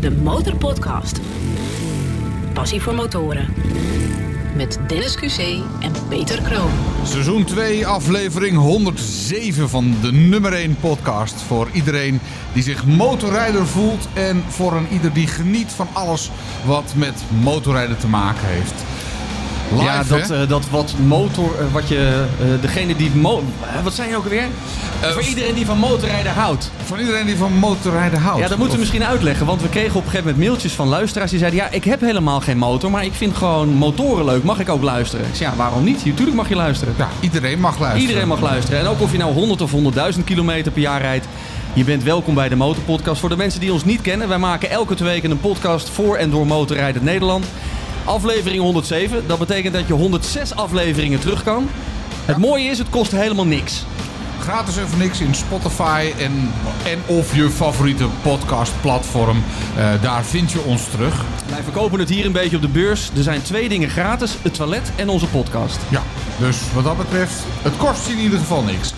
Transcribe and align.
de 0.00 0.10
Motorpodcast. 0.10 1.20
Passie 2.52 2.80
voor 2.80 2.94
motoren. 2.94 3.54
Met 4.56 4.78
Dennis 4.86 5.16
QC 5.16 5.38
en 5.80 5.92
Peter 6.08 6.42
Kroon. 6.42 6.70
Seizoen 7.04 7.44
2, 7.44 7.86
aflevering 7.86 8.56
107 8.56 9.68
van 9.68 9.94
de 10.02 10.12
nummer 10.12 10.52
1 10.52 10.76
podcast. 10.80 11.34
Voor 11.34 11.68
iedereen 11.72 12.20
die 12.52 12.62
zich 12.62 12.86
motorrijder 12.86 13.66
voelt 13.66 14.08
en 14.14 14.42
voor 14.48 14.72
een 14.72 14.86
ieder 14.92 15.12
die 15.12 15.26
geniet 15.26 15.72
van 15.72 15.88
alles 15.92 16.30
wat 16.66 16.92
met 16.96 17.22
motorrijden 17.42 17.98
te 17.98 18.08
maken 18.08 18.46
heeft. 18.46 18.74
Live, 19.72 19.84
ja, 19.84 20.02
dat, 20.08 20.30
eh, 20.30 20.48
dat 20.48 20.68
wat 20.70 20.94
motor, 21.06 21.54
eh, 21.58 21.64
wat 21.72 21.88
je, 21.88 22.24
eh, 22.40 22.46
degene 22.60 22.96
die, 22.96 23.10
mo 23.14 23.42
wat 23.82 23.94
zijn 23.94 24.08
je 24.08 24.16
ook 24.16 24.22
alweer? 24.24 24.46
Voor 25.00 25.22
iedereen 25.22 25.54
die 25.54 25.66
van 25.66 25.78
motorrijden 25.78 26.32
houdt. 26.32 26.70
Voor 26.84 26.98
iedereen 26.98 27.26
die 27.26 27.36
van 27.36 27.52
motorrijden 27.52 28.20
houdt. 28.20 28.40
Ja, 28.42 28.48
dat 28.48 28.58
moeten 28.58 28.76
we 28.78 28.82
Of- 28.84 28.88
misschien 28.90 29.10
uitleggen, 29.10 29.46
want 29.46 29.62
we 29.62 29.68
kregen 29.68 29.88
op 29.96 30.04
een 30.04 30.10
gegeven 30.10 30.26
moment 30.26 30.44
mailtjes 30.46 30.72
van 30.72 30.88
luisteraars 30.88 31.30
die 31.30 31.38
zeiden, 31.38 31.60
ja, 31.60 31.68
ik 31.70 31.84
heb 31.84 32.00
helemaal 32.00 32.40
geen 32.40 32.58
motor, 32.58 32.90
maar 32.90 33.04
ik 33.04 33.12
vind 33.14 33.36
gewoon 33.36 33.68
motoren 33.68 34.24
leuk, 34.24 34.42
mag 34.44 34.60
ik 34.60 34.68
ook 34.68 34.82
luisteren? 34.82 35.26
Ik 35.26 35.34
zei, 35.34 35.50
ja, 35.50 35.56
waarom 35.56 35.84
niet? 35.84 36.04
Natuurlijk 36.04 36.36
mag 36.36 36.48
je 36.48 36.54
luisteren. 36.56 36.94
Ja, 36.98 37.08
iedereen 37.20 37.60
mag 37.60 37.78
luisteren. 37.78 38.08
Iedereen 38.08 38.28
mag 38.28 38.40
luisteren. 38.40 38.80
En 38.80 38.86
ook 38.86 39.00
of 39.00 39.12
je 39.12 39.18
nou 39.18 39.32
100 39.32 39.60
of 39.60 39.70
100.000 39.72 40.24
kilometer 40.24 40.72
per 40.72 40.82
jaar 40.82 41.00
rijdt. 41.00 41.26
Je 41.72 41.84
bent 41.84 42.02
welkom 42.02 42.34
bij 42.34 42.48
de 42.48 42.56
Motorpodcast. 42.56 43.20
Voor 43.20 43.28
de 43.28 43.36
mensen 43.36 43.60
die 43.60 43.72
ons 43.72 43.84
niet 43.84 44.00
kennen, 44.00 44.28
wij 44.28 44.38
maken 44.38 44.70
elke 44.70 44.94
twee 44.94 45.08
weken 45.12 45.30
een 45.30 45.40
podcast 45.40 45.88
voor 45.88 46.16
en 46.16 46.30
door 46.30 46.46
Motorrijden 46.46 47.04
Nederland. 47.04 47.46
Aflevering 48.08 48.62
107. 48.62 49.26
Dat 49.26 49.38
betekent 49.38 49.74
dat 49.74 49.86
je 49.86 49.92
106 49.92 50.54
afleveringen 50.54 51.20
terug 51.20 51.42
kan. 51.42 51.68
Het 52.24 52.36
mooie 52.36 52.68
is, 52.68 52.78
het 52.78 52.90
kost 52.90 53.12
helemaal 53.12 53.46
niks. 53.46 53.84
Gratis 54.40 54.76
en 54.76 54.88
voor 54.88 54.98
niks 54.98 55.20
in 55.20 55.34
Spotify 55.34 56.12
en, 56.18 56.50
en 56.84 56.98
of 57.06 57.36
je 57.36 57.50
favoriete 57.50 58.06
podcastplatform. 58.22 59.42
Eh 59.76 60.02
daar 60.02 60.24
vind 60.24 60.52
je 60.52 60.60
ons 60.60 60.88
terug. 60.90 61.24
Wij 61.50 61.62
verkopen 61.62 61.98
het 61.98 62.08
hier 62.08 62.26
een 62.26 62.32
beetje 62.32 62.56
op 62.56 62.62
de 62.62 62.68
beurs. 62.68 63.10
Er 63.16 63.22
zijn 63.22 63.42
twee 63.42 63.68
dingen 63.68 63.88
gratis: 63.88 64.36
het 64.42 64.54
toilet 64.54 64.92
en 64.96 65.08
onze 65.08 65.26
podcast. 65.26 65.78
Ja, 65.88 66.02
dus 66.38 66.56
wat 66.74 66.84
dat 66.84 66.96
betreft, 66.96 67.34
het 67.62 67.76
kost 67.76 68.06
je 68.06 68.12
in 68.12 68.18
ieder 68.18 68.38
geval 68.38 68.62
niks. 68.62 68.92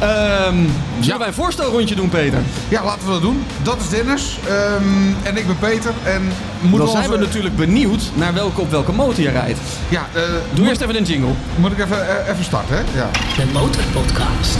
Ehm 0.00 0.54
zullen 0.54 0.68
Ja. 1.00 1.18
wij 1.18 1.26
een 1.26 1.34
voorstelrondje 1.34 1.94
doen, 1.94 2.08
Peter? 2.08 2.38
Ja, 2.68 2.84
laten 2.84 3.04
we 3.06 3.10
dat 3.12 3.20
doen. 3.22 3.44
Dat 3.62 3.80
is 3.80 3.88
Dennis 3.88 4.38
ehm, 4.48 4.82
en 5.22 5.36
ik 5.36 5.46
ben 5.46 5.58
Peter. 5.58 5.92
En 6.04 6.22
moeten 6.60 6.78
Dan 6.78 6.96
we 6.96 7.02
zijn 7.02 7.10
we 7.10 7.16
natuurlijk 7.26 7.56
benieuwd 7.56 8.02
naar 8.14 8.34
welke, 8.34 8.60
op 8.60 8.70
welke 8.70 8.92
motor 8.92 9.22
je 9.22 9.30
rijdt. 9.30 9.58
Ja, 9.88 10.06
eh, 10.12 10.22
Doe 10.22 10.58
moet, 10.58 10.68
eerst 10.68 10.80
even 10.80 10.96
een 10.96 11.04
jingle. 11.04 11.30
moet 11.56 11.72
ik 11.72 11.78
even, 11.78 12.08
eh, 12.24 12.32
even 12.32 12.44
starten, 12.44 12.74
hè? 12.76 12.82
Ja. 13.00 13.10
De 13.36 13.44
Motorpodcast. 13.52 14.58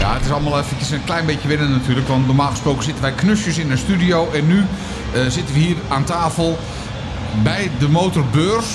ja, 0.00 0.14
het 0.14 0.24
is 0.24 0.30
allemaal 0.30 0.58
eventjes 0.58 0.90
een 0.90 1.04
klein 1.04 1.26
beetje 1.26 1.48
wennen 1.48 1.70
natuurlijk. 1.70 2.08
Want 2.08 2.26
normaal 2.26 2.50
gesproken 2.50 2.82
zitten 2.84 3.02
wij 3.02 3.12
knusjes 3.12 3.58
in 3.58 3.70
een 3.70 3.78
studio. 3.78 4.30
En 4.34 4.46
nu 4.46 4.64
eh, 5.12 5.20
zitten 5.28 5.54
we 5.54 5.60
hier 5.60 5.76
aan 5.88 6.04
tafel 6.04 6.58
bij 7.42 7.70
de 7.78 7.88
motorbeurs. 7.88 8.66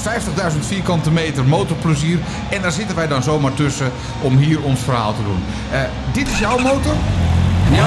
50.000 0.00 0.58
vierkante 0.60 1.10
meter 1.10 1.44
motorplezier. 1.44 2.18
En 2.50 2.62
daar 2.62 2.72
zitten 2.72 2.96
wij 2.96 3.08
dan 3.08 3.22
zomaar 3.22 3.54
tussen 3.54 3.92
om 4.20 4.36
hier 4.36 4.62
ons 4.62 4.80
verhaal 4.80 5.14
te 5.14 5.22
doen. 5.22 5.42
Eh, 5.72 5.80
dit 6.12 6.28
is 6.28 6.38
jouw 6.38 6.58
motor? 6.58 6.94
Ja. 7.72 7.86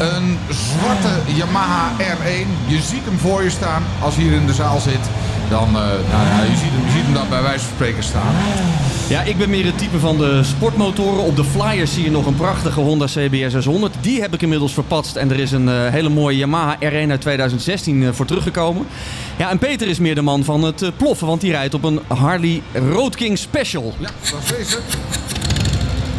Een 0.00 0.38
zwarte 0.48 1.32
Yamaha 1.34 1.90
R1. 1.98 2.48
Je 2.66 2.80
ziet 2.80 3.04
hem 3.04 3.18
voor 3.18 3.42
je 3.42 3.50
staan 3.50 3.82
als 4.00 4.14
je 4.14 4.20
hier 4.20 4.32
in 4.32 4.46
de 4.46 4.54
zaal 4.54 4.80
zit. 4.80 5.04
Dan, 5.48 5.68
eh, 5.68 5.74
nou 6.12 6.26
ja, 6.26 6.42
je 6.42 6.56
ziet 6.56 6.70
hem, 6.70 6.84
je 6.84 6.92
ziet 6.92 7.04
hem 7.04 7.14
dan 7.14 7.28
bij 7.28 7.42
wijze 7.42 7.64
van 7.64 7.74
spreken 7.74 8.02
staan. 8.02 8.34
Ja, 9.08 9.22
ik 9.22 9.36
ben 9.38 9.50
meer 9.50 9.64
het 9.64 9.78
type 9.78 9.98
van 9.98 10.18
de 10.18 10.42
sportmotoren. 10.44 11.24
Op 11.24 11.36
de 11.36 11.44
flyers 11.44 11.94
zie 11.94 12.04
je 12.04 12.10
nog 12.10 12.26
een 12.26 12.36
prachtige 12.36 12.80
Honda 12.80 13.04
CBR 13.04 13.48
600. 13.48 13.94
Die 14.00 14.20
heb 14.20 14.34
ik 14.34 14.42
inmiddels 14.42 14.72
verpatst 14.72 15.16
en 15.16 15.30
er 15.30 15.38
is 15.38 15.52
een 15.52 15.68
eh, 15.68 15.88
hele 15.88 16.08
mooie 16.08 16.36
Yamaha 16.36 16.76
R1 16.76 17.10
uit 17.10 17.20
2016 17.20 18.02
eh, 18.02 18.08
voor 18.12 18.26
teruggekomen. 18.26 18.86
Ja, 19.36 19.50
en 19.50 19.58
Peter 19.58 19.88
is 19.88 19.98
meer 19.98 20.14
de 20.14 20.22
man 20.22 20.44
van 20.44 20.62
het 20.62 20.82
eh, 20.82 20.88
ploffen, 20.96 21.26
want 21.26 21.40
die 21.40 21.50
rijdt 21.50 21.74
op 21.74 21.84
een 21.84 22.00
Harley 22.06 22.62
Road 22.72 23.16
King 23.16 23.38
Special. 23.38 23.94
Ja, 23.98 24.10
dat 24.30 24.40
is 24.42 24.56
deze. 24.56 24.78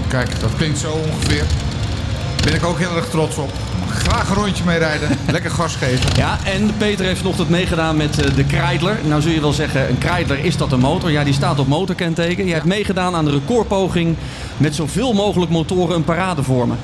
Kijk, 0.07 0.39
dat 0.39 0.55
klinkt 0.57 0.77
zo 0.77 0.91
ongeveer. 0.91 1.43
Ben 2.43 2.53
ik 2.53 2.65
ook 2.65 2.79
heel 2.79 2.95
erg 2.95 3.09
trots 3.09 3.37
op. 3.37 3.68
Graag 3.89 4.29
een 4.29 4.35
rondje 4.35 4.63
mee 4.63 4.77
rijden. 4.77 5.09
Lekker 5.31 5.51
gas 5.51 5.75
geven. 5.75 6.09
Ja, 6.15 6.37
en 6.43 6.77
Peter 6.77 7.05
heeft 7.05 7.19
vanochtend 7.19 7.49
meegedaan 7.49 7.97
met 7.97 8.21
eh, 8.21 8.35
de 8.35 8.43
Kreidler. 8.43 8.97
Nou 9.03 9.21
zul 9.21 9.31
je 9.31 9.41
wel 9.41 9.53
zeggen, 9.53 9.89
een 9.89 9.97
Kreidler, 9.97 10.45
is 10.45 10.57
dat 10.57 10.71
een 10.71 10.79
motor? 10.79 11.11
Ja, 11.11 11.23
die 11.23 11.33
staat 11.33 11.59
op 11.59 11.67
motorkenteken. 11.67 12.45
Je 12.45 12.53
hebt 12.53 12.65
meegedaan 12.65 13.15
aan 13.15 13.25
de 13.25 13.31
recordpoging 13.31 14.15
met 14.57 14.75
zoveel 14.75 15.13
mogelijk 15.13 15.51
motoren 15.51 15.95
een 15.95 16.03
parade 16.03 16.43
vormen. 16.43 16.77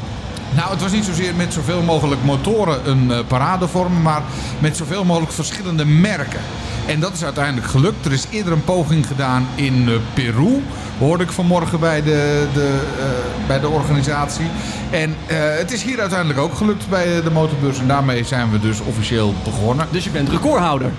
Nou, 0.55 0.69
het 0.69 0.81
was 0.81 0.91
niet 0.91 1.05
zozeer 1.05 1.35
met 1.35 1.53
zoveel 1.53 1.81
mogelijk 1.81 2.23
motoren 2.23 2.89
een 2.89 3.11
eh, 3.11 3.19
parade 3.27 3.67
vormen, 3.67 4.01
maar 4.01 4.21
met 4.59 4.77
zoveel 4.77 5.03
mogelijk 5.03 5.31
verschillende 5.31 5.85
merken. 5.85 6.39
En 6.87 6.99
dat 6.99 7.13
is 7.13 7.23
uiteindelijk 7.23 7.67
gelukt. 7.67 8.05
Er 8.05 8.11
is 8.11 8.25
eerder 8.29 8.53
een 8.53 8.63
poging 8.63 9.07
gedaan 9.07 9.47
in 9.55 9.89
eh, 9.89 9.95
Peru, 10.13 10.63
hoorde 10.99 11.23
ik 11.23 11.31
vanmorgen 11.31 11.79
bij 11.79 12.03
de, 12.03 12.47
de, 12.53 12.79
eh, 12.99 13.47
bij 13.47 13.59
de 13.59 13.67
organisatie. 13.67 14.45
En 14.91 15.15
eh, 15.25 15.37
het 15.57 15.71
is 15.71 15.83
hier 15.83 15.99
uiteindelijk 15.99 16.39
ook 16.39 16.53
gelukt 16.53 16.89
bij 16.89 17.21
de 17.21 17.31
motorbeurs. 17.31 17.79
En 17.79 17.87
daarmee 17.87 18.23
zijn 18.23 18.51
we 18.51 18.59
dus 18.59 18.79
officieel 18.79 19.33
begonnen. 19.43 19.87
Dus 19.91 20.03
je 20.03 20.09
bent 20.09 20.29
recordhouder. 20.29 20.91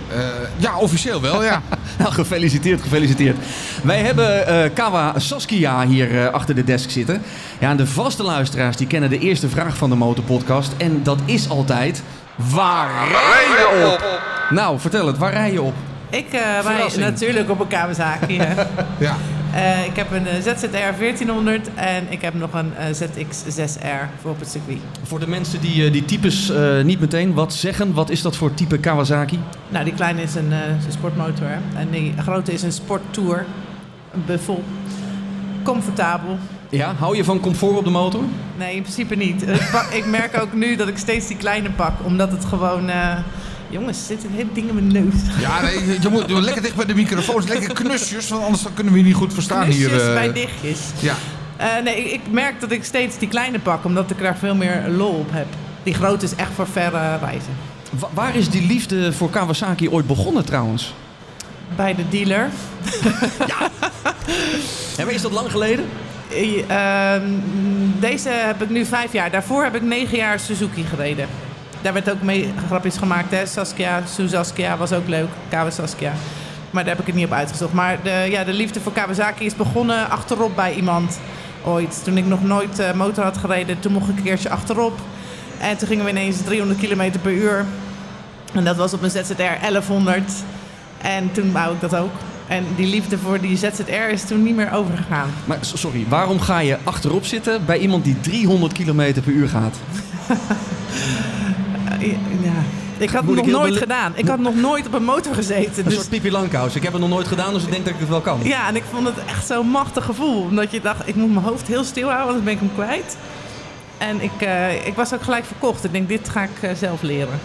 Ja, 0.56 0.78
officieel 0.78 1.20
wel, 1.20 1.44
ja. 1.44 1.62
Nou, 1.98 2.12
gefeliciteerd, 2.12 2.82
gefeliciteerd. 2.82 3.36
Wij 3.82 3.98
hebben 3.98 4.46
eh, 4.46 4.70
Kawa 4.74 5.18
Saskia 5.18 5.86
hier 5.86 6.30
achter 6.30 6.54
de 6.54 6.64
desk 6.64 6.90
zitten. 6.90 7.22
Ja, 7.58 7.70
en 7.70 7.76
de 7.76 7.86
vaste 7.86 8.22
luisteraars 8.22 8.76
die 8.76 8.86
kennen 8.86 9.10
de 9.10 9.18
eerste 9.18 9.48
vraag 9.48 9.76
van 9.76 9.90
de 9.90 9.96
Motorpodcast. 9.96 10.72
En 10.76 11.02
dat 11.02 11.18
is 11.24 11.48
altijd... 11.48 12.02
Waar 12.36 12.90
rij 13.08 13.44
je 13.48 13.92
op? 13.92 14.35
Nou, 14.50 14.78
vertel 14.80 15.06
het. 15.06 15.18
Waar 15.18 15.32
rij 15.32 15.52
je 15.52 15.62
op? 15.62 15.74
Ik 16.10 16.26
eh 16.26 16.40
rij 16.40 16.62
Verrassing. 16.62 17.04
natuurlijk 17.04 17.50
op 17.50 17.60
een 17.60 17.66
Kawasaki. 17.66 18.34
ja. 18.98 19.16
Eh, 19.54 19.84
ik 19.84 19.96
heb 19.96 20.10
een 20.12 20.26
eh, 20.26 20.34
ZZR 20.40 20.66
1400 20.98 21.68
en 21.74 22.06
ik 22.08 22.20
heb 22.22 22.34
nog 22.34 22.52
een 22.52 22.72
eh, 22.76 22.86
ZX 22.92 23.58
6R 23.58 24.08
voor 24.20 24.30
op 24.30 24.40
het 24.40 24.50
circuit. 24.50 24.78
Voor 25.02 25.20
de 25.20 25.28
mensen 25.28 25.60
die 25.60 25.84
eh, 25.86 25.92
die 25.92 26.04
types 26.04 26.50
eh, 26.50 26.82
niet 26.84 27.00
meteen 27.00 27.34
wat 27.34 27.54
zeggen. 27.54 27.92
Wat 27.94 28.10
is 28.10 28.22
dat 28.22 28.36
voor 28.36 28.54
type 28.54 28.78
Kawasaki? 28.78 29.38
Nou, 29.68 29.84
die 29.84 29.94
kleine 29.94 30.22
is 30.22 30.34
een, 30.34 30.52
eh, 30.52 30.58
sportmotor 30.88 31.46
hè. 31.48 31.78
en 31.80 31.90
die 31.90 32.14
grote 32.22 32.52
is 32.52 32.62
een 32.62 32.72
sporttour. 32.72 33.44
Een 34.12 34.22
buffel. 34.26 34.64
Comfortabel. 35.62 36.38
Ja, 36.70 36.94
hou 36.98 37.16
je 37.16 37.24
van 37.24 37.40
comfort 37.40 37.76
op 37.76 37.84
de 37.84 37.90
motor? 37.90 38.22
Nee, 38.58 38.74
in 38.76 38.82
principe 38.82 39.14
niet. 39.14 39.44
Ik 39.90 40.06
merk 40.06 40.40
ook 40.40 40.52
nu 40.52 40.76
dat 40.76 40.88
ik 40.88 40.98
steeds 40.98 41.26
die 41.26 41.36
kleine 41.36 41.70
pak, 41.70 41.92
omdat 42.04 42.30
het 42.30 42.44
gewoon... 42.44 42.90
jongens, 43.70 43.98
er 43.98 44.04
zit 44.04 44.24
een 44.24 44.30
hele 44.34 44.52
ding 44.52 44.68
in 44.68 44.74
mijn 44.74 44.92
neus. 44.92 45.14
Ja, 45.40 45.62
nee, 45.62 45.98
je 46.00 46.08
moet 46.08 46.24
je 46.26 46.34
moet 46.34 46.42
lekker 46.42 46.62
dicht 46.62 46.74
bij 46.76 46.84
de 46.86 46.94
microfoon. 46.94 47.44
Lekker 47.48 47.72
knusjes, 47.74 48.28
want 48.28 48.42
anders 48.42 48.62
dan 48.62 48.74
kunnen 48.74 48.92
we 48.92 48.98
je 48.98 49.04
niet 49.04 49.14
goed 49.14 49.34
verstaan 49.34 49.64
hier. 49.64 49.88
Knusjes 49.88 50.08
eh. 50.08 50.14
bij 50.14 50.32
dichtjes. 50.32 50.78
Ja. 50.98 51.14
Eh, 51.56 51.82
nee, 51.84 52.04
ik, 52.04 52.12
ik 52.12 52.20
merk 52.30 52.60
dat 52.60 52.70
ik 52.70 52.84
steeds 52.84 53.18
die 53.18 53.28
kleine 53.28 53.58
pak, 53.58 53.84
omdat 53.84 54.10
ik 54.10 54.22
er 54.22 54.36
veel 54.36 54.54
meer 54.54 54.84
lol 54.88 55.12
op 55.14 55.30
heb. 55.32 55.46
Die 55.82 55.94
grote 55.94 56.24
is 56.24 56.34
echt 56.34 56.50
voor 56.54 56.66
verre 56.66 57.18
reizen. 57.18 57.52
Wa- 57.98 58.08
waar 58.14 58.36
is 58.36 58.48
die 58.50 58.66
liefde 58.66 59.12
voor 59.12 59.30
Kawasaki 59.30 59.88
ooit 59.90 60.06
begonnen 60.06 60.44
trouwens? 60.44 60.94
Bij 61.76 61.94
de 61.94 62.08
dealer. 62.08 62.48
Ja, 64.96 65.04
maar 65.04 65.14
is 65.14 65.22
dat 65.22 65.32
lang 65.32 65.50
geleden? 65.50 65.84
Eh, 66.30 66.70
ehm, 66.70 67.22
deze 68.00 68.28
heb 68.28 68.62
ik 68.62 68.70
nu 68.70 68.84
vijf 68.84 69.12
jaar. 69.12 69.30
Daarvoor 69.30 69.62
heb 69.64 69.74
ik 69.74 69.82
negen 69.82 70.16
jaar 70.16 70.40
Suzuki 70.40 70.84
gereden. 70.84 71.28
Daar 71.86 71.94
werd 71.94 72.10
ook 72.10 72.22
mee 72.22 72.52
grapjes 72.66 72.96
gemaakt. 72.96 73.30
Hè? 73.30 73.46
Saskia, 73.46 74.02
Suzaskia 74.06 74.76
was 74.76 74.92
ook 74.92 75.08
leuk. 75.08 75.28
Kawasaskia. 75.48 76.12
Maar 76.70 76.84
daar 76.84 76.92
heb 76.92 77.00
ik 77.00 77.06
het 77.06 77.16
niet 77.16 77.26
op 77.26 77.32
uitgezocht. 77.32 77.72
Maar 77.72 77.98
de, 78.02 78.26
ja, 78.30 78.44
de 78.44 78.52
liefde 78.52 78.80
voor 78.80 78.92
Kawasaki 78.92 79.44
is 79.44 79.56
begonnen 79.56 80.10
achterop 80.10 80.56
bij 80.56 80.74
iemand 80.74 81.18
ooit. 81.64 82.00
Toen 82.04 82.16
ik 82.16 82.26
nog 82.26 82.42
nooit 82.42 82.78
eh, 82.78 82.92
motor 82.92 83.24
had 83.24 83.36
gereden, 83.36 83.80
toen 83.80 83.92
mocht 83.92 84.08
ik 84.08 84.16
een 84.16 84.22
keertje 84.22 84.50
achterop. 84.50 84.98
En 85.58 85.76
toen 85.76 85.88
gingen 85.88 86.04
we 86.04 86.10
ineens 86.10 86.42
300 86.42 86.80
km 86.80 87.18
per 87.22 87.32
uur. 87.32 87.64
En 88.52 88.64
dat 88.64 88.76
was 88.76 88.92
op 88.92 89.02
een 89.02 89.10
ZZR 89.10 89.60
1100. 89.60 90.32
En 91.02 91.32
toen 91.32 91.52
wou 91.52 91.74
ik 91.74 91.80
dat 91.80 91.96
ook. 91.96 92.12
En 92.46 92.64
die 92.76 92.86
liefde 92.86 93.18
voor 93.18 93.40
die 93.40 93.56
ZZR 93.56 93.92
is 93.92 94.24
toen 94.24 94.42
niet 94.42 94.56
meer 94.56 94.72
overgegaan. 94.72 95.30
Maar 95.44 95.58
sorry, 95.60 96.04
waarom 96.08 96.40
ga 96.40 96.58
je 96.58 96.78
achterop 96.84 97.24
zitten 97.24 97.64
bij 97.66 97.78
iemand 97.78 98.04
die 98.04 98.20
300 98.20 98.72
km 98.72 99.12
per 99.12 99.32
uur 99.32 99.48
gaat? 99.48 99.76
Ja. 102.00 102.50
Ik 102.98 103.10
had 103.10 103.16
het 103.16 103.24
Moet 103.26 103.36
nog 103.36 103.46
nooit 103.46 103.64
bele- 103.68 103.78
gedaan. 103.78 104.12
Ik 104.14 104.28
had 104.28 104.38
nog 104.38 104.54
nooit 104.54 104.86
op 104.86 104.92
een 104.94 105.04
motor 105.04 105.34
gezeten. 105.34 105.78
Een 105.78 105.84
Dus 105.84 105.94
soort 105.94 106.08
Pipi 106.08 106.30
Langkous. 106.30 106.74
Ik 106.74 106.82
heb 106.82 106.92
het 106.92 107.00
nog 107.00 107.10
nooit 107.10 107.26
gedaan, 107.28 107.52
dus 107.52 107.62
ik 107.62 107.70
denk 107.70 107.84
dat 107.84 107.94
ik 107.94 108.00
het 108.00 108.08
wel 108.08 108.20
kan. 108.20 108.40
ja, 108.42 108.68
en 108.68 108.76
ik 108.76 108.82
vond 108.92 109.06
het 109.06 109.16
echt 109.28 109.46
zo'n 109.46 109.68
machtig 109.68 110.04
gevoel. 110.04 110.42
Omdat 110.42 110.70
je 110.70 110.80
dacht, 110.80 111.08
ik 111.08 111.14
moet 111.14 111.32
mijn 111.32 111.44
hoofd 111.46 111.66
heel 111.66 111.84
stil 111.84 112.06
houden, 112.06 112.26
anders 112.26 112.44
ben 112.44 112.52
ik 112.52 112.58
hem 112.58 112.70
kwijt. 112.74 113.16
En 113.98 114.22
ik, 114.22 114.30
eh, 114.38 114.86
ik 114.86 114.94
was 114.94 115.14
ook 115.14 115.22
gelijk 115.22 115.44
verkocht. 115.44 115.84
Ik 115.84 115.92
denk, 115.92 116.08
dit 116.08 116.28
ga 116.28 116.42
ik 116.42 116.50
eh, 116.60 116.70
zelf 116.78 117.02
leren. 117.02 117.38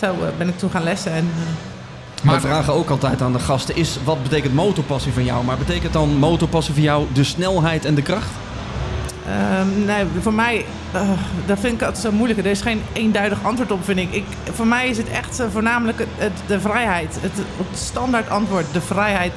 Zo 0.00 0.06
eh, 0.06 0.18
ben 0.38 0.48
ik 0.48 0.58
toen 0.58 0.70
gaan 0.70 0.82
lessen. 0.84 1.12
En, 1.12 1.30
Maar 2.22 2.34
we 2.34 2.40
vragen 2.40 2.72
ook 2.72 2.90
altijd 2.90 3.22
aan 3.22 3.32
de 3.32 3.38
gasten, 3.38 3.76
is, 3.76 3.96
wat 4.04 4.22
betekent 4.22 4.54
motorpassie 4.54 5.12
van 5.12 5.24
jou? 5.24 5.44
Maar 5.44 5.56
betekent 5.56 5.92
dan 5.92 6.08
motorpassie 6.16 6.74
voor 6.74 6.82
jou 6.82 7.06
de 7.12 7.24
snelheid 7.24 7.84
en 7.84 7.94
de 7.94 8.02
kracht? 8.02 8.30
Ehm, 9.26 9.84
nee, 9.84 10.04
voor 10.20 10.34
mij, 10.34 10.64
eh, 10.92 11.08
dat 11.46 11.58
vind 11.58 11.74
ik 11.74 11.82
altijd 11.82 12.04
zo 12.04 12.12
moeilijk. 12.12 12.38
Er 12.38 12.46
is 12.46 12.60
geen 12.60 12.82
eenduidig 12.92 13.38
antwoord 13.42 13.70
op, 13.70 13.84
vind 13.84 13.98
ik. 13.98 14.14
ik 14.14 14.24
voor 14.52 14.66
mij 14.66 14.88
is 14.88 14.96
het 14.96 15.08
echt 15.08 15.40
eh, 15.40 15.46
voornamelijk 15.52 16.06
het, 16.16 16.32
de 16.46 16.60
vrijheid. 16.60 17.18
Het, 17.20 17.32
het 17.36 17.78
standaard 17.78 18.28
antwoord, 18.28 18.64
de 18.72 18.80
vrijheid. 18.80 19.32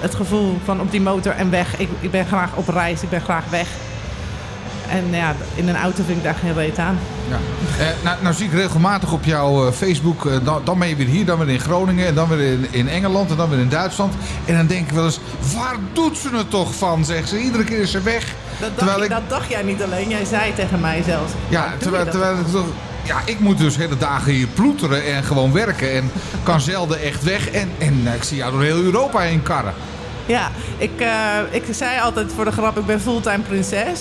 Het 0.00 0.14
gevoel 0.14 0.58
van 0.64 0.80
op 0.80 0.90
die 0.90 1.00
motor 1.00 1.32
en 1.32 1.50
weg. 1.50 1.78
Ik, 1.78 1.88
ik 2.00 2.10
ben 2.10 2.26
graag 2.26 2.54
op 2.54 2.68
reis, 2.68 3.02
ik 3.02 3.10
ben 3.10 3.20
graag 3.20 3.44
weg. 3.50 3.68
En 4.90 5.04
ja, 5.10 5.34
in 5.54 5.68
een 5.68 5.76
auto 5.76 6.02
vind 6.04 6.18
ik 6.18 6.24
daar 6.24 6.34
geen 6.34 6.54
reet 6.54 6.78
aan. 6.78 6.98
Ja. 7.30 7.38
Eh, 7.84 7.86
nou, 8.04 8.16
nou 8.22 8.34
zie 8.34 8.46
ik 8.46 8.52
regelmatig 8.52 9.12
op 9.12 9.24
jouw 9.24 9.66
eh, 9.66 9.72
Facebook, 9.72 10.26
eh, 10.26 10.32
dan, 10.42 10.60
dan 10.64 10.78
ben 10.78 10.88
je 10.88 10.96
weer 10.96 11.06
hier, 11.06 11.24
dan 11.24 11.38
weer 11.38 11.48
in 11.48 11.60
Groningen 11.60 12.06
en 12.06 12.14
dan 12.14 12.28
weer 12.28 12.52
in, 12.52 12.66
in 12.70 12.88
Engeland 12.88 13.30
en 13.30 13.36
dan 13.36 13.50
weer 13.50 13.58
in 13.58 13.68
Duitsland. 13.68 14.14
En 14.44 14.56
dan 14.56 14.66
denk 14.66 14.88
ik 14.88 14.94
wel 14.94 15.04
eens, 15.04 15.20
waar 15.54 15.76
doet 15.92 16.18
ze 16.18 16.28
het 16.32 16.50
toch 16.50 16.74
van, 16.74 17.04
zegt 17.04 17.28
ze. 17.28 17.40
Iedere 17.40 17.64
keer 17.64 17.78
is 17.78 17.90
ze 17.90 18.00
weg. 18.00 18.34
Dat 18.60 18.70
dacht, 18.78 19.02
ik, 19.02 19.10
dat 19.10 19.28
dacht 19.28 19.50
jij 19.50 19.62
niet 19.62 19.82
alleen, 19.82 20.08
jij 20.08 20.24
zei 20.24 20.54
tegen 20.54 20.80
mij 20.80 21.02
zelfs. 21.02 21.32
ja, 21.48 21.72
terwijl, 21.78 22.10
terwijl 22.10 22.38
ik 22.38 22.46
toch, 22.46 22.66
ja, 23.02 23.20
ik 23.24 23.40
moet 23.40 23.58
dus 23.58 23.76
hele 23.76 23.96
dagen 23.96 24.32
hier 24.32 24.46
ploeteren 24.46 25.04
en 25.04 25.24
gewoon 25.24 25.52
werken 25.52 25.92
en 25.92 26.10
kan 26.42 26.60
zelden 26.60 27.00
echt 27.00 27.22
weg. 27.22 27.50
En, 27.50 27.70
en 27.78 28.06
ik 28.14 28.22
zie 28.22 28.36
jou 28.36 28.52
door 28.52 28.62
heel 28.62 28.82
Europa 28.82 29.18
heen 29.18 29.42
karren. 29.42 29.74
Ja, 30.26 30.50
ik, 30.78 30.90
ik 31.50 31.64
zei 31.70 32.00
altijd 32.00 32.32
voor 32.34 32.44
de 32.44 32.52
grap, 32.52 32.78
ik 32.78 32.86
ben 32.86 33.00
fulltime 33.00 33.38
prinses. 33.38 34.00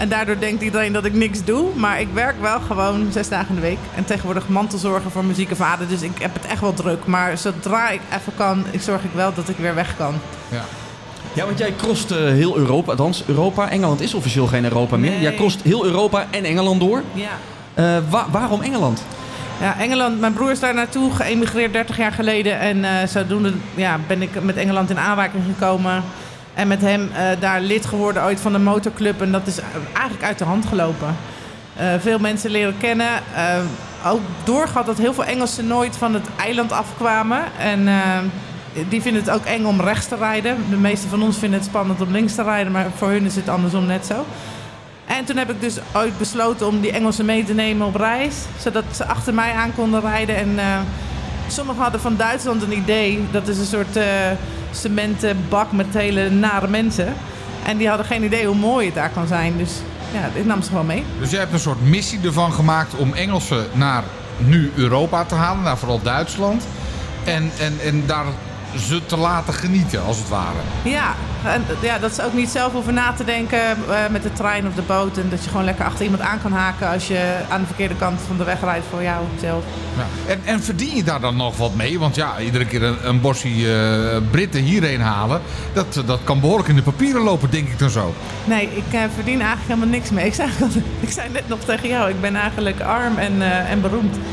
En 0.00 0.08
daardoor 0.08 0.38
denkt 0.38 0.62
iedereen 0.62 0.92
dat 0.92 1.04
ik 1.04 1.14
niks 1.14 1.44
doe. 1.44 1.66
Maar 1.74 2.00
ik 2.00 2.08
werk 2.12 2.34
wel 2.40 2.60
gewoon 2.60 3.08
zes 3.12 3.28
dagen 3.28 3.48
in 3.48 3.54
de 3.54 3.60
week. 3.60 3.78
En 3.94 4.04
tegenwoordig 4.04 4.48
mantelzorger 4.48 5.10
voor 5.10 5.24
muziek 5.24 5.50
en 5.50 5.56
vader. 5.56 5.88
Dus 5.88 6.02
ik 6.02 6.18
heb 6.20 6.34
het 6.34 6.46
echt 6.46 6.60
wel 6.60 6.74
druk. 6.74 7.06
Maar 7.06 7.38
zodra 7.38 7.90
ik 7.90 8.00
even 8.20 8.32
kan, 8.36 8.64
ik 8.70 8.80
zorg 8.82 9.02
ik 9.04 9.10
wel 9.14 9.34
dat 9.34 9.48
ik 9.48 9.56
weer 9.56 9.74
weg 9.74 9.96
kan. 9.96 10.14
Ja. 10.48 10.62
Ja, 11.32 11.44
want 11.44 11.58
jij 11.58 11.74
crost 11.76 12.10
eh, 12.10 12.18
heel 12.18 12.56
Europa. 12.56 12.90
Althans, 12.90 13.22
Europa. 13.26 13.68
Engeland 13.70 14.00
is 14.00 14.14
officieel 14.14 14.46
geen 14.46 14.64
Europa 14.64 14.96
meer. 14.96 15.10
Nee. 15.10 15.20
Jij 15.20 15.34
crost 15.34 15.62
heel 15.62 15.84
Europa 15.84 16.26
en 16.30 16.44
Engeland 16.44 16.80
door. 16.80 17.02
Ja. 17.12 17.28
Eh, 17.74 17.98
wa- 18.10 18.26
waarom 18.30 18.60
Engeland? 18.62 19.02
Ja, 19.60 19.78
Engeland. 19.78 20.20
Mijn 20.20 20.32
broer 20.32 20.50
is 20.50 20.60
daar 20.60 20.74
naartoe 20.74 21.10
geëmigreerd 21.12 21.72
30 21.72 21.96
jaar 21.96 22.12
geleden. 22.12 22.58
En 22.58 22.84
eh, 22.84 23.08
zodoende 23.08 23.52
ja, 23.74 23.98
ben 24.06 24.22
ik 24.22 24.42
met 24.42 24.56
Engeland 24.56 24.90
in 24.90 24.98
aanraking 24.98 25.42
gekomen. 25.54 26.02
En 26.54 26.68
met 26.68 26.80
hem 26.80 27.10
eh, 27.12 27.40
daar 27.40 27.60
lid 27.60 27.86
geworden 27.86 28.22
ooit 28.22 28.40
van 28.40 28.52
de 28.52 28.58
motorclub. 28.58 29.20
En 29.20 29.32
dat 29.32 29.46
is 29.46 29.58
eigenlijk 29.92 30.24
uit 30.24 30.38
de 30.38 30.44
hand 30.44 30.66
gelopen. 30.66 31.16
Eh, 31.76 31.86
veel 31.98 32.18
mensen 32.18 32.50
leren 32.50 32.78
kennen. 32.78 33.10
Eh, 33.34 34.10
ook 34.10 34.20
doorgehad 34.44 34.86
dat 34.86 34.98
heel 34.98 35.14
veel 35.14 35.24
Engelsen 35.24 35.66
nooit 35.66 35.96
van 35.96 36.14
het 36.14 36.26
eiland 36.38 36.72
afkwamen. 36.72 37.42
En 37.58 37.88
die 38.88 39.02
vinden 39.02 39.22
het 39.22 39.30
ook 39.30 39.44
eng 39.44 39.64
om 39.64 39.80
rechts 39.80 40.08
te 40.08 40.16
rijden. 40.16 40.56
De 40.70 40.76
meeste 40.76 41.08
van 41.08 41.22
ons 41.22 41.38
vinden 41.38 41.58
het 41.58 41.68
spannend 41.68 42.00
om 42.00 42.10
links 42.10 42.34
te 42.34 42.42
rijden. 42.42 42.72
Maar 42.72 42.86
voor 42.96 43.08
hun 43.08 43.24
is 43.24 43.36
het 43.36 43.48
andersom 43.48 43.86
net 43.86 44.06
zo. 44.06 44.26
En 45.06 45.24
toen 45.24 45.36
heb 45.36 45.50
ik 45.50 45.60
dus 45.60 45.78
ooit 45.94 46.18
besloten 46.18 46.66
om 46.66 46.80
die 46.80 46.92
Engelsen 46.92 47.24
mee 47.24 47.44
te 47.44 47.54
nemen 47.54 47.86
op 47.86 47.94
reis. 47.94 48.34
Zodat 48.58 48.84
ze 48.94 49.04
achter 49.04 49.34
mij 49.34 49.52
aan 49.52 49.74
konden 49.74 50.00
rijden. 50.00 50.36
En 50.36 50.58
sommigen 51.50 51.82
hadden 51.82 52.00
van 52.00 52.16
Duitsland 52.16 52.62
een 52.62 52.76
idee. 52.76 53.24
Dat 53.30 53.48
is 53.48 53.58
een 53.58 53.66
soort 53.66 53.96
eh 53.96 54.04
cementen 54.70 55.36
bak 55.48 55.72
met 55.72 55.86
hele 55.92 56.30
nare 56.30 56.68
mensen. 56.68 57.14
En 57.64 57.76
die 57.76 57.88
hadden 57.88 58.06
geen 58.06 58.24
idee 58.24 58.46
hoe 58.46 58.56
mooi 58.56 58.86
het 58.86 58.94
daar 58.94 59.10
kan 59.10 59.26
zijn. 59.26 59.56
Dus 59.56 59.70
ja, 60.12 60.40
ik 60.40 60.44
nam 60.46 60.62
ze 60.62 60.68
gewoon 60.68 60.86
mee. 60.86 61.04
Dus 61.18 61.30
jij 61.30 61.40
hebt 61.40 61.52
een 61.52 61.58
soort 61.58 61.82
missie 61.82 62.18
ervan 62.24 62.52
gemaakt 62.52 62.94
om 62.94 63.14
Engelsen 63.14 63.66
naar 63.72 64.02
nu 64.36 64.72
Europa 64.74 65.24
te 65.24 65.34
halen, 65.34 65.62
naar 65.62 65.78
vooral 65.78 66.02
Duitsland. 66.02 66.66
En, 67.24 67.50
en, 67.58 67.78
en 67.84 68.02
daar 68.06 68.24
ze 68.78 69.06
te 69.06 69.16
laten 69.16 69.54
genieten, 69.54 70.04
als 70.04 70.18
het 70.18 70.28
ware. 70.28 70.58
Ja, 70.84 71.14
en, 71.44 71.64
ja, 71.80 71.98
dat 71.98 72.14
ze 72.14 72.24
ook 72.24 72.32
niet 72.32 72.48
zelf 72.48 72.72
hoeven 72.72 72.94
na 72.94 73.12
te 73.12 73.24
denken 73.24 73.58
eh, 73.60 73.76
met 74.10 74.22
de 74.22 74.32
trein 74.32 74.66
of 74.66 74.74
de 74.74 74.82
boot. 74.82 75.16
En 75.18 75.26
dat 75.30 75.44
je 75.44 75.50
gewoon 75.50 75.64
lekker 75.64 75.84
achter 75.84 76.04
iemand 76.04 76.22
aan 76.22 76.42
kan 76.42 76.52
haken 76.52 76.88
als 76.88 77.08
je 77.08 77.34
aan 77.48 77.60
de 77.60 77.66
verkeerde 77.66 77.94
kant 77.96 78.20
van 78.26 78.36
de 78.36 78.44
weg 78.44 78.60
rijdt 78.60 78.84
voor 78.90 79.02
jou 79.02 79.24
zelf. 79.40 79.64
Ja. 79.96 80.32
En, 80.32 80.40
en 80.44 80.62
verdien 80.62 80.96
je 80.96 81.02
daar 81.04 81.20
dan 81.20 81.36
nog 81.36 81.56
wat 81.56 81.74
mee? 81.74 81.98
Want 81.98 82.14
ja, 82.14 82.38
iedere 82.40 82.64
keer 82.66 82.82
een, 82.82 82.96
een 83.08 83.20
bosje 83.20 83.48
eh, 83.48 84.16
Britten 84.30 84.62
hierheen 84.62 85.00
halen, 85.00 85.40
dat, 85.72 86.02
dat 86.06 86.20
kan 86.24 86.40
behoorlijk 86.40 86.68
in 86.68 86.76
de 86.76 86.82
papieren 86.82 87.22
lopen, 87.22 87.50
denk 87.50 87.68
ik 87.68 87.78
dan 87.78 87.90
zo. 87.90 88.14
Nee, 88.44 88.68
ik 88.74 88.92
eh, 88.92 89.00
verdien 89.14 89.40
eigenlijk 89.40 89.66
helemaal 89.68 89.88
niks 89.88 90.10
mee. 90.10 90.26
Ik 90.26 90.34
zei, 90.34 90.48
altijd- 90.62 90.84
ik 91.00 91.10
zei 91.10 91.28
net 91.32 91.48
nog 91.48 91.58
tegen 91.64 91.88
jou, 91.88 92.10
ik 92.10 92.20
ben 92.20 92.36
eigenlijk 92.36 92.80
arm 92.80 93.18
en, 93.18 93.42
eh, 93.42 93.70
en 93.70 93.80
beroemd. 93.80 94.16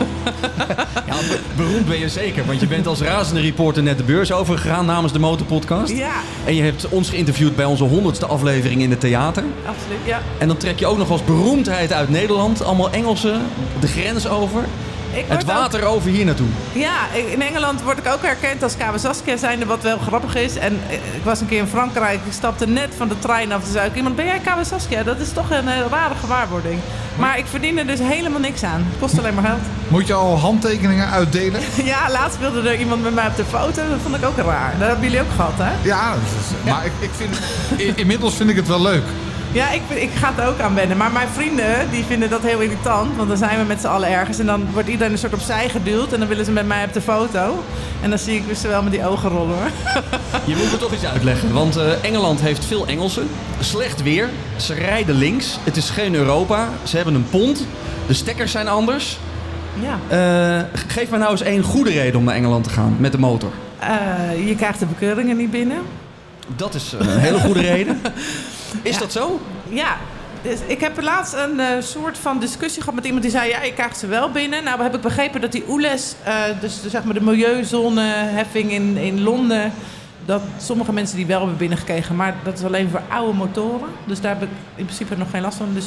Ja, 1.07 1.13
be- 1.13 1.39
beroemd 1.55 1.87
ben 1.87 1.99
je 1.99 2.09
zeker. 2.09 2.45
Want 2.45 2.59
je 2.59 2.67
bent 2.67 2.87
als 2.87 3.01
razende 3.01 3.41
reporter 3.41 3.83
net 3.83 3.97
de 3.97 4.03
beurs 4.03 4.31
overgegaan 4.31 4.85
namens 4.85 5.13
de 5.13 5.19
Motorpodcast. 5.19 5.91
Ja, 5.93 6.11
En 6.45 6.55
je 6.55 6.63
hebt 6.63 6.89
ons 6.97 7.09
geïnterviewd 7.09 7.55
bij 7.55 7.65
onze 7.65 7.83
honderdste 7.83 8.25
aflevering 8.25 8.81
in 8.81 8.89
het 8.89 8.99
theater. 8.99 9.43
absoluut. 9.65 9.97
Ja. 10.05 10.21
En 10.37 10.47
dan 10.47 10.57
trek 10.57 10.79
je 10.79 10.85
ook 10.85 10.97
nog 10.97 11.11
als 11.11 11.23
beroemdheid 11.23 11.93
uit 11.93 12.09
Nederland. 12.09 12.63
Allemaal 12.63 12.91
Engelsen, 12.91 13.41
de 13.79 13.87
grens 13.87 14.27
over. 14.27 14.63
Ik 15.17 15.25
Het 15.27 15.41
ook- 15.43 15.47
water 15.51 15.83
over 15.85 16.09
hier 16.09 16.25
naartoe. 16.25 16.47
Ja, 16.71 16.95
in 17.31 17.41
Engeland 17.41 17.81
word 17.83 17.97
ik 17.97 18.07
ook 18.13 18.21
herkend 18.21 18.63
als 18.63 18.77
Kawa 18.77 18.97
Saskia 18.97 19.37
zijnde, 19.37 19.65
wat 19.65 19.83
wel 19.83 19.97
grappig 19.97 20.35
is. 20.35 20.55
En 20.55 20.79
eh, 20.89 20.93
ik 20.93 21.23
was 21.23 21.39
een 21.41 21.47
keer 21.47 21.59
in 21.59 21.67
Frankrijk, 21.67 22.19
ik 22.25 22.33
stapte 22.33 22.67
net 22.67 22.89
van 22.97 23.07
de 23.07 23.19
trein 23.19 23.51
af. 23.51 23.63
Toen 23.63 23.71
zei 23.71 23.87
ik, 23.89 23.95
iemand, 23.95 24.15
ben 24.15 24.25
jij 24.25 24.39
Kawa 24.39 24.63
Saskia? 24.63 25.03
Dat 25.03 25.19
is 25.19 25.31
toch 25.33 25.51
een 25.51 25.67
eh, 25.67 25.79
rare 25.89 26.13
gewaarwording. 26.19 26.79
Maar 27.17 27.37
ik 27.37 27.45
verdien 27.49 27.77
er 27.77 27.87
dus 27.87 27.99
helemaal 27.99 28.39
niks 28.39 28.63
aan. 28.63 28.85
Het 28.89 28.99
kost 28.99 29.17
alleen 29.19 29.33
maar 29.33 29.43
geld. 29.43 29.59
Moet 29.87 30.07
je 30.07 30.13
al 30.13 30.37
handtekeningen 30.39 31.09
uitdelen? 31.09 31.61
Ja, 31.83 32.11
laatst 32.11 32.39
wilde 32.39 32.69
er 32.69 32.79
iemand 32.79 33.03
met 33.03 33.13
mij 33.13 33.27
op 33.27 33.35
de 33.35 33.45
foto. 33.49 33.81
Dat 33.89 33.99
vond 34.03 34.15
ik 34.15 34.25
ook 34.25 34.37
raar. 34.37 34.73
Dat 34.79 34.87
hebben 34.87 35.05
jullie 35.05 35.21
ook 35.21 35.31
gehad, 35.35 35.53
hè? 35.55 35.71
Ja, 35.81 36.09
dat 36.11 36.21
is- 36.21 36.71
maar 36.71 36.85
ik, 36.85 36.91
ik 36.99 37.09
vind, 37.15 37.37
inmiddels 37.97 38.35
vind 38.35 38.49
ik 38.49 38.55
het 38.55 38.67
wel 38.67 38.81
leuk. 38.81 39.03
Ja, 39.51 39.71
ik, 39.71 39.81
ik 39.89 40.09
ga 40.13 40.33
het 40.35 40.45
ook 40.45 40.59
aan 40.59 40.75
wennen. 40.75 40.97
Maar 40.97 41.11
mijn 41.11 41.27
vrienden, 41.27 41.89
die 41.91 42.03
vinden 42.03 42.29
dat 42.29 42.41
heel 42.41 42.59
irritant. 42.59 43.15
Want 43.15 43.27
dan 43.27 43.37
zijn 43.37 43.59
we 43.59 43.65
met 43.65 43.81
z'n 43.81 43.87
allen 43.87 44.09
ergens. 44.09 44.39
En 44.39 44.45
dan 44.45 44.67
wordt 44.73 44.87
iedereen 44.87 45.11
een 45.11 45.17
soort 45.17 45.33
opzij 45.33 45.69
geduwd. 45.69 46.13
En 46.13 46.19
dan 46.19 46.27
willen 46.27 46.45
ze 46.45 46.51
met 46.51 46.67
mij 46.67 46.83
op 46.85 46.93
de 46.93 47.01
foto. 47.01 47.63
En 48.01 48.09
dan 48.09 48.19
zie 48.19 48.35
ik 48.35 48.47
dus 48.47 48.61
wel 48.61 48.83
met 48.83 48.91
die 48.91 49.05
ogen 49.05 49.29
rollen, 49.29 49.55
hoor. 49.55 49.69
Je 50.45 50.55
moet 50.55 50.71
me 50.71 50.77
toch 50.77 50.93
iets 50.93 51.05
uitleggen. 51.05 51.53
Want 51.53 51.75
eh, 51.75 52.03
Engeland 52.03 52.41
heeft 52.41 52.65
veel 52.65 52.87
Engelsen. 52.87 53.27
Slecht 53.59 54.03
weer. 54.03 54.29
Ze 54.55 54.73
rijden 54.73 55.15
links. 55.15 55.57
Het 55.63 55.77
is 55.77 55.89
geen 55.89 56.15
Europa. 56.15 56.69
Ze 56.83 56.95
hebben 56.95 57.15
een 57.15 57.29
pont. 57.29 57.65
De 58.07 58.13
stekkers 58.13 58.51
zijn 58.51 58.67
anders. 58.67 59.17
Ja. 59.79 59.99
Eh, 60.07 60.79
geef 60.87 61.09
mij 61.09 61.19
nou 61.19 61.31
eens 61.31 61.41
één 61.41 61.63
goede 61.63 61.91
reden 61.91 62.19
om 62.19 62.25
naar 62.25 62.35
Engeland 62.35 62.63
te 62.63 62.69
gaan 62.69 62.95
met 62.99 63.11
de 63.11 63.17
motor. 63.17 63.51
Eh, 63.79 64.47
je 64.47 64.55
krijgt 64.55 64.79
de 64.79 64.85
bekeuringen 64.85 65.37
niet 65.37 65.51
binnen. 65.51 65.77
Dat 66.55 66.73
is 66.73 66.93
een 66.97 67.19
hele 67.19 67.39
goede 67.39 67.61
reden. 67.61 68.01
Is 68.81 68.93
Ja. 68.93 68.99
dat 68.99 69.11
zo? 69.11 69.39
Ja. 69.69 69.97
Dus 70.41 70.59
ik 70.67 70.79
heb 70.81 71.01
laatst 71.01 71.33
een 71.33 71.59
eh, 71.59 71.67
soort 71.81 72.17
van 72.17 72.39
discussie 72.39 72.79
gehad 72.81 72.95
met 72.95 73.05
iemand 73.05 73.23
die 73.23 73.31
zei... 73.31 73.49
ja, 73.49 73.63
je 73.63 73.73
krijgt 73.73 73.97
ze 73.97 74.07
wel 74.07 74.31
binnen. 74.31 74.63
Nou 74.63 74.81
heb 74.81 74.95
ik 74.95 75.01
begrepen 75.01 75.41
dat 75.41 75.51
die 75.51 75.63
OELES, 75.69 76.15
eh, 76.23 76.43
dus 76.61 76.81
de, 76.81 76.89
zeg 76.89 77.03
maar 77.03 77.13
de 77.13 77.21
milieuzoneheffing 77.21 78.71
in, 78.71 78.97
in 78.97 79.21
Londen... 79.23 79.71
dat 80.25 80.41
sommige 80.57 80.93
mensen 80.93 81.17
die 81.17 81.25
wel 81.25 81.39
hebben 81.39 81.57
binnengekregen... 81.57 82.15
maar 82.15 82.35
dat 82.43 82.57
is 82.57 82.63
alleen 82.65 82.89
voor 82.89 83.01
oude 83.09 83.37
motoren. 83.37 83.89
Dus 84.05 84.21
daar 84.21 84.33
heb 84.33 84.43
ik 84.43 84.49
in 84.75 84.85
principe 84.85 85.17
nog 85.17 85.29
geen 85.29 85.41
last 85.41 85.57
van. 85.57 85.73
Dus 85.73 85.85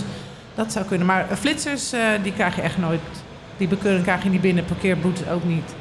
dat 0.55 0.73
zou 0.73 0.85
kunnen. 0.85 1.07
Maar 1.07 1.26
flitsers, 1.38 1.93
eh, 1.93 2.00
die 2.23 2.33
krijg 2.33 2.57
je 2.57 2.62
echt 2.62 2.79
nooit... 2.79 3.00
Die 3.57 3.69
bekeuring 3.69 4.03
krijg 4.03 4.23
je 4.23 4.29
niet 4.29 4.41
binnen, 4.41 4.65
parkeerboetes 4.65 5.29
ook 5.29 5.45
niet. 5.45 5.75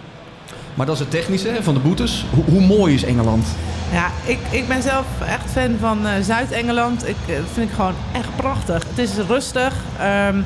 Maar 0.79 0.87
dat 0.87 0.97
is 0.97 1.03
het 1.03 1.11
technische 1.11 1.47
hè, 1.47 1.63
van 1.63 1.73
de 1.73 1.79
boetes. 1.79 2.25
Hoe, 2.33 2.43
hoe 2.43 2.61
mooi 2.61 2.93
is 2.93 3.03
Engeland? 3.03 3.45
Ja, 3.91 4.11
ik, 4.25 4.39
ik 4.49 4.67
ben 4.67 4.81
zelf 4.81 5.05
echt 5.27 5.51
fan 5.51 5.77
van 5.79 6.07
eh, 6.07 6.11
Zuid-Engeland. 6.21 7.07
Ik 7.07 7.15
eh, 7.27 7.35
vind 7.53 7.69
ik 7.69 7.75
gewoon 7.75 7.93
echt 8.11 8.35
prachtig. 8.35 8.83
Het 8.89 8.97
is 8.97 9.15
rustig. 9.27 9.73
ehm, 9.99 10.41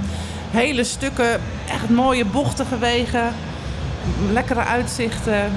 hele 0.52 0.84
stukken, 0.84 1.42
echt 1.70 1.90
mooie 1.90 2.26
bochtige 2.26 2.78
wegen. 2.78 3.34
Lekkere 4.32 4.64
uitzichten. 4.64 5.34
Eh, 5.34 5.50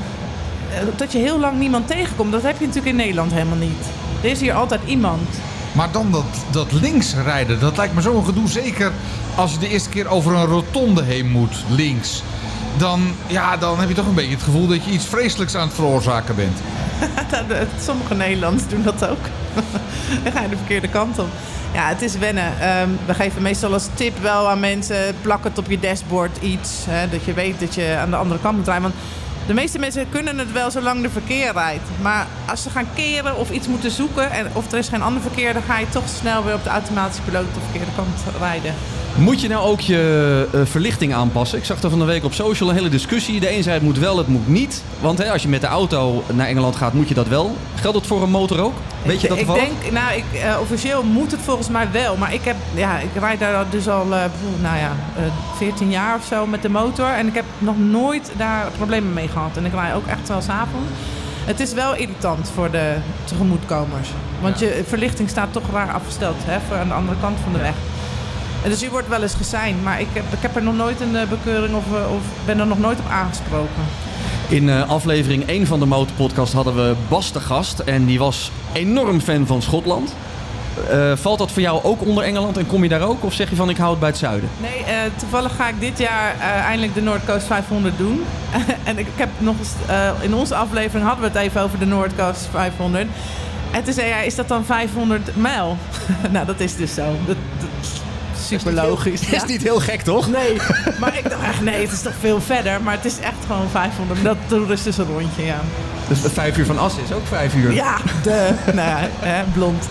dat 0.96 1.12
je 1.12 1.18
heel 1.18 1.38
lang 1.38 1.58
niemand 1.58 1.86
tegenkomt, 1.86 2.32
dat 2.32 2.42
heb 2.42 2.58
je 2.58 2.66
natuurlijk 2.66 2.92
in 2.92 3.02
Nederland 3.02 3.32
helemaal 3.32 3.56
niet. 3.56 3.84
Er 4.22 4.30
is 4.30 4.40
hier 4.40 4.54
altijd 4.54 4.80
iemand. 4.86 5.28
Maar 5.72 5.92
dan 5.92 6.10
dat, 6.10 6.44
dat 6.50 6.72
links 6.72 7.14
rijden, 7.14 7.60
dat 7.60 7.76
lijkt 7.76 7.94
me 7.94 8.00
zo'n 8.00 8.24
gedoe. 8.24 8.48
Zeker 8.48 8.92
als 9.36 9.52
je 9.52 9.58
de 9.58 9.68
eerste 9.68 9.88
keer 9.88 10.08
over 10.08 10.34
een 10.34 10.46
rotonde 10.46 11.02
heen 11.02 11.30
moet, 11.30 11.64
links. 11.68 12.22
Dan, 12.78 13.14
ja, 13.26 13.56
dan 13.56 13.80
heb 13.80 13.88
je 13.88 13.94
toch 13.94 14.06
een 14.06 14.14
beetje 14.14 14.34
het 14.34 14.42
gevoel 14.42 14.66
dat 14.66 14.84
je 14.84 14.90
iets 14.90 15.04
vreselijks 15.04 15.54
aan 15.54 15.66
het 15.66 15.74
veroorzaken 15.74 16.36
bent. 16.36 16.58
Sommige 17.86 18.14
Nederlanders 18.14 18.68
doen 18.68 18.82
dat 18.82 19.08
ook. 19.08 19.24
Dan 20.22 20.32
ga 20.32 20.40
je 20.40 20.48
de 20.48 20.56
verkeerde 20.56 20.88
kant 20.88 21.18
op. 21.18 21.28
Ja, 21.72 21.88
het 21.88 22.02
is 22.02 22.18
wennen. 22.18 22.60
Ehm, 22.60 22.88
we 23.06 23.14
geven 23.14 23.42
meestal 23.42 23.72
als 23.72 23.88
tip 23.94 24.18
wel 24.18 24.48
aan 24.48 24.60
mensen... 24.60 25.14
plak 25.22 25.44
het 25.44 25.58
op 25.58 25.70
je 25.70 25.80
dashboard 25.80 26.38
iets. 26.42 26.84
Hè, 26.88 27.08
dat 27.08 27.24
je 27.24 27.32
weet 27.32 27.60
dat 27.60 27.74
je 27.74 27.96
aan 28.00 28.10
de 28.10 28.16
andere 28.16 28.40
kant 28.40 28.56
moet 28.56 28.66
rijden. 28.66 28.82
Want 28.82 28.94
de 29.46 29.54
meeste 29.54 29.78
mensen 29.78 30.08
kunnen 30.08 30.38
het 30.38 30.52
wel 30.52 30.70
zolang 30.70 31.04
er 31.04 31.10
verkeer 31.10 31.52
rijdt. 31.52 31.88
Maar 32.02 32.26
als 32.46 32.62
ze 32.62 32.70
gaan 32.70 32.88
keren 32.94 33.36
of 33.36 33.50
iets 33.50 33.68
moeten 33.68 33.90
zoeken... 33.90 34.30
En, 34.30 34.46
of 34.52 34.72
er 34.72 34.78
is 34.78 34.88
geen 34.88 35.02
ander 35.02 35.22
verkeer... 35.22 35.52
dan 35.52 35.62
ga 35.62 35.78
je 35.78 35.88
toch 35.88 36.08
snel 36.08 36.44
weer 36.44 36.54
op 36.54 36.64
de 36.64 36.70
automatische 36.70 37.22
piloot 37.22 37.54
de 37.54 37.60
verkeerde 37.60 37.92
kant 37.96 38.38
rijden. 38.38 38.74
Moet 39.18 39.40
je 39.40 39.48
nou 39.48 39.66
ook 39.66 39.80
je 39.80 40.48
eh, 40.52 40.60
verlichting 40.64 41.14
aanpassen? 41.14 41.58
Ik 41.58 41.64
zag 41.64 41.82
er 41.82 41.90
van 41.90 41.98
de 41.98 42.04
week 42.04 42.24
op 42.24 42.32
social 42.32 42.68
een 42.68 42.74
hele 42.74 42.88
discussie. 42.88 43.40
De 43.40 43.56
een 43.56 43.62
zei 43.62 43.74
het 43.74 43.84
moet 43.84 43.98
wel, 43.98 44.18
het 44.18 44.28
moet 44.28 44.48
niet. 44.48 44.82
Want 45.00 45.18
hè, 45.18 45.30
als 45.30 45.42
je 45.42 45.48
met 45.48 45.60
de 45.60 45.66
auto 45.66 46.24
naar 46.32 46.46
Engeland 46.46 46.76
gaat, 46.76 46.92
moet 46.92 47.08
je 47.08 47.14
dat 47.14 47.28
wel. 47.28 47.56
Geldt 47.74 47.98
dat 47.98 48.06
voor 48.06 48.22
een 48.22 48.30
motor 48.30 48.60
ook? 48.60 48.74
Weet 49.02 49.20
je 49.20 49.28
dat 49.28 49.38
ik 49.38 49.46
toevallig? 49.46 49.68
denk, 49.80 49.92
nou, 49.92 50.16
ik, 50.16 50.40
eh, 50.40 50.60
officieel 50.60 51.02
moet 51.02 51.30
het 51.30 51.40
volgens 51.40 51.68
mij 51.68 51.88
wel. 51.92 52.16
Maar 52.16 52.34
ik, 52.34 52.42
heb, 52.42 52.56
ja, 52.74 52.98
ik 52.98 53.08
rijd 53.18 53.38
daar 53.38 53.64
dus 53.70 53.88
al 53.88 54.02
eh, 54.02 54.24
nou 54.62 54.78
ja, 54.78 54.92
eh, 55.16 55.22
14 55.56 55.90
jaar 55.90 56.16
of 56.16 56.24
zo 56.24 56.46
met 56.46 56.62
de 56.62 56.68
motor. 56.68 57.06
En 57.06 57.26
ik 57.26 57.34
heb 57.34 57.44
nog 57.58 57.78
nooit 57.78 58.30
daar 58.36 58.70
problemen 58.76 59.12
mee 59.12 59.28
gehad. 59.28 59.56
En 59.56 59.64
ik 59.64 59.72
rij 59.72 59.94
ook 59.94 60.06
echt 60.06 60.28
wel 60.28 60.40
s'avonds. 60.40 60.90
Het 61.44 61.60
is 61.60 61.72
wel 61.72 61.94
irritant 61.94 62.50
voor 62.54 62.70
de 62.70 62.94
tegemoetkomers. 63.24 64.08
Want 64.40 64.58
je 64.58 64.82
verlichting 64.86 65.28
staat 65.28 65.52
toch 65.52 65.70
raar 65.72 65.92
afgesteld 65.92 66.36
hè, 66.38 66.58
voor 66.68 66.76
aan 66.76 66.88
de 66.88 66.94
andere 66.94 67.18
kant 67.20 67.38
van 67.44 67.52
de 67.52 67.58
weg. 67.58 67.74
En 68.66 68.72
dus 68.72 68.80
je 68.80 68.90
wordt 68.90 69.08
wel 69.08 69.22
eens 69.22 69.34
geseind. 69.34 69.82
Maar 69.82 70.00
ik 70.00 70.06
heb, 70.12 70.24
ik 70.32 70.42
heb 70.42 70.56
er 70.56 70.62
nog 70.62 70.76
nooit 70.76 71.00
een 71.00 71.16
eh, 71.16 71.28
bekeuring 71.28 71.74
of, 71.74 71.84
eh, 71.84 72.12
of 72.12 72.22
ben 72.44 72.58
er 72.58 72.66
nog 72.66 72.78
nooit 72.78 72.98
op 72.98 73.08
aangesproken. 73.10 73.82
In 74.48 74.68
eh, 74.68 74.88
aflevering 74.88 75.48
1 75.48 75.66
van 75.66 75.78
de 75.78 75.86
Motorpodcast 75.86 76.52
hadden 76.52 76.74
we 76.74 76.94
Bas 77.08 77.32
de 77.32 77.40
gast. 77.40 77.78
En 77.78 78.04
die 78.04 78.18
was 78.18 78.50
enorm 78.72 79.20
fan 79.20 79.46
van 79.46 79.62
Schotland. 79.62 80.14
Valt 81.14 81.38
dat 81.38 81.52
voor 81.52 81.62
jou 81.62 81.84
ook 81.84 82.06
onder 82.06 82.24
Engeland 82.24 82.56
en 82.56 82.66
kom 82.66 82.82
je 82.82 82.88
daar 82.88 83.00
ook? 83.00 83.24
Of 83.24 83.32
zeg 83.32 83.50
je 83.50 83.56
van 83.56 83.70
ik 83.70 83.76
hou 83.76 83.90
het 83.90 84.00
bij 84.00 84.08
het 84.08 84.18
zuiden? 84.18 84.48
Nee, 84.60 85.10
toevallig 85.16 85.56
ga 85.56 85.68
ik 85.68 85.80
dit 85.80 85.98
jaar 85.98 86.38
eindelijk 86.40 86.94
de 86.94 87.02
Noordcoast 87.02 87.46
500 87.46 87.98
doen. 87.98 88.24
en 88.84 88.98
ik, 88.98 89.06
heb 89.14 89.28
nog 89.38 89.54
eens, 89.58 89.72
in 90.20 90.34
onze 90.34 90.54
aflevering 90.54 91.06
hadden 91.06 91.32
we 91.32 91.38
het 91.38 91.48
even 91.48 91.62
over 91.62 91.78
de 91.78 91.86
Noordcoast 91.86 92.48
500. 92.50 93.06
En 93.70 93.84
toen 93.84 93.92
zei 93.92 94.10
hij, 94.10 94.26
is 94.26 94.34
dat 94.34 94.48
dan 94.48 94.64
500 94.64 95.36
mijl? 95.36 95.76
nou, 96.32 96.46
dat 96.46 96.60
is 96.60 96.76
dus 96.76 96.94
zo. 96.94 97.04
Dat, 97.26 97.36
super 98.46 98.72
logisch. 98.72 99.20
Is 99.20 99.44
niet 99.44 99.62
heel 99.62 99.80
gek 99.80 100.00
toch? 100.02 100.28
Nee, 100.30 100.56
maar 101.00 101.18
ik 101.18 101.30
dacht 101.30 101.42
echt, 101.42 101.60
nee, 101.60 101.80
het 101.82 101.92
is 101.92 102.02
toch 102.02 102.12
veel 102.20 102.40
verder. 102.40 102.80
Maar 102.82 102.94
het 102.94 103.04
is 103.04 103.18
echt 103.18 103.34
gewoon 103.46 103.68
500. 103.70 104.22
Dat 104.22 104.36
dat 104.48 104.70
is 104.70 104.82
dus 104.82 104.98
een 104.98 105.06
rondje, 105.06 105.44
ja. 105.44 105.60
Dus 106.08 106.18
vijf 106.32 106.56
uur 106.58 106.66
van 106.66 106.78
Assen 106.78 107.02
is 107.02 107.12
ook 107.12 107.26
vijf 107.26 107.54
uur. 107.54 107.72
Ja, 107.72 107.96
de, 108.22 108.50
nou 108.74 108.88
ja, 108.88 108.98
hè, 109.18 109.42
blond. 109.54 109.82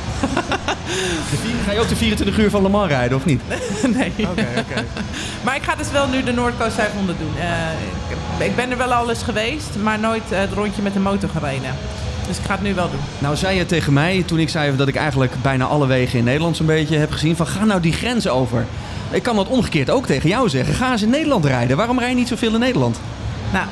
De 1.32 1.38
vier- 1.42 1.56
ga 1.66 1.72
je 1.72 1.80
ook 1.80 1.90
de 1.90 1.96
24 1.96 2.38
uur 2.38 2.50
van 2.50 2.62
Le 2.62 2.70
Mans 2.70 2.88
rijden 2.90 3.18
of 3.18 3.26
niet? 3.26 3.42
nee. 3.96 4.14
Maar 5.44 5.56
ik 5.56 5.64
ga 5.64 5.76
dus 5.76 5.92
wel 5.92 6.08
nu 6.08 6.24
de 6.24 6.32
Noordcoast 6.34 6.76
500 6.76 7.18
doen. 7.20 7.34
Eh, 8.40 8.46
ik, 8.46 8.56
ben 8.56 8.72
er 8.72 8.78
wel 8.78 8.94
al 8.94 9.10
eens 9.10 9.24
geweest, 9.24 9.70
maar 9.84 10.00
nooit 10.00 10.24
het 10.30 10.54
rondje 10.54 10.82
met 10.82 10.94
de 10.94 11.00
motor 11.00 11.30
gereden. 11.30 11.76
Dus 12.27 12.38
ik 12.38 12.44
ga 12.44 12.53
het 12.53 12.62
nu 12.62 12.74
wel 12.74 12.89
doen. 12.89 13.00
Nou 13.20 13.36
zei 13.36 13.58
je 13.58 13.65
tegen 13.65 13.94
mij 13.94 14.24
toen 14.25 14.39
ik 14.39 14.50
zei 14.50 14.75
dat 14.75 14.88
ik 14.88 14.96
eigenlijk 14.96 15.34
bijna 15.41 15.65
alle 15.65 15.88
wegen 15.88 16.20
in 16.20 16.25
Nederland 16.25 16.58
zo'n 16.58 16.65
beetje 16.65 16.98
heb 16.98 17.12
gezien 17.12 17.36
van 17.36 17.48
ga 17.48 17.65
nou 17.65 17.82
die 17.82 17.94
grens 17.94 18.27
over. 18.27 18.65
Ik 19.12 19.24
kan 19.24 19.36
dat 19.36 19.48
omgekeerd 19.48 19.89
ook 19.89 20.05
tegen 20.05 20.29
jou 20.29 20.50
zeggen. 20.50 20.74
Ga 20.74 20.91
eens 20.91 21.01
in 21.01 21.10
Nederland 21.10 21.46
rijden. 21.46 21.77
Waarom 21.77 22.00
rij 22.00 22.10
je 22.10 22.15
niet 22.15 22.27
zoveel 22.27 22.53
in 22.53 22.60
Nederland? 22.60 23.00
Nou, 23.53 23.65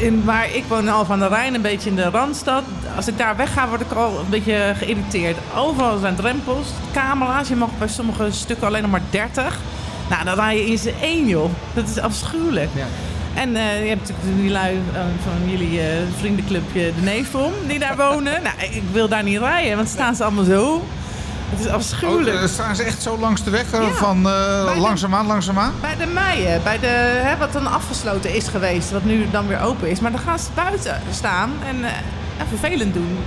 in, 0.00 0.24
waar 0.24 0.54
ik 0.54 0.64
woon 0.68 0.88
Alphen 0.88 1.14
aan 1.14 1.20
de 1.20 1.28
Rijn, 1.28 1.54
een 1.54 1.62
beetje 1.62 1.90
in 1.90 1.96
de 1.96 2.10
Randstad. 2.10 2.62
Als 2.96 3.08
ik 3.08 3.18
daar 3.18 3.36
wegga, 3.36 3.68
word 3.68 3.80
ik 3.80 3.92
al 3.92 4.18
een 4.18 4.30
beetje 4.30 4.72
geïrriteerd. 4.76 5.36
Overal 5.56 5.98
zijn 5.98 6.14
drempels, 6.14 6.66
camera's. 6.92 7.48
Je 7.48 7.56
mag 7.56 7.68
bij 7.78 7.88
sommige 7.88 8.26
stukken 8.30 8.66
alleen 8.66 8.82
nog 8.82 8.90
maar 8.90 9.02
30. 9.10 9.58
Nou, 10.10 10.24
dan 10.24 10.34
rij 10.34 10.56
je 10.56 10.66
in 10.66 10.78
z'n 10.78 10.94
één, 11.00 11.26
joh. 11.26 11.50
Dat 11.74 11.88
is 11.88 11.98
afschuwelijk. 11.98 12.68
Ja. 12.74 12.86
En 13.34 13.56
eh, 13.56 13.82
je 13.82 13.88
hebt 13.88 14.08
natuurlijk 14.08 14.38
die 14.40 14.50
lui 14.50 14.74
eh, 14.94 15.00
van 15.00 15.50
jullie 15.50 15.80
eh, 15.80 15.86
vriendenclubje 16.18 16.92
De 16.94 17.00
Neefom, 17.02 17.52
die 17.66 17.78
daar 17.78 17.96
wonen. 18.08 18.42
nou, 18.42 18.54
ik 18.70 18.82
wil 18.92 19.08
daar 19.08 19.22
niet 19.22 19.38
rijden, 19.38 19.76
want 19.76 19.88
staan 19.88 20.14
ze 20.14 20.22
allemaal 20.24 20.44
zo. 20.44 20.82
Het 21.50 21.60
is 21.60 21.66
Oh, 21.66 21.72
afschuwelijk. 21.72 22.36
eh, 22.42 22.46
staan 22.48 22.76
ze 22.76 22.82
echt 22.82 23.02
zo 23.02 23.18
langs 23.18 23.44
de 23.44 23.50
weg? 23.50 23.72
Ja. 23.72 23.90
van 23.90 24.22
langzaamaan, 24.78 25.26
langzaamaan? 25.26 25.72
Bij 25.80 25.96
de 25.96 26.06
Meijen, 26.06 26.62
bij 26.62 26.78
de, 26.78 26.86
hè, 27.22 27.36
wat 27.36 27.52
dan 27.52 27.66
afgesloten 27.66 28.34
is 28.34 28.48
geweest, 28.48 28.90
wat 28.90 29.04
nu 29.04 29.26
dan 29.30 29.46
weer 29.46 29.60
open 29.60 29.90
is. 29.90 30.00
Maar 30.00 30.10
dan 30.10 30.20
gaan 30.20 30.38
ze 30.38 30.46
buiten 30.54 31.00
staan 31.12 31.50
en, 31.68 31.84
en 32.38 32.46
vervelend 32.48 32.94
doen. 32.94 33.18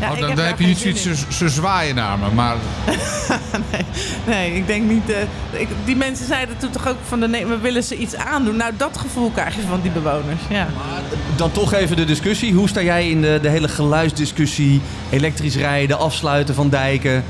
Ja, 0.00 0.12
Oh, 0.12 0.20
dan, 0.20 0.38
heb 0.38 0.58
je 0.60 0.66
niet 0.66 0.78
zoiets, 0.78 1.02
ze, 1.02 1.14
ze 1.28 1.48
zwaaien 1.48 1.94
naar 1.94 2.18
me. 2.18 2.30
Maar 2.34 2.56
nee, 3.70 3.84
nee, 4.26 4.54
ik 4.54 4.66
denk 4.66 4.90
niet. 4.90 5.10
eh, 5.10 5.60
ik, 5.60 5.68
die 5.84 5.96
mensen 5.96 6.26
zeiden 6.26 6.56
toen 6.58 6.70
toch 6.70 6.88
ook 6.88 6.96
van 7.08 7.20
de 7.20 7.28
nee, 7.28 7.46
we 7.46 7.58
willen 7.58 7.82
ze 7.82 7.96
iets 7.96 8.16
aandoen. 8.16 8.56
Nou, 8.56 8.72
dat 8.76 8.98
gevoel 8.98 9.30
krijg 9.30 9.54
je 9.54 9.62
van 9.68 9.80
die 9.80 9.90
bewoners. 9.90 10.40
Ja. 10.50 10.68
Dan 11.36 11.50
toch 11.52 11.72
even 11.72 11.96
de 11.96 12.04
discussie. 12.04 12.54
Hoe 12.54 12.68
sta 12.68 12.82
jij 12.82 13.08
in 13.10 13.20
de, 13.22 13.38
de 13.42 13.48
hele 13.48 13.68
geluidsdiscussie? 13.68 14.80
Elektrisch 15.10 15.56
rijden, 15.56 15.98
afsluiten 15.98 16.54
van 16.54 16.68
dijken, 16.68 17.24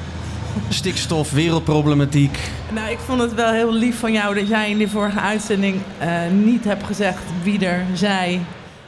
stikstof, 0.69 1.31
wereldproblematiek. 1.31 2.39
Nou, 2.75 2.91
ik 2.91 2.99
vond 3.07 3.21
het 3.21 3.35
wel 3.35 3.53
heel 3.53 3.73
lief 3.75 3.99
van 3.99 4.13
jou 4.13 4.35
dat 4.35 4.49
jij 4.49 4.71
in 4.71 4.79
de 4.79 4.89
vorige 4.89 5.21
uitzending 5.21 5.81
eh, 5.99 6.09
niet 6.45 6.65
hebt 6.65 6.87
gezegd 6.87 7.19
wie 7.43 7.67
er, 7.67 7.85
zij, 7.95 8.41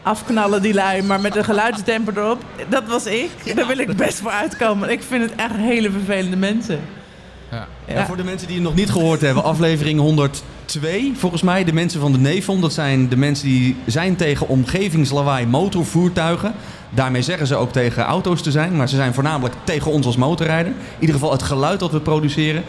afknallen 0.02 0.62
die 0.62 0.74
lui, 0.74 1.02
maar 1.02 1.20
met 1.20 1.36
een 1.36 1.44
geluidsdemper 1.44 2.18
erop. 2.18 2.44
Dat 2.68 2.86
was 2.86 3.06
ik. 3.06 3.30
Daar 3.56 3.66
wil 3.66 3.78
ik 3.78 3.96
best 3.96 4.18
voor 4.20 4.30
uitkomen. 4.30 4.90
Ik 4.90 5.02
vind 5.02 5.22
het 5.22 5.34
echt 5.36 5.56
hele 5.56 5.90
vervelende 5.90 6.36
mensen. 6.36 6.80
ja. 7.50 7.66
Ja, 7.86 8.06
voor 8.06 8.16
de 8.16 8.24
mensen 8.24 8.46
die 8.46 8.56
het 8.56 8.64
nog 8.64 8.74
niet 8.74 8.90
gehoord 8.90 9.20
hebben, 9.20 9.42
aflevering 9.44 10.00
102, 10.00 11.12
volgens 11.16 11.42
mij, 11.42 11.64
de 11.64 11.72
mensen 11.72 12.00
van 12.00 12.12
de 12.12 12.18
NEFON. 12.18 12.60
Dat 12.60 12.72
zijn 12.72 13.08
de 13.08 13.16
mensen 13.16 13.46
die 13.48 13.76
zijn 13.86 14.16
tegen 14.16 14.48
omgevingslawaai 14.48 15.46
motorvoertuigen. 15.46 16.54
Daarmee 16.90 17.22
zeggen 17.22 17.46
ze 17.46 17.56
ook 17.56 17.72
tegen 17.72 18.02
auto's 18.02 18.42
te 18.42 18.50
zijn, 18.50 18.76
maar 18.76 18.88
ze 18.88 18.96
zijn 18.96 19.14
voornamelijk 19.14 19.54
tegen 19.64 19.90
ons 19.90 20.06
als 20.06 20.16
motorrijder. 20.16 20.72
In 20.72 21.00
ieder 21.00 21.14
geval 21.14 21.32
het 21.32 21.42
geluid 21.42 21.80
dat 21.80 21.92
we 21.92 22.00
produceren. 22.00 22.64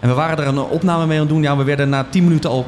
En 0.00 0.08
we 0.08 0.14
waren 0.14 0.38
er 0.38 0.46
een 0.46 0.58
opname 0.58 1.06
mee 1.06 1.14
aan 1.18 1.24
het 1.24 1.32
doen. 1.34 1.42
Ja, 1.42 1.56
we 1.56 1.64
werden 1.64 1.88
na 1.88 2.06
10 2.10 2.24
minuten 2.24 2.50
al 2.50 2.66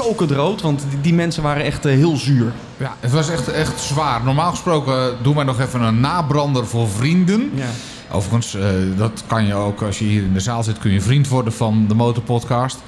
kokend 0.00 0.30
rood, 0.30 0.60
want 0.60 0.84
die, 0.90 1.00
die 1.00 1.14
mensen 1.14 1.42
waren 1.42 1.64
echt 1.64 1.86
eh, 1.86 1.92
heel 1.92 2.16
zuur. 2.16 2.52
Ja, 2.76 2.96
het 3.00 3.12
was 3.12 3.30
echt, 3.30 3.48
echt 3.48 3.80
zwaar. 3.80 4.24
Normaal 4.24 4.50
gesproken 4.50 5.16
doen 5.22 5.34
wij 5.34 5.44
nog 5.44 5.60
even 5.60 5.80
een 5.80 6.00
nabrander 6.00 6.66
voor 6.66 6.88
vrienden. 6.88 7.50
Ja. 7.54 7.66
Overigens, 8.12 8.54
eh, 8.54 8.64
dat 8.96 9.22
kan 9.26 9.46
je 9.46 9.54
ook 9.54 9.82
als 9.82 9.98
je 9.98 10.04
hier 10.04 10.22
in 10.22 10.32
de 10.32 10.40
zaal 10.40 10.62
zit, 10.62 10.78
kun 10.78 10.92
je 10.92 11.00
vriend 11.00 11.28
worden 11.28 11.52
van 11.52 11.84
de 11.88 11.94
Motorpodcast. 11.94 12.78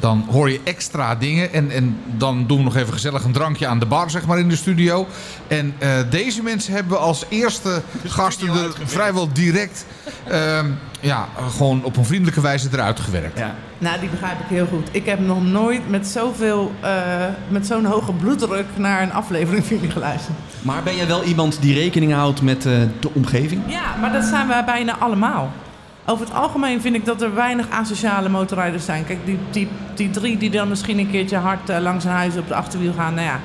Dan 0.00 0.26
hoor 0.30 0.50
je 0.50 0.60
extra 0.64 1.14
dingen 1.14 1.52
en, 1.52 1.70
en 1.70 1.96
dan 2.16 2.46
doen 2.46 2.58
we 2.58 2.64
nog 2.64 2.76
even 2.76 2.92
gezellig 2.92 3.24
een 3.24 3.32
drankje 3.32 3.66
aan 3.66 3.78
de 3.78 3.86
bar, 3.86 4.10
zeg 4.10 4.26
maar, 4.26 4.38
in 4.38 4.48
de 4.48 4.56
studio. 4.56 5.06
En 5.46 5.74
eh, 5.78 5.98
deze 6.10 6.42
mensen 6.42 6.72
hebben 6.72 6.92
we 6.92 6.98
als 6.98 7.24
eerste 7.28 7.82
gasten 8.06 8.48
er 8.48 8.72
vrijwel 8.84 9.32
direct, 9.32 9.86
ehm, 10.28 10.66
ja, 11.00 11.28
gewoon 11.50 11.84
op 11.84 11.96
een 11.96 12.04
vriendelijke 12.04 12.40
wijze 12.40 12.68
eruit 12.72 13.00
gewerkt. 13.00 13.38
Ja. 13.38 13.54
Nou, 13.78 14.00
die 14.00 14.08
begrijp 14.08 14.40
ik 14.40 14.46
heel 14.48 14.66
goed. 14.66 14.88
Ik 14.90 15.06
heb 15.06 15.18
nog 15.20 15.44
nooit 15.44 15.90
met 15.90 16.06
zoveel, 16.06 16.72
eh, 16.80 16.90
met 17.48 17.66
zo'n 17.66 17.84
hoge 17.84 18.12
bloeddruk 18.12 18.66
naar 18.76 19.02
een 19.02 19.12
aflevering 19.12 19.64
van 19.66 19.76
jullie 19.76 19.90
geluisterd. 19.90 20.36
Maar 20.62 20.82
ben 20.82 20.96
jij 20.96 21.06
wel 21.06 21.22
iemand 21.24 21.60
die 21.60 21.74
rekening 21.74 22.12
houdt 22.12 22.42
met 22.42 22.66
eh, 22.66 22.72
de 23.00 23.10
omgeving? 23.12 23.62
Ja, 23.66 23.96
maar 24.00 24.12
dat 24.12 24.24
zijn 24.24 24.48
wij 24.48 24.64
bijna 24.64 24.98
allemaal. 24.98 25.52
Over 26.10 26.26
het 26.26 26.34
algemeen 26.34 26.80
vind 26.80 26.94
ik 26.94 27.04
dat 27.04 27.22
er 27.22 27.34
weinig 27.34 27.70
asociale 27.70 28.28
motorrijders 28.28 28.84
zijn. 28.84 29.04
Kijk, 29.04 29.18
die, 29.24 29.38
die, 29.50 29.68
die 29.94 30.10
drie 30.10 30.36
die 30.38 30.50
dan 30.50 30.68
misschien 30.68 30.98
een 30.98 31.10
keertje 31.10 31.36
hard 31.36 31.68
eh, 31.68 31.80
langs 31.80 32.04
een 32.04 32.10
huis 32.10 32.36
op 32.36 32.48
de 32.48 32.54
achterwiel 32.54 32.92
gaan, 32.92 33.14
nou 33.14 33.26
ja, 33.26 33.40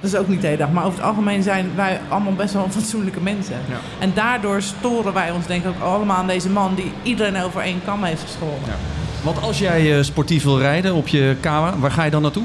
dat 0.00 0.12
is 0.12 0.16
ook 0.16 0.28
niet 0.28 0.40
de 0.40 0.46
hele 0.46 0.58
dag. 0.58 0.70
Maar 0.70 0.84
over 0.84 0.98
het 0.98 1.06
algemeen 1.08 1.42
zijn 1.42 1.70
wij 1.74 2.00
allemaal 2.08 2.32
best 2.32 2.54
wel 2.54 2.70
fatsoenlijke 2.78 3.20
mensen. 3.20 3.56
Ja. 3.68 3.76
En 3.98 4.12
daardoor 4.14 4.62
storen 4.62 5.12
wij 5.12 5.30
ons 5.30 5.46
denk 5.46 5.64
ik 5.64 5.68
ook 5.68 5.82
allemaal 5.82 6.16
aan 6.16 6.26
deze 6.26 6.48
man 6.48 6.74
die 6.74 6.92
iedereen 7.02 7.42
over 7.42 7.60
één 7.60 7.80
kam 7.84 8.04
heeft 8.04 8.22
geschoren. 8.22 8.76
Want 9.22 9.42
als 9.42 9.58
jij 9.58 9.96
eh, 9.96 10.02
sportief 10.02 10.42
wil 10.42 10.58
rijden 10.58 10.94
op 10.94 11.08
je 11.08 11.36
Kawa, 11.40 11.78
waar 11.78 11.92
ga 11.92 12.04
je 12.04 12.10
dan 12.10 12.22
naartoe? 12.22 12.44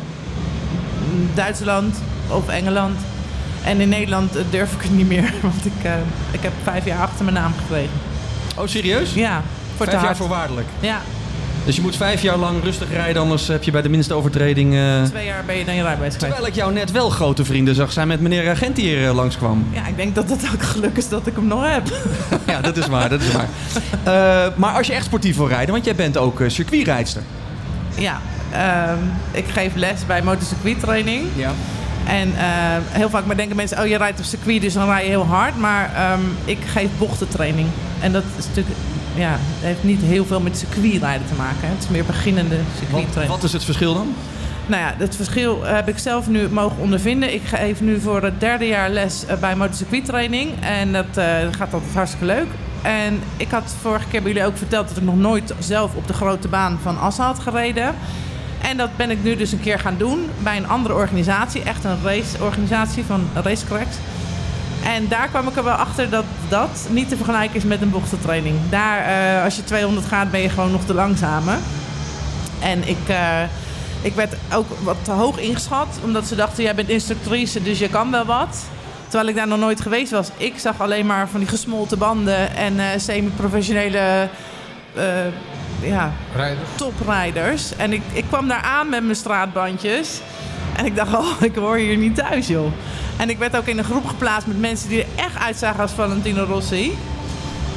Duitsland 1.33 2.01
of 2.27 2.49
Engeland. 2.49 2.99
En 3.63 3.81
in 3.81 3.89
Nederland 3.89 4.35
eh, 4.35 4.43
durf 4.49 4.73
ik 4.73 4.81
het 4.81 4.95
niet 4.95 5.07
meer, 5.07 5.33
want 5.41 5.65
ik, 5.65 5.91
ik 6.31 6.41
heb 6.41 6.53
vijf 6.63 6.85
jaar 6.85 7.01
achter 7.01 7.23
mijn 7.25 7.37
naam 7.37 7.53
gekregen. 7.53 8.06
Oh, 8.57 8.67
serieus? 8.67 9.13
Ja, 9.13 9.41
voor 9.75 9.85
Vijf 9.85 10.01
jaar 10.01 10.15
voorwaardelijk. 10.15 10.67
Ja, 10.79 11.01
Dus 11.65 11.75
je 11.75 11.81
moet 11.81 11.95
vijf 11.95 12.21
jaar 12.21 12.37
lang 12.37 12.63
rustig 12.63 12.91
rijden, 12.91 13.21
anders 13.21 13.47
heb 13.47 13.63
je 13.63 13.71
bij 13.71 13.81
de 13.81 13.89
minste 13.89 14.13
overtreding... 14.13 14.73
eh, 14.75 15.03
twee 15.03 15.25
jaar 15.25 15.43
ben 15.45 15.57
je 15.57 15.65
dan 15.65 15.75
je 15.75 15.81
rijbewijs 15.81 16.15
kwijt. 16.15 16.31
Terwijl 16.33 16.53
ik 16.53 16.59
jou 16.59 16.73
net 16.73 16.91
wel 16.91 17.09
grote 17.09 17.45
vrienden 17.45 17.75
zag 17.75 17.91
zijn 17.91 18.07
met 18.07 18.19
meneer 18.21 18.49
Agent 18.49 18.75
die 18.75 18.85
hier 18.85 19.07
eh, 19.07 19.15
langskwam. 19.15 19.67
Ja, 19.73 19.87
ik 19.87 19.95
denk 19.97 20.15
dat 20.15 20.29
het 20.29 20.49
ook 20.53 20.63
geluk 20.63 20.97
is 20.97 21.09
dat 21.09 21.27
ik 21.27 21.35
hem 21.35 21.47
nog 21.47 21.61
heb. 21.73 21.87
Ja, 22.47 22.61
dat 22.61 22.77
is 22.77 22.87
waar, 22.87 23.09
dat 23.09 23.21
is 23.21 23.31
waar. 23.31 23.47
Eh, 24.03 24.51
maar 24.55 24.73
als 24.73 24.87
je 24.87 24.93
echt 24.93 25.05
sportief 25.05 25.37
wil 25.37 25.47
rijden, 25.47 25.71
want 25.73 25.85
jij 25.85 25.95
bent 25.95 26.17
ook 26.17 26.41
circuitrijdster. 26.47 27.21
Ja, 27.97 28.21
ehm, 28.51 28.97
ik 29.31 29.45
geef 29.47 29.75
les 29.75 30.05
bij 30.05 30.21
motorcircuittraining. 30.21 31.25
Ja. 31.35 31.51
En 32.07 32.35
eh, 32.37 32.43
heel 32.89 33.09
vaak 33.09 33.35
denken 33.35 33.55
mensen, 33.55 33.79
oh 33.79 33.87
je 33.87 33.97
rijdt 33.97 34.19
op 34.19 34.25
circuit, 34.25 34.61
dus 34.61 34.73
dan 34.73 34.85
rij 34.87 35.03
je 35.03 35.09
heel 35.09 35.25
hard. 35.25 35.57
Maar 35.57 35.93
ehm, 35.95 36.21
ik 36.45 36.57
geef 36.65 36.89
bochtentraining. 36.97 37.67
En 37.99 38.11
dat 38.11 38.23
is 38.37 38.45
natuurlijk, 38.47 38.75
ja, 39.15 39.37
heeft 39.59 39.83
niet 39.83 40.01
heel 40.01 40.25
veel 40.25 40.39
met 40.39 40.57
circuitrijden 40.57 41.27
te 41.27 41.35
maken. 41.35 41.69
Het 41.69 41.83
is 41.83 41.89
meer 41.89 42.05
beginnende 42.05 42.55
Wat, 42.55 42.65
circuittraining. 42.77 43.35
wat 43.35 43.43
is 43.43 43.53
het 43.53 43.63
verschil 43.63 43.93
dan? 43.93 44.13
Nou 44.67 44.81
ja, 44.81 44.93
het 44.97 45.15
verschil 45.15 45.63
heb 45.63 45.87
ik 45.87 45.97
zelf 45.97 46.27
nu 46.27 46.49
mogen 46.49 46.77
ondervinden. 46.81 47.33
Ik 47.33 47.41
geef 47.43 47.81
nu 47.81 47.99
voor 47.99 48.23
het 48.23 48.39
derde 48.39 48.67
jaar 48.67 48.89
les 48.89 49.25
eh, 49.25 49.37
bij 49.37 49.55
motorcircuittraining. 49.55 50.51
En 50.59 50.93
dat 50.93 51.17
eh, 51.17 51.25
gaat 51.51 51.73
altijd 51.73 51.93
hartstikke 51.93 52.25
leuk. 52.25 52.47
En 52.81 53.19
ik 53.37 53.51
had 53.51 53.75
vorige 53.81 54.07
keer 54.07 54.21
bij 54.21 54.31
jullie 54.31 54.47
ook 54.47 54.57
verteld 54.57 54.87
dat 54.87 54.97
ik 54.97 55.03
nog 55.03 55.17
nooit 55.17 55.53
zelf 55.59 55.95
op 55.95 56.07
de 56.07 56.13
grote 56.13 56.47
baan 56.47 56.79
van 56.81 56.99
Assen 56.99 57.23
had 57.23 57.39
gereden. 57.39 57.95
En 58.61 58.77
dat 58.77 58.97
ben 58.97 59.09
ik 59.09 59.23
nu 59.23 59.35
dus 59.35 59.51
een 59.51 59.59
keer 59.59 59.79
gaan 59.79 59.95
doen 59.97 60.29
bij 60.39 60.57
een 60.57 60.67
andere 60.67 60.95
organisatie. 60.95 61.63
Echt 61.63 61.83
een 61.83 61.97
raceorganisatie 62.03 63.03
van 63.03 63.27
Racecracks. 63.33 63.95
En 64.83 65.07
daar 65.07 65.27
kwam 65.27 65.47
ik 65.47 65.55
er 65.55 65.63
wel 65.63 65.73
achter 65.73 66.09
dat 66.09 66.25
dat 66.49 66.87
niet 66.89 67.09
te 67.09 67.15
vergelijken 67.15 67.55
is 67.55 67.63
met 67.63 67.81
een 67.81 67.89
bochtentraining. 67.89 68.55
Daar, 68.69 69.05
eh, 69.05 69.43
als 69.43 69.55
je 69.55 69.63
200 69.63 70.05
gaat, 70.05 70.31
ben 70.31 70.41
je 70.41 70.49
gewoon 70.49 70.71
nog 70.71 70.85
te 70.85 70.93
langzame. 70.93 71.55
En 72.59 72.87
ik, 72.87 73.07
eh, 73.07 73.41
ik 74.01 74.13
werd 74.13 74.35
ook 74.53 74.67
wat 74.83 74.97
te 75.01 75.11
hoog 75.11 75.39
ingeschat. 75.39 75.99
Omdat 76.03 76.27
ze 76.27 76.35
dachten, 76.35 76.63
jij 76.63 76.75
bent 76.75 76.89
instructrice, 76.89 77.63
dus 77.63 77.79
je 77.79 77.89
kan 77.89 78.11
wel 78.11 78.25
wat. 78.25 78.57
Terwijl 79.03 79.29
ik 79.29 79.35
daar 79.35 79.47
nog 79.47 79.59
nooit 79.59 79.81
geweest 79.81 80.11
was. 80.11 80.29
Ik 80.37 80.59
zag 80.59 80.81
alleen 80.81 81.05
maar 81.05 81.27
van 81.27 81.39
die 81.39 81.49
gesmolten 81.49 81.97
banden 81.97 82.55
en 82.55 82.79
eh, 82.79 82.85
semi-professionele 82.97 84.29
ja, 85.81 86.11
Rijders. 86.35 86.69
toprijders. 86.75 87.75
En 87.75 87.93
ik, 87.93 88.01
ik 88.13 88.25
kwam 88.27 88.47
daar 88.47 88.61
aan 88.61 88.89
met 88.89 89.03
mijn 89.03 89.15
straatbandjes. 89.15 90.21
En 90.75 90.85
ik 90.85 90.95
dacht, 90.95 91.13
oh, 91.23 91.41
ik 91.41 91.55
hoor 91.55 91.77
hier 91.77 91.97
niet 91.97 92.15
thuis, 92.15 92.47
joh. 92.47 92.71
En 93.17 93.29
ik 93.29 93.37
werd 93.37 93.57
ook 93.57 93.65
in 93.65 93.77
een 93.77 93.83
groep 93.83 94.05
geplaatst 94.05 94.47
met 94.47 94.59
mensen 94.59 94.89
die 94.89 94.99
er 95.01 95.07
echt 95.15 95.37
uitzagen 95.37 95.79
als 95.81 95.91
Valentino 95.91 96.43
Rossi. 96.43 96.97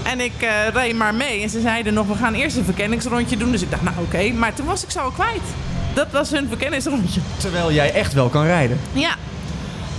En 0.03 0.21
ik 0.21 0.33
eh, 0.39 0.51
reed 0.73 0.97
maar 0.97 1.15
mee. 1.15 1.43
En 1.43 1.51
ze 1.51 1.61
zeiden 1.61 1.95
nog, 1.95 2.07
we 2.07 2.15
gaan 2.15 2.35
eerst 2.35 2.57
een 2.57 2.65
verkenningsrondje 2.65 3.37
doen. 3.37 3.51
Dus 3.51 3.63
ik 3.63 3.71
dacht, 3.71 3.83
nou 3.83 3.97
oké. 3.99 4.33
Maar 4.33 4.55
toen 4.55 4.67
was 4.67 4.83
ik 4.83 4.91
zo 4.91 4.99
al 4.99 5.11
kwijt. 5.11 5.41
Dat 5.95 6.07
was 6.11 6.31
hun 6.31 6.49
verkenningsrondje. 6.49 7.21
Terwijl 7.37 7.73
jij 7.73 7.93
echt 7.93 8.13
wel 8.13 8.29
kan 8.29 8.45
rijden. 8.45 8.81
Ja. 8.93 9.15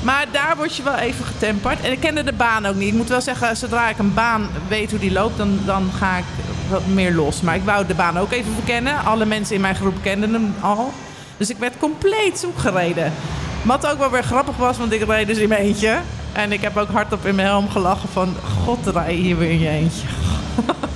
Maar 0.04 0.26
daar 0.32 0.54
word 0.58 0.76
je 0.76 0.84
wel 0.84 0.96
even 0.96 1.26
getemperd. 1.26 1.82
En 1.82 1.92
ik 1.92 2.00
kende 2.00 2.24
de 2.24 2.34
baan 2.34 2.66
ook 2.66 2.76
niet. 2.76 2.88
Ik 2.88 2.94
moet 2.94 3.10
wel 3.10 3.22
zeggen, 3.22 3.58
zodra 3.58 3.90
ik 3.90 3.98
een 3.98 4.14
baan 4.14 4.50
weet 4.68 4.90
hoe 4.90 5.00
die 5.00 5.12
loopt, 5.12 5.38
dan, 5.38 5.60
dan 5.66 5.90
ga 5.98 6.18
ik 6.18 6.24
wat 6.72 6.88
meer 6.88 7.14
los. 7.14 7.42
Maar 7.42 7.56
ik 7.56 7.64
wou 7.64 7.86
de 7.86 7.94
baan 7.94 8.18
ook 8.18 8.32
even 8.32 8.54
verkennen. 8.54 9.04
Alle 9.06 9.26
mensen 9.26 9.56
in 9.56 9.62
mijn 9.62 9.76
groep 9.76 9.96
kenden 10.02 10.34
hem 10.34 10.56
al. 10.62 10.92
Dus 11.38 11.50
ik 11.50 11.58
werd 11.58 11.78
compleet 11.78 12.40
zoek 12.40 12.58
gereden. 12.58 13.14
Wat 13.64 13.88
ook 13.88 13.98
wel 13.98 14.12
weer 14.12 14.24
grappig 14.24 14.58
was, 14.58 14.78
want 14.78 14.92
ik 14.92 15.04
reed 15.08 15.28
dus 15.28 15.38
in 15.38 15.50
mijn 15.50 15.62
eentje. 15.62 16.00
En 16.32 16.52
ik 16.52 16.62
heb 16.62 16.78
ook 16.78 16.90
hardop 16.90 17.26
in 17.26 17.36
mijn 17.36 17.48
helm 17.48 17.70
gelachen 17.70 18.10
van... 18.10 18.36
God, 18.64 18.88
rij 18.88 19.14
hier 19.14 19.38
weer 19.38 19.50
in 19.50 19.60
je 19.60 19.70
eentje. 19.70 20.08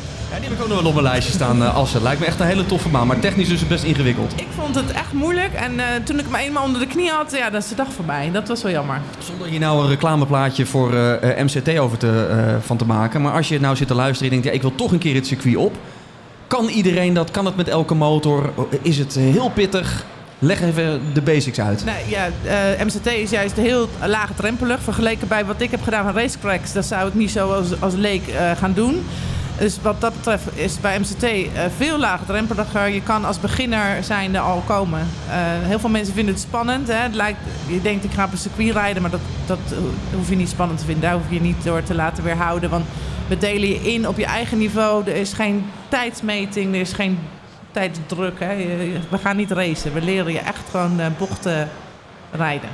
Die 0.45 0.53
heb 0.53 0.63
ik 0.63 0.71
ook 0.71 0.73
nog 0.73 0.81
wel 0.83 0.91
op 0.91 1.01
mijn 1.01 1.13
lijstje 1.13 1.33
staan, 1.33 1.63
eh, 1.63 1.75
Assen. 1.75 2.01
Lijkt 2.01 2.19
me 2.19 2.25
echt 2.25 2.39
een 2.39 2.45
hele 2.45 2.65
toffe 2.65 2.89
baan, 2.89 3.07
maar 3.07 3.19
technisch 3.19 3.49
is 3.49 3.59
het 3.59 3.69
best 3.69 3.83
ingewikkeld. 3.83 4.33
Ik 4.35 4.47
vond 4.55 4.75
het 4.75 4.91
echt 4.91 5.13
moeilijk. 5.13 5.53
En 5.53 5.79
eh, 5.79 5.85
toen 6.03 6.19
ik 6.19 6.25
hem 6.25 6.35
eenmaal 6.35 6.63
onder 6.63 6.79
de 6.81 6.87
knie 6.87 7.09
had, 7.09 7.31
ja, 7.31 7.49
dat 7.49 7.63
is 7.63 7.69
de 7.69 7.75
dag 7.75 7.93
voorbij. 7.93 8.29
Dat 8.31 8.47
was 8.47 8.63
wel 8.63 8.71
jammer. 8.71 9.01
Zonder 9.19 9.47
hier 9.47 9.59
nou 9.59 9.83
een 9.83 9.89
reclameplaatje 9.89 10.65
voor 10.65 10.93
eh, 10.93 11.43
MCT 11.43 11.77
over 11.79 11.97
te, 11.97 12.57
van 12.61 12.77
te 12.77 12.85
maken. 12.85 13.21
Maar 13.21 13.33
als 13.33 13.47
je 13.47 13.59
nou 13.59 13.75
zit 13.75 13.87
te 13.87 13.95
luisteren 13.95 14.31
en 14.31 14.37
je 14.37 14.41
denkt, 14.41 14.45
ja, 14.45 14.51
ik 14.51 14.61
wil 14.61 14.85
toch 14.85 14.91
een 14.91 14.99
keer 14.99 15.15
het 15.15 15.27
circuit 15.27 15.55
op. 15.55 15.75
Kan 16.47 16.67
iedereen 16.67 17.13
dat? 17.13 17.31
Kan 17.31 17.45
het 17.45 17.55
met 17.55 17.67
elke 17.67 17.95
motor? 17.95 18.49
Is 18.81 18.97
het 18.97 19.15
heel 19.15 19.49
pittig? 19.49 20.05
Leg 20.39 20.61
even 20.61 21.01
de 21.13 21.21
basics 21.21 21.59
uit. 21.59 21.85
Nee, 21.85 22.03
ja, 22.07 22.29
MCT 22.83 23.05
is 23.05 23.29
juist 23.29 23.55
heel 23.55 23.89
laagdrempelig. 24.05 24.81
Vergeleken 24.81 25.27
bij 25.27 25.45
wat 25.45 25.61
ik 25.61 25.71
heb 25.71 25.83
gedaan 25.83 26.03
van 26.03 26.21
racecracks, 26.21 26.73
dat 26.73 26.85
zou 26.85 27.07
ik 27.07 27.13
niet 27.13 27.31
zo 27.31 27.51
als, 27.51 27.81
als 27.81 27.93
leek 27.93 28.23
gaan 28.57 28.73
doen. 28.73 29.03
Dus 29.59 29.77
wat 29.81 30.01
dat 30.01 30.13
betreft 30.15 30.43
is 30.53 30.79
bij 30.79 30.99
MCT 30.99 31.23
eh, 31.23 31.39
veel 31.77 31.97
laagdrempeliger. 31.99 32.87
Je 32.87 33.01
kan 33.01 33.25
als 33.25 33.39
beginner 33.39 34.03
zijnde 34.03 34.39
al 34.39 34.63
komen. 34.67 34.99
Eh, 35.29 35.35
heel 35.67 35.79
veel 35.79 35.89
mensen 35.89 36.13
vinden 36.13 36.33
het 36.33 36.43
spannend. 36.43 36.87
Hè? 36.87 36.93
Het 36.95 37.15
lijkt, 37.15 37.39
je 37.67 37.81
denkt 37.81 38.03
ik 38.03 38.11
ga 38.11 38.23
op 38.25 38.31
een 38.31 38.37
circuit 38.37 38.71
rijden, 38.73 39.01
maar 39.01 39.11
dat, 39.11 39.19
dat 39.45 39.57
eh, 39.71 39.77
hoef 40.15 40.29
je 40.29 40.35
niet 40.35 40.49
spannend 40.49 40.79
te 40.79 40.85
vinden. 40.85 41.03
Daar 41.03 41.13
hoef 41.13 41.29
je 41.29 41.41
niet 41.41 41.63
door 41.63 41.83
te 41.83 41.95
laten 41.95 42.23
weerhouden. 42.23 42.69
Want 42.69 42.85
we 43.27 43.37
delen 43.37 43.69
je 43.69 43.93
in 43.93 44.07
op 44.07 44.17
je 44.17 44.25
eigen 44.25 44.57
niveau. 44.57 45.03
Er 45.09 45.15
is 45.15 45.33
geen 45.33 45.65
tijdsmeting, 45.89 46.73
er 46.73 46.79
is 46.81 46.93
geen 46.93 47.19
tijdsdruk. 47.71 48.39
Hè? 48.39 48.51
Je- 48.51 48.99
We 49.09 49.17
gaan 49.17 49.35
niet 49.35 49.51
racen. 49.51 49.93
We 49.93 50.01
leren 50.01 50.31
je 50.33 50.39
echt 50.39 50.61
gewoon 50.71 50.99
eh, 50.99 51.05
bochten 51.17 51.69
rijden. 52.31 52.69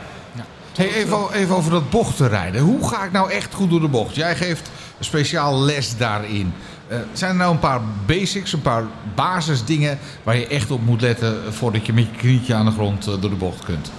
Hey, 0.75 0.93
even, 0.93 1.31
even 1.33 1.55
over 1.55 1.71
dat 1.71 1.89
bochtenrijden. 1.89 2.61
Hoe 2.61 2.87
ga 2.87 3.03
ik 3.03 3.11
nou 3.11 3.31
echt 3.31 3.53
goed 3.53 3.69
door 3.69 3.79
de 3.81 3.87
bocht? 3.87 4.15
Jij 4.15 4.35
geeft 4.35 4.71
een 4.97 5.05
speciaal 5.05 5.59
les 5.61 5.97
daarin. 5.97 6.53
Eh, 6.91 6.97
zijn 7.13 7.31
er 7.31 7.37
nou 7.37 7.51
een 7.51 7.59
paar 7.59 7.81
basics, 8.05 8.53
een 8.53 8.61
paar 8.61 8.83
basisdingen 9.15 9.99
waar 10.23 10.37
je 10.37 10.47
echt 10.47 10.71
op 10.71 10.81
moet 10.81 11.01
letten 11.01 11.53
voordat 11.53 11.85
je 11.85 11.93
met 11.93 12.05
je 12.05 12.17
knietje 12.17 12.53
aan 12.53 12.65
de 12.65 12.71
grond 12.71 13.07
eh, 13.07 13.13
door 13.19 13.29
de 13.29 13.35
bocht 13.35 13.63
kunt? 13.63 13.91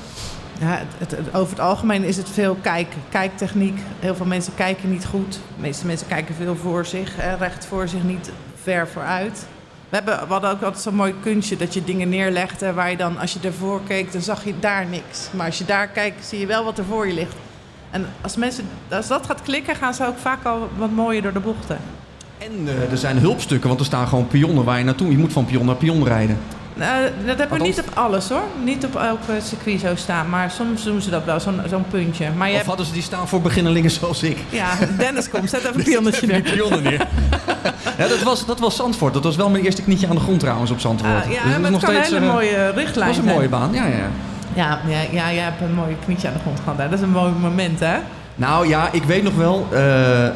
Ja, 0.60 0.82
het, 0.98 1.16
over 1.32 1.50
het 1.50 1.60
algemeen 1.60 2.04
is 2.04 2.16
het 2.16 2.28
veel 2.28 2.56
kijken, 2.60 2.98
kijktechniek. 3.08 3.80
Heel 3.98 4.14
veel 4.14 4.26
mensen 4.26 4.54
kijken 4.54 4.90
niet 4.90 5.04
goed. 5.04 5.32
De 5.32 5.60
meeste 5.60 5.86
mensen 5.86 6.06
kijken 6.06 6.34
veel 6.34 6.56
voor 6.56 6.86
zich, 6.86 7.16
hè, 7.16 7.34
recht 7.34 7.66
voor 7.66 7.88
zich, 7.88 8.02
niet 8.02 8.30
ver 8.62 8.88
vooruit. 8.88 9.46
We, 9.88 9.96
hebben, 9.96 10.26
we 10.26 10.32
hadden 10.32 10.50
ook 10.50 10.62
altijd 10.62 10.82
zo'n 10.82 10.94
mooi 10.94 11.14
kunstje 11.22 11.56
dat 11.56 11.74
je 11.74 11.84
dingen 11.84 12.08
neerlegde 12.08 12.72
waar 12.72 12.90
je 12.90 12.96
dan, 12.96 13.18
als 13.18 13.32
je 13.32 13.38
ervoor 13.42 13.80
keek, 13.86 14.12
dan 14.12 14.22
zag 14.22 14.44
je 14.44 14.54
daar 14.60 14.86
niks. 14.86 15.28
Maar 15.30 15.46
als 15.46 15.58
je 15.58 15.64
daar 15.64 15.88
kijkt, 15.88 16.26
zie 16.26 16.38
je 16.38 16.46
wel 16.46 16.64
wat 16.64 16.78
er 16.78 16.84
voor 16.84 17.06
je 17.06 17.14
ligt. 17.14 17.36
En 17.90 18.06
als, 18.20 18.36
mensen, 18.36 18.68
als 18.90 19.08
dat 19.08 19.26
gaat 19.26 19.42
klikken, 19.42 19.76
gaan 19.76 19.94
ze 19.94 20.06
ook 20.06 20.18
vaak 20.18 20.44
al 20.44 20.68
wat 20.76 20.90
mooier 20.90 21.22
door 21.22 21.32
de 21.32 21.40
bochten. 21.40 21.78
En 22.44 22.68
eh, 22.68 22.90
er 22.90 22.98
zijn 22.98 23.18
hulpstukken, 23.18 23.68
want 23.68 23.80
er 23.80 23.86
staan 23.86 24.08
gewoon 24.08 24.26
pionnen 24.26 24.64
waar 24.64 24.78
je 24.78 24.84
naartoe... 24.84 25.10
Je 25.10 25.18
moet 25.18 25.32
van 25.32 25.44
pion 25.44 25.66
naar 25.66 25.74
pion 25.74 26.04
rijden. 26.04 26.38
Nou, 26.74 27.04
dat 27.26 27.38
hebben 27.38 27.58
we 27.58 27.64
niet 27.64 27.78
op 27.80 27.90
alles 27.94 28.28
hoor. 28.28 28.42
Niet 28.64 28.84
op 28.84 28.96
elk 28.96 29.20
eh, 29.28 29.34
circuit 29.42 29.80
zo 29.80 29.94
staan. 29.94 30.28
Maar 30.28 30.50
soms 30.50 30.84
doen 30.84 31.00
ze 31.00 31.10
dat 31.10 31.24
wel, 31.24 31.40
zo'n 31.40 31.60
zo'n 31.68 31.84
puntje. 31.90 32.30
Maar 32.36 32.46
je 32.46 32.50
Of 32.52 32.56
hebt, 32.58 32.68
hadden 32.68 32.86
ze 32.86 32.92
die 32.92 33.02
staan 33.02 33.28
voor 33.28 33.40
beginnelingen 33.40 33.90
zoals 33.90 34.22
ik? 34.22 34.36
ja, 34.48 34.74
Dennis 34.98 35.30
komt, 35.30 35.50
zet 35.50 35.60
even 35.60 35.76
een 35.78 35.84
pionnetje 35.84 36.26
neer. 36.26 36.40
pionnen 36.42 36.82
neer. 36.82 37.06
ja, 37.98 38.08
dat, 38.08 38.22
was, 38.22 38.46
dat 38.46 38.60
was 38.60 38.76
Zandvoort. 38.76 39.14
Dat 39.14 39.24
was 39.24 39.36
wel 39.36 39.50
mijn 39.50 39.64
eerste 39.64 39.82
knietje 39.82 40.08
aan 40.08 40.14
de 40.14 40.20
grond 40.20 40.40
trouwens 40.40 40.70
op 40.70 40.80
Zandvoort. 40.80 41.24
Ah, 41.24 41.30
ja, 41.32 41.42
Dus 41.42 41.52
dat 41.52 41.62
het 41.62 41.70
nog 41.70 41.82
kan 41.82 41.94
een 41.94 42.04
steeds, 42.04 42.14
hele 42.18 42.26
eh, 42.26 42.32
mooie 42.32 42.56
Dat 42.56 42.74
richtlijn 42.74 43.08
was 43.08 43.18
een 43.18 43.24
mooie 43.24 43.48
baan, 43.48 43.72
ja, 43.72 43.86
ja. 43.86 44.08
Ja, 44.54 44.80
ja, 44.86 45.00
ja, 45.10 45.32
jij 45.32 45.42
hebt 45.44 45.60
een 45.60 45.74
mooie 45.74 45.96
knietje 46.04 46.28
aan 46.28 46.34
de 46.34 46.40
grond 46.40 46.58
gehad. 46.60 46.78
hè. 46.78 46.84
Dat 46.88 46.98
is 46.98 47.04
een 47.04 47.10
mooi 47.10 47.32
moment, 47.40 47.80
hè? 47.80 47.96
Nou 48.36 48.68
ja, 48.68 48.92
ik 48.92 49.02
weet 49.02 49.22
nog 49.22 49.34
wel. 49.34 49.66
eh, 49.70 50.28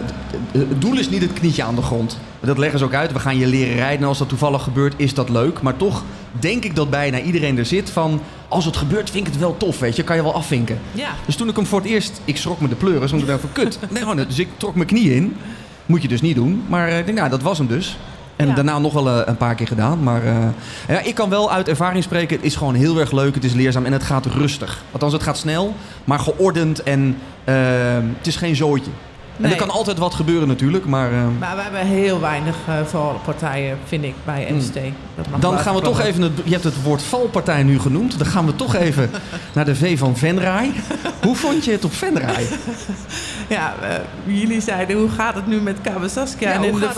het 0.53 0.81
doel 0.81 0.99
is 0.99 1.09
niet 1.09 1.23
het 1.23 1.33
knietje 1.33 1.63
aan 1.63 1.75
de 1.75 1.83
grond. 1.83 2.19
Dat 2.41 2.59
leggen 2.59 2.79
ze 2.79 2.85
ook 2.85 2.95
uit. 2.95 3.13
We 3.13 3.19
gaan 3.19 3.39
je 3.39 3.47
leren 3.47 3.75
rijden. 3.75 4.01
En 4.01 4.09
als 4.09 4.19
dat 4.19 4.29
toevallig 4.29 4.63
gebeurt, 4.63 4.95
is 4.97 5.15
dat 5.15 5.29
leuk. 5.29 5.63
Maar 5.63 5.77
toch 5.77 6.03
denk 6.31 6.65
ik 6.65 6.77
dat 6.77 6.91
bijna 6.91 7.21
iedereen 7.21 7.59
er 7.59 7.67
zit 7.67 7.91
van... 7.91 8.21
Als 8.49 8.65
het 8.65 8.77
gebeurt, 8.77 9.11
vind 9.11 9.27
ik 9.27 9.33
het 9.33 9.41
wel 9.41 9.57
tof, 9.57 9.79
weet 9.79 9.97
je. 9.97 10.03
Kan 10.03 10.17
je 10.17 10.23
wel 10.23 10.35
afvinken. 10.35 10.79
Ja. 10.93 11.09
Dus 11.27 11.37
toen 11.37 11.49
ik 11.49 11.57
hem 11.57 11.67
voor 11.67 11.81
het 11.81 11.89
eerst... 11.89 12.21
Ik 12.25 12.37
schrok 12.37 12.61
me 12.61 12.69
de 12.69 12.75
pleuris, 12.75 13.11
want 13.11 13.23
ik 13.23 13.29
dacht 13.29 13.41
van 13.41 13.53
kut. 13.53 13.79
Nee, 13.91 14.27
dus 14.27 14.39
ik 14.39 14.49
trok 14.57 14.75
mijn 14.75 14.87
knie 14.87 15.15
in. 15.15 15.37
Moet 15.87 16.03
je 16.03 16.09
dus 16.09 16.21
niet 16.21 16.35
doen. 16.35 16.65
Maar 16.69 16.89
eh, 16.89 16.99
ik 16.99 17.07
denk, 17.07 17.19
nou, 17.19 17.31
dat 17.31 17.43
was 17.43 17.59
hem 17.59 17.67
dus. 17.67 17.97
En 18.37 18.47
Ja. 18.49 18.55
daarna 18.55 18.79
nog 18.79 18.93
wel 18.93 19.09
eh, 19.09 19.21
een 19.27 19.37
paar 19.37 19.55
keer 19.55 19.67
gedaan. 19.67 20.03
Maar 20.03 20.25
eh, 20.25 20.37
ja, 20.89 20.99
ik 21.01 21.15
kan 21.15 21.29
wel 21.31 21.53
uit 21.53 21.69
ervaring 21.69 22.03
spreken. 22.05 22.37
Het 22.37 22.45
is 22.47 22.57
gewoon 22.57 22.75
heel 22.75 22.99
erg 22.99 23.13
leuk. 23.13 23.35
Het 23.35 23.45
is 23.45 23.53
leerzaam 23.53 23.85
en 23.85 23.93
het 23.93 24.03
gaat 24.03 24.27
rustig. 24.27 24.83
Althans, 24.93 25.13
het 25.13 25.23
gaat 25.23 25.39
snel, 25.39 25.75
maar 26.05 26.19
geordend. 26.19 26.83
En 26.83 27.17
eh, 27.45 27.55
het 28.19 28.27
is 28.27 28.37
geen 28.37 28.57
En 29.41 29.51
er 29.51 29.57
kan 29.57 29.71
altijd 29.71 29.99
wat 29.99 30.15
gebeuren 30.15 30.49
natuurlijk. 30.49 30.85
Maar 30.85 31.13
eh, 31.13 31.19
Maar 31.39 31.57
we 31.57 31.63
hebben 31.63 31.87
heel 31.87 32.21
weinig 32.21 32.57
uh, 32.69 32.75
valpartijen, 32.85 33.79
vind 33.85 34.05
ik, 34.05 34.15
bij 34.25 34.47
MST. 34.51 34.75
Dat 35.15 35.29
mag 35.31 35.41
dan 35.41 35.59
gaan 35.59 35.75
we 35.75 35.81
toch 35.81 36.01
even... 36.01 36.23
Het, 36.23 36.33
je 36.45 36.53
hebt 36.53 36.65
het 36.65 36.83
woord 36.83 37.03
valpartij 37.03 37.63
nu 37.63 37.79
genoemd. 37.79 38.19
Dan 38.19 38.27
gaan 38.27 38.47
we 38.47 38.57
toch 38.57 38.75
even 38.75 39.11
naar 39.55 39.65
de 39.65 39.75
V 39.75 39.99
van 39.99 40.17
Venray. 40.17 40.73
Hoe 41.23 41.37
vond 41.37 41.65
je 41.65 41.71
het 41.71 41.85
op 41.85 41.95
Venray? 41.95 42.47
Ja, 43.49 43.75
eh, 43.83 43.95
jullie 44.25 44.61
zeiden, 44.61 44.97
hoe 44.97 45.11
gaat 45.11 45.35
het 45.35 45.47
nu 45.47 45.61
met 45.61 45.77
Kawasaskia? 45.83 46.49
Ja, 46.49 46.55
en 46.55 46.65
in 46.65 46.75
de 46.75 46.89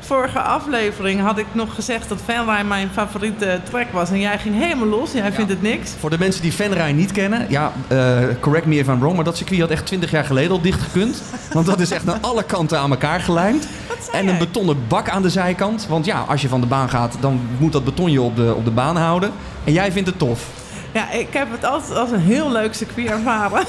vorige, 0.00 0.40
aflevering 0.40 1.20
had 1.20 1.38
ik 1.38 1.46
nog 1.52 1.74
gezegd 1.74 2.08
dat 2.08 2.18
Fanride 2.24 2.64
mijn 2.64 2.88
favoriete 2.92 3.60
track 3.70 3.92
was. 3.92 4.10
En 4.10 4.20
jij 4.20 4.38
ging 4.38 4.58
helemaal 4.58 4.86
los. 4.86 5.12
Jij 5.12 5.32
vindt 5.32 5.50
het 5.50 5.62
niks. 5.62 5.90
Voor 5.98 6.10
de 6.10 6.18
mensen 6.18 6.42
die 6.42 6.52
Venray 6.52 6.92
niet 6.92 7.12
kennen, 7.12 7.46
ja, 7.48 7.72
eh, 7.88 8.18
correct 8.40 8.66
me 8.66 8.76
if 8.76 8.86
I'm 8.86 8.98
wrong, 8.98 9.14
maar 9.14 9.24
dat 9.24 9.36
circuit 9.36 9.60
had 9.60 9.70
echt 9.70 9.86
20 9.86 10.10
jaar 10.10 10.24
geleden 10.24 10.50
al 10.50 10.60
dichtgekund. 10.60 11.22
Want 11.52 11.66
dat 11.66 11.80
is 11.80 11.90
echt 11.90 12.08
aan 12.08 12.22
alle 12.22 12.42
kanten 12.42 12.78
aan 12.78 12.90
elkaar 12.90 13.20
gelijmd. 13.20 13.66
En 14.12 14.28
een 14.28 14.38
betonnen 14.38 14.76
bak 14.88 15.08
aan 15.08 15.22
de 15.22 15.30
zijkant. 15.30 15.86
Want 15.88 16.04
ja, 16.04 16.24
als 16.28 16.42
je 16.42 16.48
van 16.48 16.60
de 16.60 16.66
baan 16.66 16.88
gaat, 16.88 17.16
dan 17.20 17.40
moet 17.58 17.72
dat 17.72 17.84
beton 17.84 18.10
je 18.10 18.20
op 18.20 18.36
de, 18.36 18.54
op 18.56 18.64
de 18.64 18.70
baan 18.70 18.96
houden. 18.96 19.32
En 19.64 19.72
jij 19.72 19.92
vindt 19.92 20.08
het 20.08 20.18
tof. 20.18 20.46
Ja, 20.92 21.10
ik 21.10 21.32
heb 21.32 21.50
het 21.50 21.64
altijd 21.64 21.98
als 21.98 22.10
een 22.10 22.20
heel 22.20 22.52
leuk 22.52 22.74
circuit 22.74 23.08
ervaren. 23.08 23.64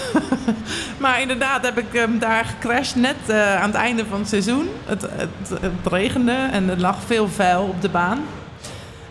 maar 0.97 1.21
inderdaad 1.21 1.65
heb 1.65 1.77
ik 1.77 1.85
hem 1.91 2.19
daar 2.19 2.45
gecrashed 2.45 2.95
net 2.95 3.15
eh, 3.27 3.55
aan 3.55 3.69
het 3.69 3.75
einde 3.75 4.05
van 4.09 4.19
het 4.19 4.29
seizoen. 4.29 4.69
Het, 4.85 5.01
het, 5.01 5.61
het 5.61 5.71
regende 5.91 6.47
en 6.51 6.69
er 6.69 6.79
lag 6.79 6.97
veel 7.05 7.29
vuil 7.29 7.63
op 7.63 7.81
de 7.81 7.89
baan. 7.89 8.19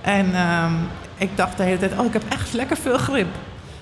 En 0.00 0.34
ehm, 0.34 0.72
ik 1.16 1.30
dacht 1.34 1.56
de 1.56 1.62
hele 1.62 1.78
tijd, 1.78 1.98
oh, 1.98 2.04
ik 2.04 2.12
heb 2.12 2.24
echt 2.28 2.52
lekker 2.52 2.76
veel 2.76 2.98
grip. 2.98 3.28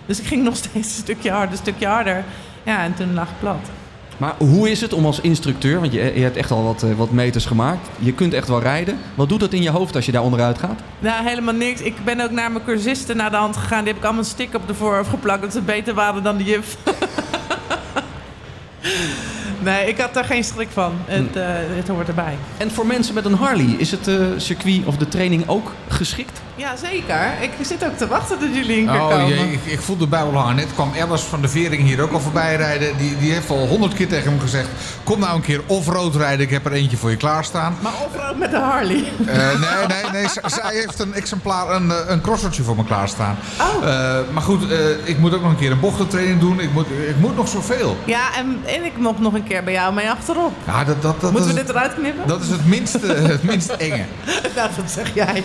Dus 0.07 0.21
ik 0.21 0.27
ging 0.27 0.43
nog 0.45 0.57
steeds 0.65 0.75
een 0.75 1.03
stukje 1.03 1.31
harder, 1.31 1.51
een 1.51 1.57
stukje 1.57 1.87
harder. 1.87 2.25
Ja, 2.63 2.83
en 2.83 2.95
toen 2.95 3.15
lag 3.15 3.29
ik 3.29 3.39
plat. 3.41 3.71
Maar 4.19 4.35
hoe 4.39 4.71
is 4.71 4.81
het 4.81 4.93
om 4.93 5.07
als 5.07 5.21
instructeur, 5.21 5.81
want 5.81 5.93
je, 5.93 6.13
je 6.15 6.23
hebt 6.23 6.37
echt 6.37 6.51
al 6.51 6.65
wat, 6.65 6.83
eh, 6.83 6.91
wat 6.97 7.11
meters 7.11 7.47
gemaakt. 7.47 7.89
Je 7.99 8.13
kunt 8.13 8.35
echt 8.35 8.49
wel 8.49 8.61
rijden. 8.61 8.99
Wat 9.15 9.29
doet 9.29 9.41
dat 9.41 9.53
in 9.53 9.63
je 9.63 9.71
hoofd 9.71 9.95
als 9.95 10.07
je 10.07 10.13
daar 10.13 10.23
onderuit 10.23 10.59
gaat? 10.59 10.81
Nou, 10.99 11.29
helemaal 11.29 11.55
niks. 11.55 11.81
Ik 11.81 12.05
ben 12.05 12.21
ook 12.21 12.31
naar 12.31 12.53
mijn 12.53 12.65
cursisten 12.65 13.17
naar 13.17 13.31
de 13.31 13.37
hand 13.37 13.57
gegaan. 13.57 13.79
Die 13.79 13.89
heb 13.89 13.97
ik 13.97 14.05
allemaal 14.05 14.23
een 14.23 14.29
stick 14.29 14.55
op 14.55 14.67
de 14.67 14.75
voorhoofd 14.75 15.11
geplakt. 15.11 15.43
Dat 15.43 15.53
ze 15.53 15.61
beter 15.61 15.95
waren 15.95 16.23
dan 16.23 16.37
de 16.37 16.45
juf. 16.45 16.77
Nee, 19.59 19.89
ik 19.89 19.99
had 19.99 20.17
er 20.17 20.25
geen 20.25 20.45
schrik 20.45 20.69
van. 20.73 20.93
Het, 21.05 21.25
Hm. 21.33 21.39
eh, 21.39 21.45
het 21.77 21.89
hoort 21.89 22.09
erbij. 22.09 22.37
En 22.57 22.71
voor 22.71 22.87
mensen 22.87 23.15
met 23.15 23.25
een 23.25 23.35
Harley, 23.35 23.75
is 23.79 23.91
het 23.91 24.09
eh, 24.09 24.15
circuit 24.37 24.81
of 24.85 24.97
de 24.97 25.09
training 25.09 25.49
ook 25.49 25.73
geschikt? 25.89 26.41
Ja, 26.55 26.77
zeker. 26.77 27.33
Ik 27.41 27.51
zit 27.63 27.85
ook 27.85 27.97
te 27.97 28.07
wachten 28.09 28.41
dat 28.41 28.49
jullie 28.55 28.79
een 28.81 28.87
keer 28.87 29.01
Oh 29.01 29.09
komen. 29.09 29.29
jee, 29.29 29.53
ik, 29.53 29.65
ik 29.65 29.81
voel 29.81 29.97
de 29.97 30.07
buil 30.07 30.35
hangen. 30.35 30.57
Net 30.57 30.75
kwam 30.75 30.93
Alice 31.01 31.25
van 31.25 31.41
de 31.41 31.49
Vering 31.49 31.83
hier 31.83 32.01
ook 32.03 32.13
al 32.13 32.21
voorbij 32.21 32.57
rijden. 32.57 32.97
Die, 32.97 33.17
die 33.19 33.33
heeft 33.33 33.51
al 33.51 33.67
honderd 33.67 33.95
keer 33.95 34.09
tegen 34.09 34.31
hem 34.31 34.41
gezegd... 34.41 34.69
kom 35.05 35.19
nou 35.21 35.35
een 35.35 35.41
keer 35.43 35.61
off-road 35.67 36.17
rijden, 36.17 36.41
ik 36.47 36.51
heb 36.51 36.67
er 36.67 36.73
eentje 36.73 36.97
voor 36.97 37.11
je 37.11 37.17
klaarstaan. 37.17 37.77
Maar 37.81 37.93
of 38.07 38.37
met 38.37 38.51
de 38.51 38.57
Harley. 38.59 39.05
Eh, 39.27 39.37
nee, 39.37 39.87
nee, 40.03 40.11
nee. 40.13 40.29
zij 40.47 40.75
heeft 40.75 40.99
een 40.99 41.15
exemplaar, 41.15 41.71
een, 41.71 41.93
een 42.07 42.21
crossertje 42.21 42.63
voor 42.63 42.77
me 42.77 42.85
klaarstaan. 42.85 43.37
Oh. 43.61 43.89
Eh, 43.89 44.19
maar 44.33 44.43
goed, 44.43 44.71
eh, 44.71 44.79
ik 45.05 45.19
moet 45.19 45.35
ook 45.35 45.43
nog 45.43 45.51
een 45.51 45.57
keer 45.59 45.71
een 45.71 45.81
bochtentraining 45.81 46.41
doen. 46.41 46.61
Ik 46.61 46.73
moet, 46.73 46.87
ik 47.09 47.17
moet 47.19 47.37
nog 47.37 47.49
zoveel. 47.49 47.97
Ja, 48.05 48.37
en, 48.37 48.61
en 48.67 48.85
ik 48.85 48.99
nog, 48.99 49.19
nog 49.21 49.35
een 49.35 49.45
keer 49.49 49.65
bij 49.65 49.73
jou 49.73 49.95
mee 49.95 50.11
achterop. 50.11 50.53
Ja, 50.67 50.85
dat, 50.85 51.03
dat, 51.03 51.21
dat, 51.21 51.33
Moeten 51.33 51.51
we 51.51 51.61
dit 51.61 51.69
eruit 51.69 51.95
knippen? 51.95 52.27
dat 52.27 52.41
is 52.41 52.49
het 52.49 52.67
minste, 52.67 53.07
het 53.35 53.43
minst 53.43 53.69
enge. 53.69 54.05
Nou, 54.57 54.71
dat 54.77 54.91
zeg 54.91 55.15
jij. 55.15 55.43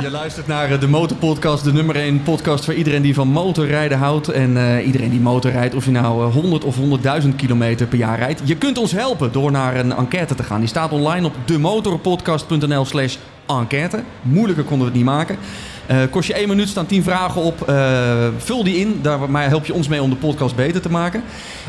Je 0.00 0.10
luistert 0.10 0.46
naar 0.46 0.70
eh, 0.70 0.80
de 0.80 0.88
Motorpodcast, 0.88 1.64
de 1.64 1.72
nummer 1.72 1.96
1 1.96 2.22
podcast 2.22 2.64
voor 2.64 2.74
iedereen 2.74 3.02
die 3.02 3.14
van 3.14 3.28
motorrijden 3.28 3.98
houdt. 3.98 4.28
En 4.28 4.56
eh, 4.56 4.86
iedereen 4.86 5.10
die 5.10 5.20
motorrijdt, 5.20 5.74
of 5.74 5.84
je 5.84 5.90
nou 5.90 6.26
eh, 6.26 6.32
100 6.32 6.64
of 6.64 6.76
100.000 7.22 7.28
kilometer 7.36 7.86
per 7.86 7.98
jaar 7.98 8.18
rijdt. 8.18 8.40
Je 8.44 8.56
kunt 8.56 8.78
ons 8.78 8.92
helpen 8.92 9.32
door 9.32 9.50
naar 9.50 9.76
een 9.76 9.92
enquête 9.92 10.34
te 10.34 10.42
gaan. 10.42 10.60
Die 10.60 10.68
staat 10.68 10.92
online 10.92 11.26
op 11.26 11.34
demotorpodcast.nl 11.44 12.84
slash 12.84 13.16
enquête. 13.46 14.02
Moeilijker 14.22 14.64
konden 14.64 14.86
we 14.86 14.92
het 14.92 15.02
niet 15.02 15.12
maken. 15.12 15.36
Eh, 15.90 15.98
kost 16.10 16.28
je 16.28 16.34
één 16.34 16.48
minuut, 16.48 16.68
staan 16.68 16.86
10 16.86 17.02
vragen 17.02 17.42
op. 17.42 17.68
Eh, 17.68 18.28
vul 18.36 18.64
die 18.64 18.76
in, 18.76 18.98
daarmee 19.02 19.48
help 19.48 19.66
je 19.66 19.74
ons 19.74 19.88
mee 19.88 20.02
om 20.02 20.10
de 20.10 20.16
podcast 20.16 20.56
beter 20.56 20.80
te 20.80 20.90
maken. 20.90 21.22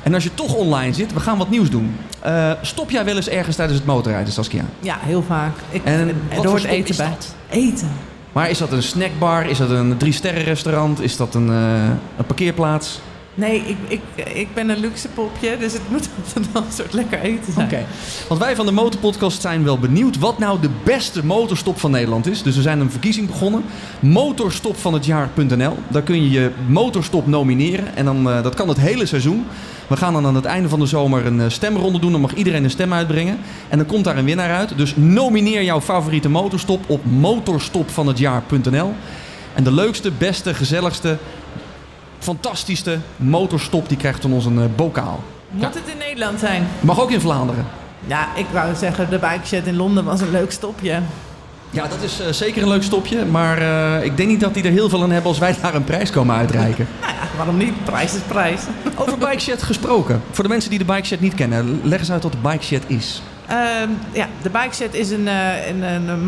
En 0.04 0.14
als 0.14 0.24
je 0.24 0.34
toch 0.34 0.54
online 0.54 0.94
zit, 0.94 1.14
we 1.14 1.20
gaan 1.20 1.38
wat 1.38 1.50
nieuws 1.50 1.70
doen. 1.70 1.96
Eh, 2.20 2.52
stop 2.62 2.90
jij 2.90 3.06
wel 3.06 3.16
eens 3.16 3.30
ergens 3.30 3.56
tijdens 3.56 3.78
het 3.78 3.88
motorrijden, 3.88 4.34
Saskia? 4.34 4.66
Ja, 4.80 4.98
heel 5.00 5.24
vaak. 5.24 5.54
Ik, 5.70 5.82
En 5.84 6.00
en, 6.00 6.22
wat 6.36 6.44
er 6.44 6.50
hoort 6.50 6.64
eten 6.64 6.96
bij. 6.96 7.18
Eten. 7.50 7.90
Maar 8.32 8.50
is 8.50 8.58
dat 8.58 8.72
een 8.72 8.84
snackbar? 8.84 9.50
Is 9.50 9.58
dat 9.58 9.70
een 9.70 9.98
drie-sterren 9.98 10.44
restaurant? 10.44 11.02
Is 11.02 11.18
dat 11.18 11.36
een, 11.36 11.48
een 11.48 12.26
parkeerplaats? 12.28 13.00
Nee, 13.34 13.64
ik, 13.66 13.78
ik, 13.88 14.26
ik 14.34 14.54
ben 14.54 14.70
een 14.70 14.80
luxe 14.80 15.08
popje, 15.08 15.58
dus 15.58 15.74
het 15.74 15.90
moet 15.90 16.10
altijd 16.54 16.66
een 16.66 16.74
soort 16.74 16.94
lekker 16.94 17.20
eten 17.20 17.54
zijn. 17.54 17.66
Oké. 17.66 17.86
Want 18.28 18.40
wij 18.40 18.56
van 18.56 18.66
de 18.66 18.72
Motorpodcast 18.72 19.42
zijn 19.42 19.64
wel 19.64 19.80
benieuwd 19.80 20.18
wat 20.18 20.40
nou 20.40 20.62
de 20.62 20.70
beste 20.84 21.26
motorstop 21.26 21.80
van 21.80 21.92
Nederland 21.92 22.28
is. 22.28 22.44
Dus 22.44 22.56
we 22.56 22.62
zijn 22.62 22.80
een 22.80 22.92
verkiezing 22.92 23.28
begonnen. 23.28 23.64
Motorstopvanhetjaar.nl. 24.00 25.78
Daar 25.88 26.02
kun 26.02 26.24
je 26.24 26.30
je 26.30 26.52
motorstop 26.68 27.28
nomineren. 27.28 27.96
En 27.96 28.06
dan, 28.06 28.30
eh, 28.30 28.44
dat 28.44 28.56
kan 28.56 28.68
het 28.68 28.80
hele 28.80 29.06
seizoen. 29.06 29.46
We 29.88 29.98
gaan 29.98 30.14
dan 30.14 30.26
aan 30.26 30.36
het 30.36 30.46
einde 30.46 30.70
van 30.70 30.80
de 30.80 30.86
zomer 30.86 31.26
een 31.26 31.42
eh, 31.42 31.50
stemronde 31.50 32.00
doen. 32.00 32.12
Dan 32.12 32.22
mag 32.22 32.34
iedereen 32.34 32.64
een 32.64 32.70
stem 32.70 32.94
uitbrengen. 32.94 33.38
En 33.70 33.78
dan 33.78 33.88
komt 33.88 34.04
daar 34.04 34.18
een 34.18 34.26
winnaar 34.26 34.56
uit. 34.56 34.78
Dus 34.78 34.94
nomineer 34.96 35.64
jouw 35.64 35.82
favoriete 35.82 36.30
motorstop 36.30 36.90
op 36.90 37.06
motorstopvanhetjaar.nl. 37.06 38.94
En 39.54 39.64
de 39.64 39.72
leukste, 39.72 40.12
beste, 40.18 40.54
gezelligste, 40.54 41.18
fantastischste 42.24 43.00
motorstop 43.16 43.88
die 43.90 43.98
krijgt 43.98 44.22
van 44.22 44.34
ons 44.34 44.46
een 44.46 44.60
eh, 44.60 44.66
bokaal. 44.76 45.24
Moet 45.50 45.74
het 45.74 45.88
in 45.92 45.98
Nederland 45.98 46.40
zijn? 46.40 46.68
Mag 46.80 47.02
ook 47.02 47.12
in 47.12 47.22
Vlaanderen. 47.22 47.66
Ja, 48.08 48.28
ik 48.36 48.46
wou 48.52 48.76
zeggen, 48.76 49.10
de 49.10 49.20
bike 49.20 49.46
shed 49.46 49.68
in 49.68 49.76
Londen 49.76 50.04
was 50.04 50.22
een 50.22 50.32
leuk 50.32 50.52
stopje. 50.52 51.00
Ja, 51.70 51.88
dat 51.88 52.02
is 52.02 52.20
eh, 52.20 52.28
zeker 52.32 52.62
een 52.62 52.68
leuk 52.68 52.84
stopje. 52.84 53.26
Maar 53.26 53.58
eh, 53.58 54.06
ik 54.06 54.18
denk 54.18 54.30
niet 54.30 54.40
dat 54.40 54.54
die 54.54 54.64
er 54.64 54.72
heel 54.72 54.90
veel 54.90 55.04
aan 55.04 55.12
hebben 55.12 55.30
als 55.30 55.40
wij 55.40 55.56
daar 55.62 55.76
een 55.76 55.84
prijs 55.84 56.10
komen 56.10 56.36
uitreiken. 56.36 56.88
Nou 57.02 57.14
ja, 57.14 57.38
waarom 57.38 57.58
niet? 57.58 57.84
Prijs 57.84 58.16
is 58.16 58.22
prijs. 58.22 58.62
Over 59.02 59.18
Bike 59.18 59.40
Shed 59.40 59.64
gesproken. 59.64 60.22
Voor 60.32 60.44
de 60.44 60.50
mensen 60.50 60.70
die 60.70 60.80
de 60.80 60.86
Bike 60.86 61.06
Shed 61.06 61.22
niet 61.22 61.34
kennen, 61.34 61.82
leg 61.84 62.00
eens 62.00 62.12
uit 62.12 62.24
wat 62.24 62.32
de 62.32 62.38
Bike 62.38 62.64
Shed 62.64 62.84
is. 62.88 63.22
Ehm, 63.48 63.90
ja, 64.12 64.28
de 64.42 64.50
bike 64.50 64.74
shed 64.74 64.94
is 64.94 65.10
een, 65.10 65.28
een, 65.28 65.82
een 65.82 66.24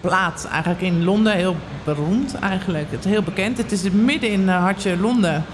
motorontmoetingsplaats 0.00 0.44
eigenlijk 0.44 0.80
in 0.80 1.04
Londen. 1.04 1.32
Heel 1.32 1.56
beroemd 1.84 2.34
eigenlijk. 2.34 2.90
Het 2.90 3.04
is 3.04 3.10
heel 3.10 3.22
bekend. 3.22 3.58
Het 3.58 3.72
is 3.72 3.90
midden 3.90 4.30
in 4.30 4.40
uh, 4.40 4.62
hartje 4.62 4.96
Londen. 4.96 5.44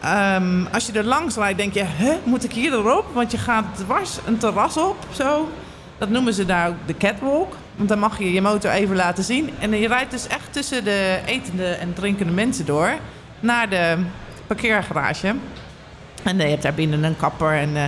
Ehm, 0.00 0.64
als 0.72 0.86
je 0.86 0.92
er 0.92 1.04
langs 1.04 1.36
rijdt, 1.36 1.58
denk 1.58 1.74
je, 1.74 1.84
huh, 1.98 2.14
moet 2.24 2.44
ik 2.44 2.52
hier 2.52 2.72
erop? 2.72 3.04
Want 3.12 3.30
je 3.30 3.38
gaat 3.38 3.64
dwars 3.76 4.18
een 4.26 4.38
terras 4.38 4.76
op, 4.76 4.96
zo. 5.12 5.48
Dat 5.98 6.08
noemen 6.08 6.34
ze 6.34 6.44
daar 6.44 6.68
ook 6.68 6.86
de 6.86 6.96
catwalk. 6.96 7.56
Want 7.76 7.88
dan 7.88 7.98
mag 7.98 8.18
je 8.18 8.32
je 8.32 8.42
motor 8.42 8.70
even 8.70 8.96
laten 8.96 9.24
zien. 9.24 9.50
En 9.58 9.70
je 9.70 9.88
rijdt 9.88 10.10
dus 10.10 10.26
echt 10.26 10.52
tussen 10.52 10.84
de 10.84 11.18
etende 11.26 11.66
en 11.66 11.92
drinkende 11.92 12.32
mensen 12.32 12.66
door... 12.66 12.94
naar 13.40 13.68
de 13.68 13.96
parkeergarage. 14.46 15.34
En 16.22 16.36
je 16.36 16.42
hebt 16.42 16.62
daar 16.62 16.74
binnen 16.74 17.04
een 17.04 17.16
kapper 17.16 17.52
en, 17.52 17.76
eh, 17.76 17.82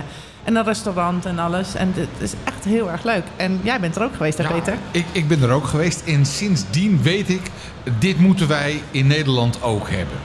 en 0.45 0.55
een 0.55 0.63
restaurant 0.63 1.25
en 1.25 1.39
alles. 1.39 1.75
En 1.75 1.93
het 1.95 2.07
is 2.17 2.33
echt 2.43 2.65
heel 2.65 2.91
erg 2.91 3.03
leuk. 3.03 3.23
En 3.35 3.59
jij 3.63 3.79
bent 3.79 3.95
er 3.95 4.03
ook 4.03 4.15
geweest, 4.15 4.37
hè, 4.37 4.43
Ja, 4.43 4.49
Peter? 4.49 4.77
Ik, 4.91 5.05
ik 5.11 5.27
ben 5.27 5.41
er 5.41 5.51
ook 5.51 5.67
geweest 5.67 6.03
en 6.05 6.25
sindsdien 6.25 7.01
weet 7.01 7.29
ik, 7.29 7.41
dit 7.99 8.19
moeten 8.19 8.47
wij 8.47 8.81
in 8.91 9.07
Nederland 9.07 9.61
ook 9.63 9.89
hebben. 9.89 10.17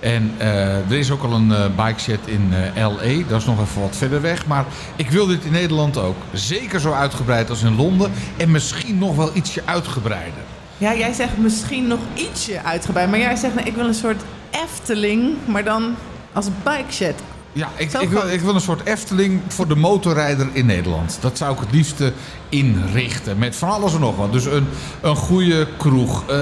En 0.00 0.34
eh, 0.38 0.90
er 0.90 0.92
is 0.92 1.10
ook 1.10 1.22
al 1.22 1.32
een 1.32 1.52
eh 1.52 1.64
bike 1.86 2.18
in 2.24 2.52
eh, 2.74 2.88
LA, 2.88 3.28
dat 3.28 3.40
is 3.40 3.46
nog 3.46 3.60
even 3.60 3.80
wat 3.80 3.96
verder 3.96 4.20
weg. 4.20 4.46
Maar 4.46 4.64
ik 4.96 5.10
wil 5.10 5.26
dit 5.26 5.44
in 5.44 5.52
Nederland 5.52 5.98
ook. 5.98 6.16
Zeker 6.32 6.80
zo 6.80 6.92
uitgebreid 6.92 7.50
als 7.50 7.62
in 7.62 7.76
Londen 7.76 8.10
en 8.36 8.50
misschien 8.50 8.98
nog 8.98 9.16
wel 9.16 9.30
ietsje 9.34 9.62
uitgebreider. 9.64 10.42
Ja, 10.78 10.94
jij 10.94 11.12
zegt 11.12 11.38
misschien 11.38 11.86
nog 11.86 11.98
ietsje 12.14 12.62
uitgebreid. 12.62 13.10
Maar 13.10 13.18
jij 13.18 13.36
zegt, 13.36 13.54
nee, 13.54 13.64
ik 13.64 13.74
wil 13.74 13.86
een 13.86 13.94
soort 13.94 14.22
Efteling, 14.50 15.34
maar 15.44 15.64
dan 15.64 15.94
als 16.32 16.48
bike 16.64 16.92
shed. 16.92 17.14
Ja, 17.56 17.68
ik, 17.76 17.92
ik, 17.92 18.08
wil, 18.08 18.28
ik 18.28 18.40
wil 18.40 18.54
een 18.54 18.60
soort 18.60 18.84
Efteling 18.86 19.40
voor 19.48 19.68
de 19.68 19.76
motorrijder 19.76 20.46
in 20.52 20.66
Nederland. 20.66 21.18
Dat 21.20 21.38
zou 21.38 21.52
ik 21.54 21.60
het 21.60 21.72
liefste 21.72 22.12
inrichten. 22.48 23.38
Met 23.38 23.56
van 23.56 23.68
alles 23.68 23.94
en 23.94 24.00
nog 24.00 24.16
wat. 24.16 24.32
Dus 24.32 24.44
een, 24.44 24.66
een 25.00 25.16
goede 25.16 25.66
kroeg. 25.76 26.28
Eh, 26.28 26.36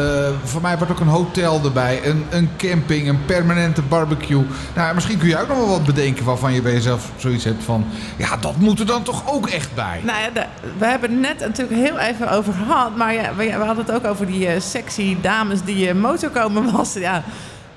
voor 0.45 0.61
mij 0.61 0.77
wordt 0.77 0.93
ook 0.93 1.01
een 1.01 1.07
hotel 1.07 1.61
erbij. 1.65 2.01
Een, 2.07 2.25
een 2.31 2.49
camping. 2.57 3.09
Een 3.09 3.25
permanente 3.27 3.83
barbecue. 3.83 4.45
Nou, 4.75 4.95
misschien 4.95 5.19
kun 5.19 5.29
je 5.29 5.41
ook 5.41 5.49
nog 5.49 5.57
wel 5.57 5.69
wat 5.69 5.85
bedenken 5.85 6.25
waarvan 6.25 6.53
je 6.53 6.63
bij 6.63 6.73
jezelf 6.73 7.11
zoiets 7.17 7.45
hebt 7.45 7.65
van... 7.65 7.85
Ja, 8.17 8.37
dat 8.37 8.57
moet 8.57 8.81
er 8.81 8.87
dan 8.87 9.03
toch 9.03 9.23
ook 9.33 9.49
echt 9.49 9.75
bij. 9.75 10.01
Nou 10.05 10.19
ja, 10.21 10.31
de- 10.31 10.69
we 10.79 10.87
hebben 10.87 11.11
het 11.11 11.21
net 11.21 11.39
natuurlijk 11.41 11.81
heel 11.81 11.99
even 11.99 12.31
over 12.31 12.53
gehad. 12.53 12.97
Maar 12.97 13.15
ja, 13.15 13.35
we, 13.37 13.45
we 13.45 13.65
hadden 13.65 13.85
het 13.87 13.95
ook 13.95 14.05
over 14.05 14.27
die 14.27 14.47
eh, 14.47 14.61
sexy 14.61 15.17
dames 15.21 15.63
die 15.65 15.79
je 15.79 15.95
motor 15.95 16.31
komen 16.31 16.73
wassen. 16.73 17.01
Ja, 17.01 17.23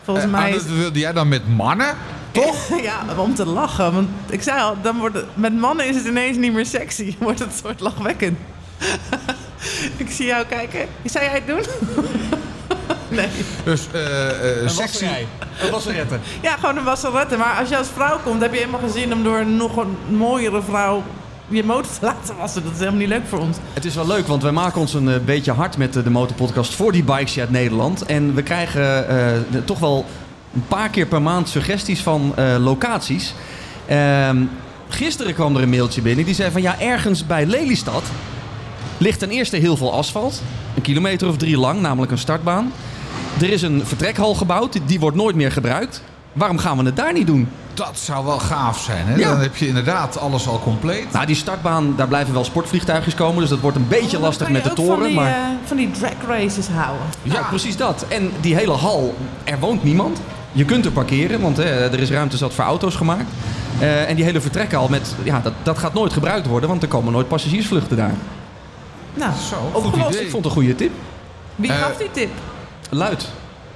volgens 0.03 0.25
Eh, 0.25 0.31
mij 0.31 0.49
is... 0.49 0.55
dat 0.55 0.77
wilde 0.77 0.99
jij 0.99 1.13
dan 1.13 1.27
met 1.27 1.55
mannen? 1.55 1.87
Toch? 2.35 2.69
Ja, 2.81 3.05
om 3.17 3.35
te 3.35 3.45
lachen. 3.45 3.93
Want 3.93 4.09
ik 4.29 4.41
zei 4.41 4.61
al, 4.61 4.75
dan 4.81 4.97
wordt 4.97 5.15
het, 5.15 5.25
met 5.33 5.55
mannen 5.57 5.87
is 5.87 5.95
het 5.95 6.05
ineens 6.05 6.37
niet 6.37 6.53
meer 6.53 6.65
sexy. 6.65 7.15
Wordt 7.19 7.39
het 7.39 7.47
een 7.47 7.57
soort 7.63 7.79
lachwekkend. 7.79 8.37
ik 10.03 10.09
zie 10.09 10.25
jou 10.25 10.45
kijken. 10.45 10.87
Zou 11.03 11.25
jij 11.25 11.33
het 11.33 11.47
doen? 11.47 11.63
nee. 13.17 13.29
Dus 13.63 13.87
eh, 13.91 14.63
eh, 14.63 14.69
sexy. 14.69 15.05
Een 15.61 15.71
wasseretten. 15.71 16.21
Ja, 16.41 16.55
gewoon 16.55 16.77
een 16.77 16.83
wasserette. 16.83 17.37
Maar 17.37 17.59
als 17.59 17.69
je 17.69 17.77
als 17.77 17.87
vrouw 17.93 18.19
komt, 18.23 18.41
heb 18.41 18.51
je 18.51 18.59
helemaal 18.59 18.79
geen 18.79 18.89
zin 18.89 19.13
om 19.13 19.23
door 19.23 19.37
een 19.37 19.57
nog 19.57 19.77
een 19.77 19.97
mooiere 20.09 20.61
vrouw 20.61 21.03
je 21.47 21.63
motor 21.63 21.91
te 21.99 22.05
laten 22.05 22.37
wassen. 22.37 22.63
Dat 22.63 22.71
is 22.71 22.79
helemaal 22.79 22.99
niet 22.99 23.09
leuk 23.09 23.27
voor 23.27 23.39
ons. 23.39 23.57
Het 23.73 23.85
is 23.85 23.95
wel 23.95 24.07
leuk, 24.07 24.27
want 24.27 24.43
wij 24.43 24.51
maken 24.51 24.81
ons 24.81 24.93
een 24.93 25.09
eh, 25.09 25.15
beetje 25.25 25.51
hard 25.51 25.77
met 25.77 25.93
de 25.93 26.09
Motorpodcast 26.09 26.73
voor 26.73 26.91
die 26.91 27.03
Bike 27.03 27.27
Shed 27.27 27.49
Nederland. 27.49 28.05
En 28.05 28.33
we 28.33 28.43
krijgen 28.43 29.09
eh, 29.09 29.59
toch 29.65 29.79
wel 29.79 30.05
een 30.55 30.65
paar 30.67 30.89
keer 30.89 31.05
per 31.05 31.21
maand 31.21 31.49
suggesties 31.49 32.01
van 32.01 32.33
eh, 32.35 32.55
locaties. 32.59 33.33
Ehm, 33.85 34.37
gisteren 34.89 35.33
kwam 35.33 35.55
er 35.55 35.61
een 35.61 35.69
mailtje 35.69 36.01
binnen 36.01 36.25
die 36.25 36.33
zei 36.35 36.51
van 36.51 36.61
ja, 36.61 36.79
ergens 36.79 37.25
bij 37.25 37.45
Lelystad 37.45 38.03
ligt 38.97 39.19
ten 39.19 39.29
eerste 39.29 39.57
heel 39.57 39.77
veel 39.77 39.93
asfalt. 39.93 40.41
Een 40.75 40.81
kilometer 40.81 41.27
of 41.27 41.37
drie 41.37 41.57
lang, 41.57 41.81
namelijk 41.81 42.11
een 42.11 42.17
startbaan. 42.17 42.71
Er 43.41 43.49
is 43.49 43.61
een 43.61 43.81
vertrekhal 43.85 44.33
gebouwd, 44.35 44.71
die- 44.73 44.85
die 44.85 44.99
wordt 44.99 45.17
nooit 45.17 45.35
meer 45.35 45.51
gebruikt. 45.51 46.01
Waarom 46.33 46.57
gaan 46.57 46.77
we 46.77 46.83
het 46.83 46.95
daar 46.95 47.13
niet 47.13 47.27
doen? 47.27 47.47
Dat 47.73 47.99
zou 47.99 48.25
wel 48.25 48.39
gaaf 48.39 48.79
zijn. 48.79 49.05
Hè? 49.05 49.15
Ja. 49.15 49.29
Dan 49.29 49.39
heb 49.39 49.55
je 49.55 49.67
inderdaad 49.67 50.19
alles 50.19 50.47
al 50.47 50.59
compleet. 50.59 51.11
Nou, 51.11 51.25
die 51.25 51.35
startbaan, 51.35 51.93
daar 51.97 52.07
blijven 52.07 52.33
wel 52.33 52.43
sportvliegtuigjes 52.43 53.15
komen. 53.15 53.39
Dus 53.41 53.49
dat 53.49 53.59
wordt 53.59 53.77
een 53.77 53.87
beetje 53.87 54.11
Dan 54.11 54.21
lastig 54.21 54.49
met 54.49 54.63
de 54.63 54.73
toren. 54.73 54.97
Van 54.97 55.05
die, 55.07 55.15
maar... 55.15 55.29
eh, 55.31 55.37
van 55.65 55.77
die 55.77 55.91
drag 55.91 56.11
races 56.27 56.67
houden. 56.67 57.05
Ja, 57.23 57.41
precies 57.41 57.77
dat. 57.77 58.05
En 58.07 58.31
die 58.41 58.55
hele 58.55 58.71
hal, 58.73 59.15
er 59.43 59.59
woont 59.59 59.83
niemand. 59.83 60.19
Je 60.55 60.65
kunt 60.65 60.85
er 60.85 60.91
parkeren, 60.91 61.41
want 61.41 61.57
hè, 61.57 61.63
er 61.63 61.99
is 61.99 62.09
ruimte 62.11 62.37
zat 62.37 62.53
voor 62.53 62.63
auto's 62.63 62.95
gemaakt. 62.95 63.29
Eh, 63.79 64.09
en 64.09 64.15
die 64.15 64.25
hele 64.25 64.41
vertrekhal, 64.41 64.87
met, 64.87 65.15
ja, 65.23 65.39
dat, 65.39 65.53
dat 65.63 65.77
gaat 65.77 65.93
nooit 65.93 66.13
gebruikt 66.13 66.47
worden, 66.47 66.69
want 66.69 66.81
er 66.81 66.87
komen 66.87 67.13
nooit 67.13 67.27
passagiersvluchten 67.27 67.97
daar. 67.97 68.13
Nou, 69.13 69.31
Zo, 69.49 69.55
opgelost. 69.77 70.19
Ik 70.19 70.29
vond 70.29 70.33
het 70.33 70.45
een 70.45 70.51
goede 70.61 70.75
tip. 70.75 70.91
Wie 71.55 71.71
Eh, 71.71 71.77
gaf 71.77 71.97
die 71.97 72.11
tip? 72.11 72.29
Luid. 72.89 73.27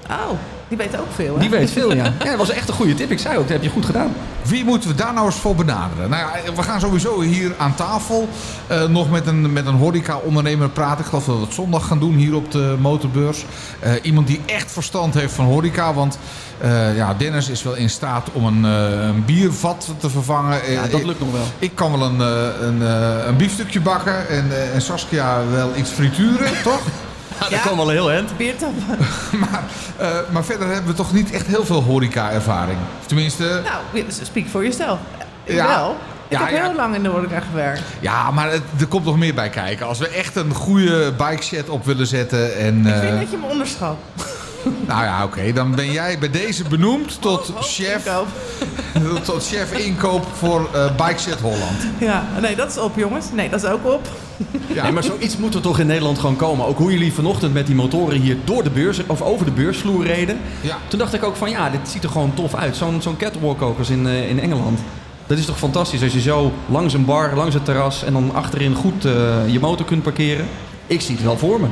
Oh, 0.09 0.29
die 0.69 0.77
weet 0.77 0.99
ook 0.99 1.11
veel, 1.15 1.33
hè? 1.33 1.39
Die 1.39 1.49
weet 1.49 1.71
veel, 1.71 1.95
ja. 1.95 2.03
ja. 2.23 2.25
Dat 2.25 2.37
was 2.37 2.49
echt 2.49 2.67
een 2.67 2.73
goede 2.73 2.93
tip. 2.93 3.11
Ik 3.11 3.19
zei 3.19 3.37
ook, 3.37 3.43
dat 3.43 3.51
heb 3.51 3.63
je 3.63 3.69
goed 3.69 3.85
gedaan. 3.85 4.13
Wie 4.41 4.63
moeten 4.63 4.89
we 4.89 4.95
daar 4.95 5.13
nou 5.13 5.25
eens 5.25 5.35
voor 5.35 5.55
benaderen? 5.55 6.09
Nou 6.09 6.21
ja, 6.21 6.53
we 6.53 6.63
gaan 6.63 6.79
sowieso 6.79 7.21
hier 7.21 7.53
aan 7.57 7.75
tafel 7.75 8.27
eh, 8.67 8.85
nog 8.85 9.11
met 9.11 9.27
een, 9.27 9.53
met 9.53 9.65
een 9.65 9.75
horeca-ondernemer 9.75 10.69
praten. 10.69 10.99
Ik 10.99 11.05
geloof 11.09 11.25
dat 11.25 11.35
we 11.35 11.41
het 11.41 11.53
zondag 11.53 11.87
gaan 11.87 11.99
doen 11.99 12.15
hier 12.15 12.35
op 12.35 12.51
de 12.51 12.75
motorbeurs. 12.79 13.45
Eh, 13.79 13.91
iemand 14.01 14.27
die 14.27 14.41
echt 14.45 14.71
verstand 14.71 15.13
heeft 15.13 15.33
van 15.33 15.45
horeca. 15.45 15.93
Want 15.93 16.19
eh, 16.57 16.95
ja, 16.95 17.13
Dennis 17.13 17.49
is 17.49 17.63
wel 17.63 17.75
in 17.75 17.89
staat 17.89 18.27
om 18.31 18.45
een, 18.45 18.65
eh, 18.65 19.07
een 19.07 19.25
biervat 19.25 19.93
te 19.97 20.09
vervangen. 20.09 20.71
Ja, 20.71 20.87
dat 20.87 21.03
lukt 21.03 21.19
nog 21.19 21.31
wel. 21.31 21.45
Ik 21.59 21.71
kan 21.75 21.91
wel 21.91 22.01
een, 22.07 22.21
eh, 22.21 22.67
een, 22.67 22.81
eh, 22.81 23.27
een 23.27 23.37
biefstukje 23.37 23.81
bakken 23.81 24.29
en, 24.29 24.45
eh, 24.51 24.73
en 24.73 24.81
Saskia 24.81 25.37
wel 25.51 25.69
iets 25.75 25.89
frituren, 25.89 26.51
toch? 26.63 26.81
Ja, 27.39 27.49
dat 27.49 27.49
Ja. 27.49 27.59
kwam 27.65 27.77
wel 27.77 27.89
heel 27.89 28.11
end. 28.11 28.37
Biertappen. 28.37 28.97
maar, 29.49 29.63
eh, 29.97 30.07
maar 30.31 30.43
verder 30.43 30.67
hebben 30.67 30.87
we 30.91 30.93
toch 30.93 31.13
niet 31.13 31.31
echt 31.31 31.47
heel 31.47 31.65
veel 31.65 31.81
horeca-ervaring. 31.83 32.77
Tenminste, 33.05 33.61
Nou, 33.93 34.05
speak 34.23 34.47
for 34.47 34.61
yourself. 34.61 34.97
Ik 35.43 35.55
Ja. 35.55 35.67
wel. 35.67 35.97
Ik 36.27 36.37
Ja, 36.37 36.43
heb 36.45 36.55
ja. 36.55 36.63
heel 36.63 36.75
lang 36.75 36.95
in 36.95 37.03
de 37.03 37.09
horeca 37.09 37.39
gewerkt. 37.39 37.81
ja, 37.99 38.31
maar 38.31 38.51
het- 38.51 38.61
er 38.79 38.87
komt 38.87 39.05
nog 39.05 39.17
meer 39.17 39.33
bij 39.33 39.49
kijken. 39.49 39.87
Als 39.87 39.99
we 39.99 40.07
echt 40.07 40.35
een 40.35 40.53
goede 40.53 41.11
bike 41.17 41.43
shed 41.43 41.69
op 41.69 41.85
willen 41.85 42.07
zetten 42.07 42.57
en... 42.57 42.85
Ik 42.87 42.93
eh, 42.93 42.99
vind 42.99 43.19
dat 43.19 43.31
je 43.31 43.37
me 43.37 43.45
onderschat. 43.45 43.95
Nou 44.87 45.03
ja, 45.03 45.23
oké. 45.23 45.53
Dan 45.53 45.75
ben 45.75 45.91
jij 45.91 46.19
bij 46.19 46.29
deze 46.29 46.63
benoemd 46.63 47.21
tot 47.21 47.51
chef, 47.59 48.05
Inkoop. 48.05 48.27
tot 49.25 49.47
chef 49.47 49.71
inkoop 49.71 50.25
voor 50.33 50.69
eh 50.73 50.95
Bike 50.95 51.19
Shed 51.19 51.39
Holland. 51.39 51.87
Ja, 51.99 52.27
nee, 52.41 52.55
dat 52.55 52.69
is 52.71 52.77
op, 52.77 52.95
jongens. 52.95 53.25
Nee, 53.33 53.49
dat 53.49 53.63
is 53.63 53.69
ook 53.69 53.85
op. 53.93 54.07
Ja. 54.73 54.83
Nee, 54.83 54.91
maar 54.91 55.03
zoiets 55.03 55.37
moet 55.37 55.55
er 55.55 55.61
toch 55.61 55.79
in 55.79 55.87
Nederland 55.87 56.19
gewoon 56.19 56.35
komen. 56.35 56.65
Ook 56.65 56.77
hoe 56.77 56.91
jullie 56.91 57.13
vanochtend 57.13 57.53
met 57.53 57.65
die 57.65 57.75
motoren 57.75 58.19
hier 58.19 58.37
door 58.43 58.63
de 58.63 58.69
beurs, 58.69 59.01
of 59.07 59.21
over 59.21 59.45
de 59.45 59.51
beursvloer 59.51 60.05
reden. 60.05 60.37
Ja. 60.61 60.77
Toen 60.87 60.99
dacht 60.99 61.13
ik 61.13 61.23
ook 61.23 61.35
van 61.35 61.49
ja, 61.49 61.69
dit 61.69 61.89
ziet 61.89 62.03
er 62.03 62.09
gewoon 62.09 62.33
tof 62.33 62.55
uit. 62.55 62.75
Zo'n 62.75 63.01
zo'n 63.01 63.17
catwalk 63.17 63.61
ook 63.61 63.77
als 63.77 63.89
in, 63.89 64.07
eh, 64.07 64.29
in 64.29 64.39
Engeland. 64.39 64.79
Dat 65.27 65.37
is 65.37 65.45
toch 65.45 65.57
fantastisch 65.57 66.03
als 66.03 66.13
je 66.13 66.21
zo 66.21 66.51
langs 66.69 66.93
een 66.93 67.05
bar, 67.05 67.35
langs 67.35 67.53
het 67.53 67.65
terras 67.65 68.03
en 68.03 68.13
dan 68.13 68.33
achterin 68.33 68.75
goed 68.75 69.05
eh, 69.05 69.13
je 69.47 69.59
motor 69.59 69.85
kunt 69.85 70.03
parkeren. 70.03 70.45
Ik 70.87 71.01
zie 71.01 71.15
het 71.15 71.23
wel 71.23 71.37
voor 71.37 71.59
me. 71.59 71.67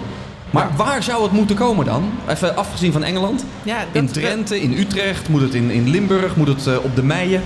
Maar 0.51 0.69
waar 0.75 1.03
zou 1.03 1.23
het 1.23 1.31
moeten 1.31 1.55
komen 1.55 1.85
dan? 1.85 2.11
Even 2.27 2.55
afgezien 2.55 2.91
van 2.91 3.03
Engeland. 3.03 3.45
Ja, 3.63 3.77
dat, 3.77 4.01
In 4.01 4.07
Drenthe, 4.11 4.61
in 4.61 4.77
Utrecht, 4.77 5.29
moet 5.29 5.41
het 5.41 5.53
in, 5.53 5.69
in 5.69 5.89
Limburg, 5.89 6.35
moet 6.35 6.47
het 6.47 6.67
eh, 6.67 6.75
op 6.83 6.95
de 6.95 7.03
Meijen. 7.03 7.43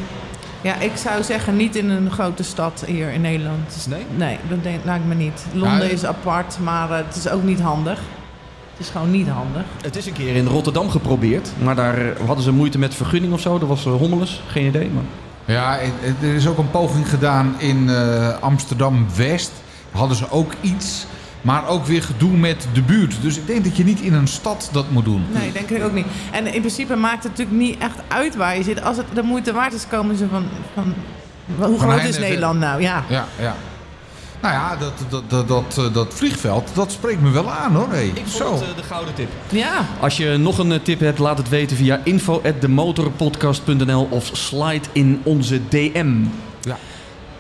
Ja, 0.62 0.76
ik 0.80 0.92
zou 0.96 1.24
zeggen 1.24 1.56
niet 1.56 1.76
in 1.76 1.90
een 1.90 2.12
grote 2.12 2.44
stad 2.44 2.84
hier 2.88 3.12
in 3.12 3.22
Nederland. 3.22 3.74
Dus- 3.74 3.86
Nee? 3.86 4.06
Nee, 4.16 4.38
dat 4.50 4.64
denk, 4.64 4.80
lijkt 4.86 5.06
me 5.08 5.16
niet. 5.16 5.46
Londen 5.54 5.88
Ja, 5.88 5.94
is 5.94 6.06
apart, 6.06 6.58
maar 6.64 6.92
eh, 6.92 6.98
het 7.08 7.16
is 7.16 7.30
ook 7.30 7.44
niet 7.44 7.60
handig. 7.60 8.00
Het 8.72 8.80
is 8.86 8.90
gewoon 8.90 9.12
niet 9.12 9.28
handig. 9.28 9.64
Het 9.82 9.96
is 9.96 10.06
een 10.06 10.14
keer 10.14 10.36
in 10.36 10.46
Rotterdam 10.48 10.90
geprobeerd, 10.90 11.50
maar 11.64 11.76
daar 11.76 11.98
eh, 11.98 12.26
hadden 12.26 12.44
ze 12.44 12.52
moeite 12.52 12.78
met 12.78 12.96
vergunning 12.96 13.34
of 13.34 13.40
zo. 13.42 13.60
Dat 13.60 13.68
was 13.68 13.86
eh, 13.86 13.94
hommeles, 13.94 14.42
geen 14.48 14.66
idee. 14.66 14.90
Maar... 14.90 15.04
Ja, 15.46 15.80
er 16.22 16.34
is 16.36 16.48
ook 16.48 16.58
een 16.58 16.72
poging 16.72 17.10
gedaan 17.10 17.56
in 17.58 17.90
eh, 17.90 18.38
Amsterdam-West. 18.40 19.52
Hadden 19.92 20.18
ze 20.18 20.32
ook 20.32 20.52
iets, 20.62 21.06
maar 21.42 21.68
ook 21.68 21.86
weer 21.86 22.04
gedoe 22.04 22.32
met 22.32 22.68
de 22.74 22.82
buurt. 22.82 23.16
Dus 23.22 23.38
ik 23.38 23.48
denk 23.48 23.64
dat 23.64 23.78
je 23.78 23.84
niet 23.84 24.00
in 24.00 24.14
een 24.14 24.28
stad 24.28 24.70
dat 24.72 24.92
moet 24.92 25.06
doen. 25.06 25.26
Nee, 25.34 25.52
denk 25.52 25.70
ik 25.70 25.84
ook 25.84 25.94
niet. 25.94 26.06
En 26.32 26.54
in 26.54 26.60
principe 26.60 26.96
maakt 26.96 27.24
het 27.24 27.38
natuurlijk 27.38 27.58
niet 27.58 27.78
echt 27.80 27.98
uit 28.08 28.36
waar 28.36 28.58
je 28.58 28.64
zit. 28.64 28.84
Als 28.84 28.98
het 28.98 29.06
de 29.14 29.24
moeite 29.24 29.54
waard 29.54 29.74
is, 29.74 29.86
komen 29.90 30.18
ze 30.18 30.28
van... 30.28 30.46
van 30.74 30.94
hoe 31.58 31.80
groot 31.80 32.04
is 32.04 32.20
Nederland 32.20 32.60
nou? 32.60 32.82
Ja. 32.82 33.04
Ja, 33.08 33.28
ja. 33.40 33.56
Nou 34.42 34.54
ja, 34.54 34.76
dat, 34.76 34.94
dat, 35.10 35.30
dat, 35.30 35.48
dat, 35.48 35.78
eh, 35.78 35.94
dat 35.94 36.14
vliegveld, 36.14 36.70
dat 36.74 36.92
spreekt 36.92 37.22
me 37.22 37.30
wel 37.30 37.52
aan 37.52 37.76
hoor. 37.76 37.90
Hey, 37.90 38.06
Ik 38.06 38.24
zo. 38.28 38.48
vond 38.48 38.60
het 38.60 38.70
eh, 38.70 38.76
de 38.76 38.84
gouden 38.84 39.14
tip. 39.14 39.30
Ja. 39.50 39.86
Als 40.00 40.18
je 40.18 40.38
nog 40.38 40.58
een 40.58 40.72
eh, 40.72 40.80
tip 40.84 41.00
hebt, 41.00 41.20
laat 41.20 41.38
het 41.38 41.50
weten 41.50 41.78
via 41.78 42.02
info@demotorpodcast.nl 42.04 44.08
of 44.10 44.30
slide 44.34 44.88
in 44.92 45.22
onze 45.24 45.62
DM. 45.70 46.14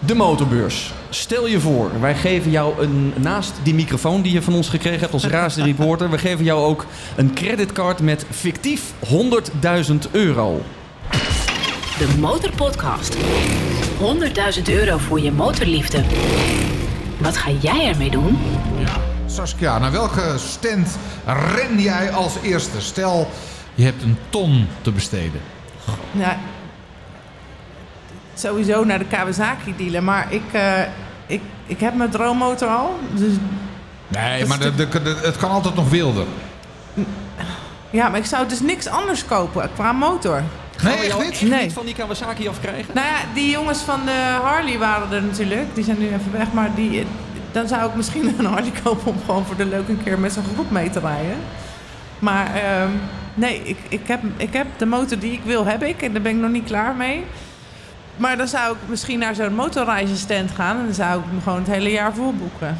Ja. 0.02 0.08
De 0.08 0.16
motorbeurs. 0.16 0.94
Stel 1.10 1.48
je 1.48 1.60
voor, 1.60 2.00
wij 2.00 2.16
geven 2.16 2.52
jou 2.52 2.82
een, 2.82 3.14
naast 3.16 3.54
die 3.64 3.74
microfoon 3.74 4.22
die 4.22 4.34
je 4.34 4.42
van 4.42 4.54
ons 4.54 4.70
gekregen 4.70 5.00
hebt 5.00 5.14
als 5.14 5.26
raasde 5.38 5.64
reporter, 5.64 6.10
we 6.10 6.18
geven 6.18 6.44
jou 6.46 6.66
ook 6.66 6.86
een 7.16 7.34
creditcard 7.34 8.00
met 8.00 8.26
fictief 8.30 8.94
100.000 9.06 10.12
euro. 10.12 10.62
De 11.98 12.16
Motorpodcast. 12.20 13.18
100.000 13.18 14.64
euro 14.70 14.98
voor 14.98 15.20
je 15.20 15.32
motorliefde. 15.32 16.04
Wat 17.18 17.38
ga 17.38 17.52
jij 17.60 17.88
ermee 17.88 18.10
doen? 18.10 18.38
Saskia, 19.26 19.80
naar 19.80 19.92
welke 19.92 20.34
stand 20.38 20.98
ren 21.26 21.82
jij 21.82 22.12
als 22.12 22.34
eerste? 22.42 22.82
Stel, 22.82 23.28
je 23.76 23.84
hebt 23.84 24.04
een 24.04 24.18
ton 24.30 24.68
te 24.82 24.92
besteden. 24.92 25.42
ja. 26.12 26.40
Sowieso 28.34 28.84
naar 28.84 29.00
de 29.00 29.06
Kawasaki 29.06 29.74
dealer. 29.78 30.04
Maar 30.04 30.28
ik, 30.34 30.42
eh, 30.52 30.80
ik, 31.26 31.42
ik 31.66 31.80
heb 31.80 31.96
mijn 31.96 32.10
droommotor 32.10 32.68
al. 32.68 33.00
Dus 33.14 33.34
Nee, 34.08 34.40
Dat 34.40 34.48
maar 34.48 34.60
is 34.60 34.76
de, 34.76 34.88
de- 34.90 35.02
de- 35.02 35.20
het 35.24 35.38
kan 35.38 35.50
altijd 35.52 35.76
nog 35.76 35.90
wilder. 35.90 36.26
Ja, 37.90 38.10
maar 38.10 38.20
ik 38.20 38.26
zou 38.26 38.48
dus 38.48 38.60
niks 38.60 38.88
anders 38.88 39.26
kopen 39.26 39.70
qua 39.74 39.92
motor. 39.92 40.42
Nee, 40.84 40.94
echt 40.94 41.18
niet? 41.20 41.30
echt 41.32 41.42
Nee. 41.42 41.62
niet 41.64 41.74
van 41.74 41.86
die 41.86 41.96
Kawasaki 41.96 42.48
afkrijgen? 42.48 42.94
Nou 42.94 43.08
ja, 43.08 43.14
die 43.34 43.50
jongens 43.52 43.80
van 43.80 44.00
de 44.06 44.38
Harley 44.44 44.78
waren 44.78 45.12
er 45.12 45.22
natuurlijk. 45.24 45.76
Die 45.76 45.84
zijn 45.84 46.00
nu 46.00 46.06
even 46.06 46.32
weg. 46.32 46.52
Maar 46.54 46.70
die, 46.76 47.06
dan 47.52 47.68
zou 47.68 47.90
ik 47.90 47.96
misschien 47.96 48.34
een 48.38 48.46
Harley 48.46 48.72
kopen 48.84 49.08
om 49.12 49.18
gewoon 49.26 49.46
voor 49.46 49.56
de 49.56 49.66
leuk 49.66 49.88
een 49.88 50.04
keer 50.04 50.20
met 50.20 50.34
zo'n 50.34 50.44
groep 50.54 50.72
mee 50.72 50.90
te 50.90 51.00
rijden. 51.00 51.38
Maar 52.20 52.56
ehm, 52.56 52.90
nee, 53.34 53.62
ik, 53.64 53.78
ik, 53.90 54.08
heb, 54.08 54.22
ik 54.38 54.54
heb 54.54 54.68
de 54.78 54.86
motor 54.86 55.20
die 55.20 55.32
ik 55.32 55.42
wil, 55.44 55.66
heb 55.66 55.84
ik. 55.84 56.02
En 56.02 56.14
daar 56.14 56.22
ben 56.22 56.32
ik 56.32 56.42
nog 56.42 56.52
niet 56.52 56.66
klaar 56.66 56.96
mee. 56.96 57.24
Maar 58.18 58.38
dan 58.38 58.48
zou 58.48 58.74
ik 58.76 58.80
misschien 58.90 59.20
naar 59.20 59.36
zo'n 59.36 59.56
motorreizenstand 59.56 60.52
gaan. 60.52 60.78
En 60.78 60.86
dan 60.86 60.94
zou 60.94 61.20
ik 61.20 61.26
hem 61.30 61.42
gewoon 61.42 61.60
het 61.60 61.68
hele 61.68 61.92
jaar 61.92 62.14
vol 62.14 62.34
boeken. 62.34 62.78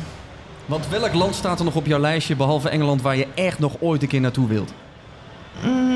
Want 0.66 0.90
welk 0.90 1.14
land 1.14 1.36
staat 1.36 1.60
er 1.60 1.66
nog 1.66 1.76
op 1.76 1.86
jouw 1.86 2.00
lijstje, 2.00 2.36
behalve 2.36 2.70
Engeland, 2.70 3.02
waar 3.02 3.16
je 3.16 3.28
echt 3.36 3.60
nog 3.60 3.74
ooit 3.80 4.02
een 4.02 4.08
keer 4.08 4.22
naartoe 4.22 4.48
wilt? 4.48 4.74
Mm. 5.64 5.92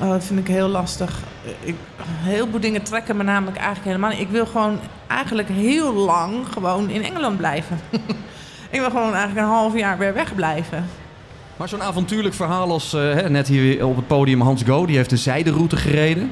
Oh, 0.00 0.08
dat 0.10 0.24
vind 0.24 0.38
ik 0.38 0.46
heel 0.46 0.68
lastig. 0.68 1.18
Ik, 1.60 1.74
heel 2.04 2.46
veel 2.50 2.60
dingen 2.60 2.82
trekken 2.82 3.16
me 3.16 3.22
namelijk 3.22 3.56
eigenlijk 3.56 3.86
helemaal 3.86 4.10
niet. 4.10 4.20
Ik 4.20 4.28
wil 4.28 4.46
gewoon 4.46 4.78
eigenlijk 5.06 5.48
heel 5.48 5.92
lang 5.94 6.46
gewoon 6.52 6.90
in 6.90 7.02
Engeland 7.02 7.36
blijven. 7.36 7.80
ik 8.70 8.80
wil 8.80 8.90
gewoon 8.90 9.14
eigenlijk 9.14 9.46
een 9.46 9.52
half 9.52 9.78
jaar 9.78 9.98
weer 9.98 10.14
wegblijven. 10.14 10.86
Maar 11.56 11.68
zo'n 11.68 11.82
avontuurlijk 11.82 12.34
verhaal 12.34 12.70
als 12.70 12.94
eh, 12.94 13.26
net 13.26 13.48
hier 13.48 13.86
op 13.86 13.96
het 13.96 14.06
podium 14.06 14.40
Hans 14.40 14.62
Go, 14.62 14.86
die 14.86 14.96
heeft 14.96 15.10
de 15.10 15.16
zijderoute 15.16 15.76
gereden. 15.76 16.30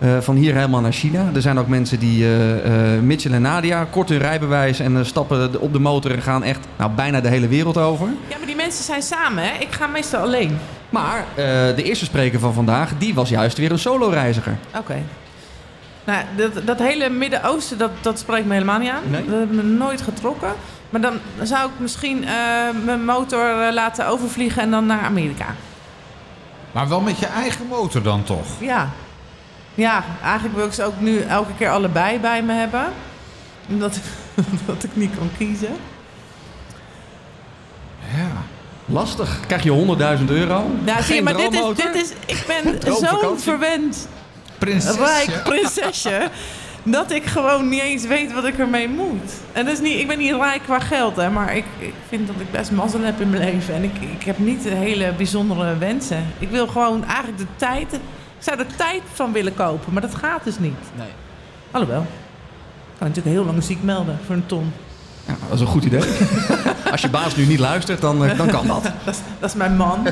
Eh, 0.00 0.18
van 0.20 0.36
hier 0.36 0.54
helemaal 0.54 0.80
naar 0.80 0.92
China. 0.92 1.30
Er 1.34 1.42
zijn 1.42 1.58
ook 1.58 1.66
mensen 1.66 1.98
die, 1.98 2.24
eh 2.24 2.94
eh 2.94 3.02
Mitchell 3.02 3.32
en 3.32 3.42
Nadia, 3.42 3.86
kort 3.90 4.08
hun 4.08 4.18
rijbewijs 4.18 4.80
en 4.80 5.06
stappen 5.06 5.60
op 5.60 5.72
de 5.72 5.78
motor 5.78 6.10
en 6.10 6.22
gaan 6.22 6.42
echt 6.42 6.66
nou, 6.76 6.90
bijna 6.90 7.20
de 7.20 7.28
hele 7.28 7.48
wereld 7.48 7.76
over. 7.76 8.06
Ja, 8.28 8.36
maar 8.36 8.46
die 8.46 8.56
mensen 8.56 8.84
zijn 8.84 9.02
samen, 9.02 9.44
hè? 9.44 9.58
Ik 9.58 9.72
ga 9.72 9.86
meestal 9.86 10.22
alleen. 10.22 10.58
Maar 10.90 11.18
eh, 11.18 11.44
de 11.76 11.82
eerste 11.82 12.04
spreker 12.04 12.40
van 12.40 12.54
vandaag, 12.54 12.92
die 12.98 13.14
was 13.14 13.28
juist 13.28 13.58
weer 13.58 13.72
een 13.72 13.78
solo-reiziger. 13.78 14.56
Oké. 14.76 15.02
Nou, 16.04 16.24
dat, 16.36 16.66
dat 16.66 16.78
hele 16.78 17.08
Midden-Oosten, 17.08 17.78
dat, 17.78 17.90
dat 18.00 18.18
spreekt 18.18 18.46
me 18.46 18.52
helemaal 18.52 18.78
niet 18.78 18.90
aan. 18.90 19.02
Nee? 19.10 19.24
Dat 19.24 19.38
heeft 19.38 19.50
me 19.50 19.62
nooit 19.62 20.02
getrokken. 20.02 20.52
Maar 20.90 21.00
dan 21.00 21.18
zou 21.42 21.68
ik 21.68 21.78
misschien 21.78 22.24
eh, 22.24 22.32
mijn 22.84 23.04
motor 23.04 23.72
laten 23.72 24.06
overvliegen 24.06 24.62
en 24.62 24.70
dan 24.70 24.86
naar 24.86 25.02
Amerika. 25.02 25.46
Maar 26.72 26.88
wel 26.88 27.00
met 27.00 27.18
je 27.18 27.26
eigen 27.26 27.66
motor 27.66 28.02
dan 28.02 28.22
toch? 28.22 28.46
Ja. 28.58 28.88
Ja, 29.74 30.04
eigenlijk 30.22 30.56
wil 30.56 30.66
ik 30.66 30.72
ze 30.72 30.84
ook 30.84 31.00
nu 31.00 31.20
elke 31.20 31.54
keer 31.58 31.70
allebei 31.70 32.18
bij 32.18 32.42
me 32.42 32.52
hebben. 32.52 32.84
Omdat 33.68 34.00
dat 34.66 34.84
ik 34.84 34.90
niet 34.92 35.10
kan 35.18 35.30
kiezen. 35.36 35.76
Ja. 38.16 38.30
Lastig. 38.84 39.40
Krijg 39.46 39.62
je 39.62 40.18
100.000 40.18 40.24
euro? 40.24 40.70
Ja, 40.84 41.02
zie 41.02 41.14
je, 41.14 41.22
maar 41.22 41.36
dit 41.36 41.52
is, 41.52 41.60
dit 41.76 41.94
is... 41.94 42.10
Ik 42.26 42.44
ben 42.46 42.94
zo'n 42.94 43.38
verwend, 43.38 44.08
Prinses. 44.58 44.96
rijk 44.96 45.42
prinsesje... 45.44 46.28
dat 46.82 47.10
ik 47.10 47.24
gewoon 47.24 47.68
niet 47.68 47.80
eens 47.80 48.06
weet 48.06 48.32
wat 48.32 48.44
ik 48.44 48.58
ermee 48.58 48.88
moet. 48.88 49.32
En 49.52 49.64
dat 49.64 49.74
is 49.74 49.80
niet, 49.80 49.98
ik 49.98 50.06
ben 50.06 50.18
niet 50.18 50.34
rijk 50.34 50.62
qua 50.62 50.78
geld, 50.80 51.16
hè, 51.16 51.30
maar 51.30 51.56
ik, 51.56 51.64
ik 51.78 51.94
vind 52.08 52.26
dat 52.26 52.36
ik 52.38 52.50
best 52.50 52.70
mazzel 52.70 53.00
heb 53.00 53.20
in 53.20 53.30
mijn 53.30 53.44
leven. 53.44 53.74
En 53.74 53.82
ik, 53.82 53.92
ik 54.18 54.24
heb 54.24 54.38
niet 54.38 54.64
hele 54.64 55.12
bijzondere 55.16 55.78
wensen. 55.78 56.26
Ik 56.38 56.50
wil 56.50 56.66
gewoon 56.66 57.04
eigenlijk 57.04 57.38
de 57.38 57.46
tijd... 57.56 57.98
Ik 58.40 58.46
zou 58.46 58.58
er 58.58 58.76
tijd 58.76 59.02
van 59.12 59.32
willen 59.32 59.54
kopen, 59.54 59.92
maar 59.92 60.02
dat 60.02 60.14
gaat 60.14 60.44
dus 60.44 60.58
niet. 60.58 60.78
Nee. 60.96 61.08
Alhoewel. 61.70 62.00
Ik 62.00 62.98
kan 62.98 63.08
natuurlijk 63.08 63.36
heel 63.36 63.44
lang 63.44 63.62
ziek 63.62 63.82
melden 63.82 64.18
voor 64.26 64.34
een 64.34 64.46
ton. 64.46 64.72
Ja, 65.26 65.34
dat 65.48 65.54
is 65.54 65.60
een 65.60 65.66
goed 65.66 65.84
idee. 65.84 66.02
Als 66.90 67.00
je 67.00 67.08
baas 67.08 67.36
nu 67.36 67.46
niet 67.46 67.58
luistert, 67.58 68.00
dan, 68.00 68.24
eh, 68.24 68.36
dan 68.36 68.48
kan 68.48 68.66
dat. 68.66 68.82
Dat 69.04 69.14
is, 69.14 69.20
dat 69.38 69.50
is 69.50 69.56
mijn 69.56 69.76
man. 69.76 70.06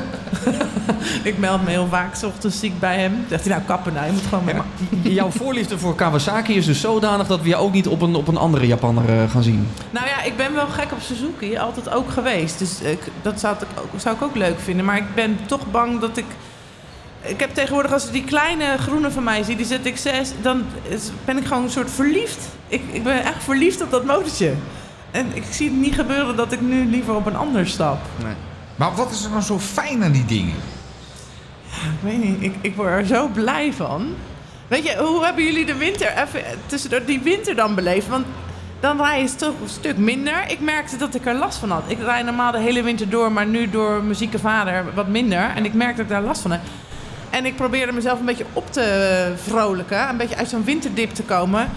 ik 1.23 1.37
meld 1.37 1.63
me 1.63 1.69
heel 1.69 1.87
vaak 1.87 2.15
's 2.15 2.23
ochtends 2.23 2.59
ziek 2.59 2.79
bij 2.79 2.99
hem. 2.99 3.25
Zegt 3.29 3.45
hij, 3.45 3.53
nou 3.53 3.65
kappen 3.65 3.93
nou, 3.93 4.05
je 4.05 4.11
moet 4.11 4.27
gewoon. 4.29 4.63
Jouw 5.01 5.29
voorliefde 5.29 5.77
voor 5.77 5.95
Kawasaki 5.95 6.55
is 6.55 6.65
dus 6.65 6.81
zodanig 6.81 7.27
dat 7.27 7.41
we 7.41 7.47
jou 7.47 7.63
ook 7.63 7.73
niet 7.73 7.87
op 7.87 8.01
een, 8.01 8.15
op 8.15 8.27
een 8.27 8.37
andere 8.37 8.67
Japanner 8.67 9.09
eh, 9.09 9.29
gaan 9.29 9.43
zien. 9.43 9.67
Nou 9.89 10.07
ja, 10.07 10.23
ik 10.23 10.37
ben 10.37 10.53
wel 10.53 10.67
gek 10.67 10.91
op 10.91 11.01
Suzuki, 11.01 11.57
altijd 11.57 11.89
ook 11.89 12.11
geweest. 12.11 12.59
Dus 12.59 12.81
ik, 12.81 12.99
dat 13.21 13.39
zou 13.39 13.55
ik, 13.55 13.67
ook, 13.79 13.99
zou 13.99 14.15
ik 14.15 14.21
ook 14.21 14.35
leuk 14.35 14.59
vinden. 14.59 14.85
Maar 14.85 14.97
ik 14.97 15.15
ben 15.15 15.37
toch 15.45 15.71
bang 15.71 15.99
dat 15.99 16.17
ik... 16.17 16.25
Ik 17.21 17.39
heb 17.39 17.53
tegenwoordig, 17.53 17.91
als 17.91 18.05
ik 18.05 18.11
die 18.11 18.23
kleine 18.23 18.77
groene 18.77 19.11
van 19.11 19.23
mij 19.23 19.43
zie, 19.43 19.55
die 19.55 19.65
ZX6, 19.65 20.29
dan 20.41 20.65
is- 20.89 21.11
ben 21.25 21.37
ik 21.37 21.45
gewoon 21.45 21.63
een 21.63 21.69
soort 21.69 21.91
verliefd. 21.91 22.39
Ik, 22.67 22.81
ik 22.91 23.03
ben 23.03 23.23
echt 23.23 23.43
verliefd 23.43 23.81
op 23.81 23.91
dat 23.91 24.05
motortje. 24.05 24.53
En 25.11 25.25
ik 25.33 25.43
zie 25.49 25.69
het 25.69 25.77
niet 25.79 25.95
gebeuren 25.95 26.35
dat 26.35 26.51
ik 26.51 26.61
nu 26.61 26.85
liever 26.85 27.15
op 27.15 27.25
een 27.25 27.35
ander 27.35 27.67
stap. 27.67 27.99
Maar 28.75 28.95
wat 28.95 29.11
is 29.11 29.23
er 29.23 29.29
nou 29.29 29.41
zo 29.41 29.59
fijn 29.59 30.03
aan 30.03 30.11
die 30.11 30.25
dingen? 30.25 30.55
Ik 31.67 31.99
weet 32.01 32.23
niet, 32.23 32.35
ik, 32.43 32.53
ik 32.61 32.75
word 32.75 32.89
er 32.89 33.05
zo 33.05 33.27
blij 33.27 33.73
van. 33.73 34.07
Weet 34.67 34.83
je, 34.87 34.97
hoe 34.97 35.23
hebben 35.25 35.43
jullie 35.43 35.65
de 35.65 35.75
winter, 35.75 36.07
even 36.17 36.41
tussendoor 36.65 37.05
die 37.05 37.19
winter 37.19 37.55
dan 37.55 37.75
beleefd? 37.75 38.07
Want 38.07 38.25
dan 38.79 38.97
rij 39.01 39.21
je 39.21 39.35
toch 39.35 39.53
een 39.61 39.69
stuk 39.69 39.97
minder. 39.97 40.43
Ik 40.47 40.59
merkte 40.59 40.97
dat 40.97 41.15
ik 41.15 41.25
er 41.25 41.35
last 41.35 41.57
van 41.57 41.71
had. 41.71 41.83
Ik 41.87 41.99
rij 41.99 42.21
normaal 42.23 42.51
de 42.51 42.59
hele 42.59 42.83
winter 42.83 43.09
door, 43.09 43.31
maar 43.31 43.45
nu 43.45 43.69
door 43.69 44.03
muzieke 44.03 44.39
vader 44.39 44.85
wat 44.93 45.07
minder. 45.07 45.51
En 45.55 45.65
ik 45.65 45.73
merkte 45.73 45.95
dat 45.95 46.05
ik 46.05 46.11
daar 46.11 46.21
last 46.21 46.41
van 46.41 46.51
heb. 46.51 46.61
En 47.29 47.45
ik 47.45 47.55
probeerde 47.55 47.91
mezelf 47.91 48.19
een 48.19 48.25
beetje 48.25 48.45
op 48.53 48.71
te 48.71 49.33
vrolijken. 49.35 50.09
Een 50.09 50.17
beetje 50.17 50.35
uit 50.35 50.49
zo'n 50.49 50.63
winterdip 50.63 51.13
te 51.13 51.23
komen. 51.23 51.69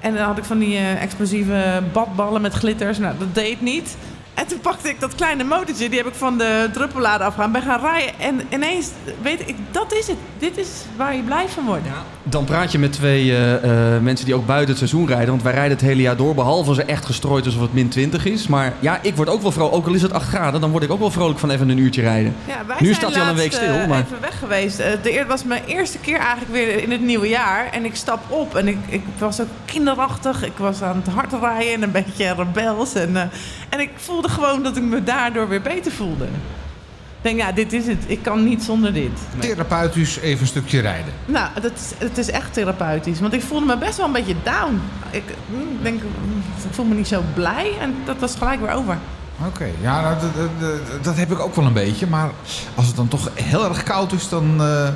En 0.00 0.14
dan 0.14 0.24
had 0.24 0.38
ik 0.38 0.44
van 0.44 0.58
die 0.58 0.76
eh, 0.76 1.02
explosieve 1.02 1.82
badballen 1.92 2.40
met 2.40 2.52
glitters. 2.52 2.98
Nou, 2.98 3.14
dat 3.18 3.34
deed 3.34 3.60
niet. 3.60 3.96
En 4.40 4.46
toen 4.46 4.60
pakte 4.60 4.88
ik 4.88 5.00
dat 5.00 5.14
kleine 5.14 5.44
motortje, 5.44 5.88
die 5.88 5.98
heb 5.98 6.06
ik 6.06 6.14
van 6.14 6.38
de 6.38 6.68
druppellader 6.72 7.26
afgegaan, 7.26 7.52
ben 7.52 7.62
gaan 7.62 7.80
rijden. 7.80 8.18
En 8.18 8.40
ineens, 8.48 8.88
weet 9.22 9.48
ik, 9.48 9.56
dat 9.70 9.92
is 9.92 10.06
het. 10.06 10.16
Dit 10.38 10.58
is 10.58 10.68
waar 10.96 11.16
je 11.16 11.22
blij 11.22 11.48
van 11.48 11.64
wordt. 11.64 11.82
Dan 12.22 12.44
praat 12.44 12.72
je 12.72 12.78
met 12.78 12.92
twee 12.92 13.30
eh, 13.30 13.94
eh, 13.94 14.02
mensen 14.02 14.26
die 14.26 14.34
ook 14.34 14.46
buiten 14.46 14.68
het 14.68 14.78
seizoen 14.78 15.06
rijden. 15.06 15.28
Want 15.28 15.42
wij 15.42 15.52
rijden 15.52 15.72
het 15.76 15.86
hele 15.86 16.02
jaar 16.02 16.16
door, 16.16 16.34
behalve 16.34 16.68
als 16.68 16.78
er 16.78 16.86
echt 16.86 17.04
gestrooid 17.04 17.46
is 17.46 17.54
of 17.54 17.60
het 17.60 17.72
min 17.72 17.88
20 17.88 18.24
is. 18.24 18.46
Maar 18.46 18.72
ja, 18.80 18.98
ik 19.02 19.16
word 19.16 19.28
ook 19.28 19.42
wel 19.42 19.52
vrolijk. 19.52 19.74
Ook 19.74 19.86
al 19.86 19.94
is 19.94 20.02
het 20.02 20.12
8 20.12 20.28
graden, 20.28 20.60
dan 20.60 20.70
word 20.70 20.82
ik 20.82 20.90
ook 20.90 20.98
wel 20.98 21.10
vrolijk 21.10 21.38
van 21.38 21.50
even 21.50 21.68
een 21.68 21.78
uurtje 21.78 22.02
rijden. 22.02 22.34
Ja, 22.46 22.66
wij 22.66 22.76
Nu 22.80 22.94
staat 22.94 23.12
hij 23.12 23.22
al 23.22 23.28
een 23.28 23.34
week 23.34 23.52
stil, 23.52 23.74
eh, 23.74 23.88
maar- 23.88 24.04
even 24.04 24.20
weg 24.20 24.38
geweest. 24.38 24.82
Eer 25.02 25.26
was 25.26 25.44
mijn 25.44 25.62
eerste 25.66 25.98
keer 25.98 26.18
eigenlijk 26.18 26.52
weer 26.52 26.82
in 26.82 26.90
het 26.90 27.00
nieuwe 27.00 27.28
jaar. 27.28 27.68
En 27.72 27.84
ik 27.84 27.94
stap 27.94 28.20
op 28.28 28.54
en 28.54 28.68
ik, 28.68 28.78
ik 28.88 29.02
was 29.18 29.40
ook 29.40 29.48
kinderachtig. 29.64 30.44
Ik 30.44 30.56
was 30.56 30.82
aan 30.82 31.02
het 31.04 31.14
hard 31.14 31.32
rijden 31.40 31.72
en 31.72 31.82
een 31.82 31.90
beetje 31.90 32.34
rebels. 32.34 32.94
En, 32.94 33.30
en 33.68 33.80
ik 33.80 33.90
voelde 33.94 34.28
gewoon 34.30 34.62
dat 34.62 34.76
ik 34.76 34.82
me 34.82 35.02
daardoor 35.04 35.48
weer 35.48 35.62
beter 35.62 35.92
voelde. 35.92 36.24
Ik 36.24 37.26
denk, 37.26 37.38
ja, 37.38 37.52
dit 37.52 37.72
is 37.72 37.86
het. 37.86 38.04
Ik 38.06 38.22
kan 38.22 38.44
niet 38.44 38.62
zonder 38.62 38.92
dit. 38.92 39.10
Therapeutisch 39.38 40.18
even 40.18 40.40
een 40.40 40.46
stukje 40.46 40.80
rijden. 40.80 41.12
Nou, 41.26 41.48
dat 41.62 41.72
is, 41.74 41.92
het 42.08 42.18
is 42.18 42.30
echt 42.30 42.52
therapeutisch. 42.52 43.20
Want 43.20 43.32
ik 43.32 43.42
voelde 43.42 43.66
me 43.66 43.78
best 43.78 43.96
wel 43.96 44.06
een 44.06 44.12
beetje 44.12 44.34
down. 44.42 44.80
Ik 45.10 45.22
mm, 45.46 45.82
denk, 45.82 46.02
mm, 46.02 46.42
ik 46.68 46.74
voel 46.74 46.84
me 46.84 46.94
niet 46.94 47.08
zo 47.08 47.22
blij. 47.34 47.72
En 47.80 47.94
dat 48.04 48.16
was 48.18 48.34
gelijk 48.34 48.60
weer 48.60 48.70
over. 48.72 48.98
Oké, 49.46 49.66
ja, 49.80 50.00
nou, 50.00 50.14
dat, 50.20 50.34
dat- 50.36 50.60
dat- 50.60 51.04
dat 51.04 51.16
heb 51.16 51.30
ik 51.32 51.38
ook 51.38 51.54
wel 51.54 51.64
een 51.64 51.72
beetje. 51.72 52.06
Maar 52.06 52.30
als 52.74 52.86
het 52.86 52.96
dan 52.96 53.08
toch 53.08 53.30
heel 53.34 53.64
erg 53.68 53.82
koud 53.82 54.12
is, 54.12 54.28
dan, 54.28 54.54
eh, 54.62 54.88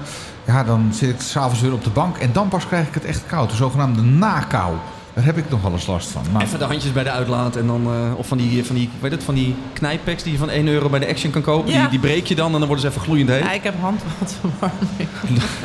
ja, 0.44 0.64
dan 0.64 0.88
zit 0.92 1.11
ik 1.11 1.20
s'avonds 1.20 1.61
weer 1.61 1.73
op 1.73 1.85
de 1.85 1.90
bank. 1.90 2.16
En 2.18 2.33
dan 2.33 2.49
pas 2.49 2.66
krijg 2.66 2.87
ik 2.88 2.94
het 2.94 3.05
echt 3.05 3.23
koud. 3.27 3.51
De 3.51 3.57
zogenaamde 3.57 4.03
nakou. 4.03 4.75
Daar 5.14 5.24
heb 5.24 5.37
ik 5.37 5.50
nog 5.50 5.62
wel 5.62 5.72
eens 5.72 5.87
last 5.87 6.09
van. 6.11 6.22
Nou, 6.33 6.44
Even 6.44 6.59
de 6.59 6.64
handjes 6.64 6.92
bij 6.92 7.03
de 7.05 7.11
uitlaat 7.11 7.57
en 7.57 7.66
dan... 7.66 7.87
eh, 7.87 8.18
of 8.18 8.27
van 8.27 8.38
die, 8.38 8.64
van 8.64 8.74
die, 8.77 8.90
weet 9.00 9.11
het, 9.11 9.24
van 9.24 9.35
die 9.35 9.55
knijppacks 9.72 10.22
die 10.22 10.33
je 10.33 10.38
van 10.38 10.50
1 10.50 10.66
euro 10.68 10.88
bij 10.88 10.98
de 11.00 11.09
Action 11.09 11.31
kan 11.31 11.42
kopen. 11.42 11.72
Ja. 11.72 11.81
Die, 11.81 11.88
die 11.90 11.98
breek 11.98 12.27
je 12.27 12.35
dan 12.35 12.46
en 12.53 12.59
dan 12.59 12.66
worden 12.66 12.81
ze 12.81 12.88
even 12.88 13.00
gloeiend 13.00 13.29
heet. 13.29 13.42
Ja, 13.42 13.53
ik 13.53 13.62
heb 13.62 13.74
handvatverwarming. 13.81 15.09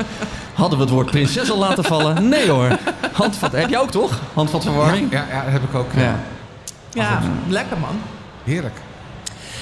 Hadden 0.53 0.77
we 0.77 0.83
het 0.83 0.93
woord 0.93 1.05
prinses 1.11 1.51
al 1.51 1.57
laten 1.57 1.83
vallen? 1.83 2.29
Nee 2.29 2.49
hoor. 2.49 2.77
Handvat, 3.11 3.51
heb 3.51 3.69
je 3.69 3.79
ook 3.79 3.91
toch? 3.91 4.19
Handvatverwarming? 4.33 5.11
Ja, 5.11 5.25
ja, 5.31 5.43
dat 5.43 5.51
heb 5.51 5.63
ik 5.63 5.75
ook. 5.75 5.87
Ja. 5.95 6.01
Ja. 6.01 6.19
Ja, 6.91 7.21
lekker 7.47 7.77
man. 7.77 7.95
Heerlijk. 8.43 8.75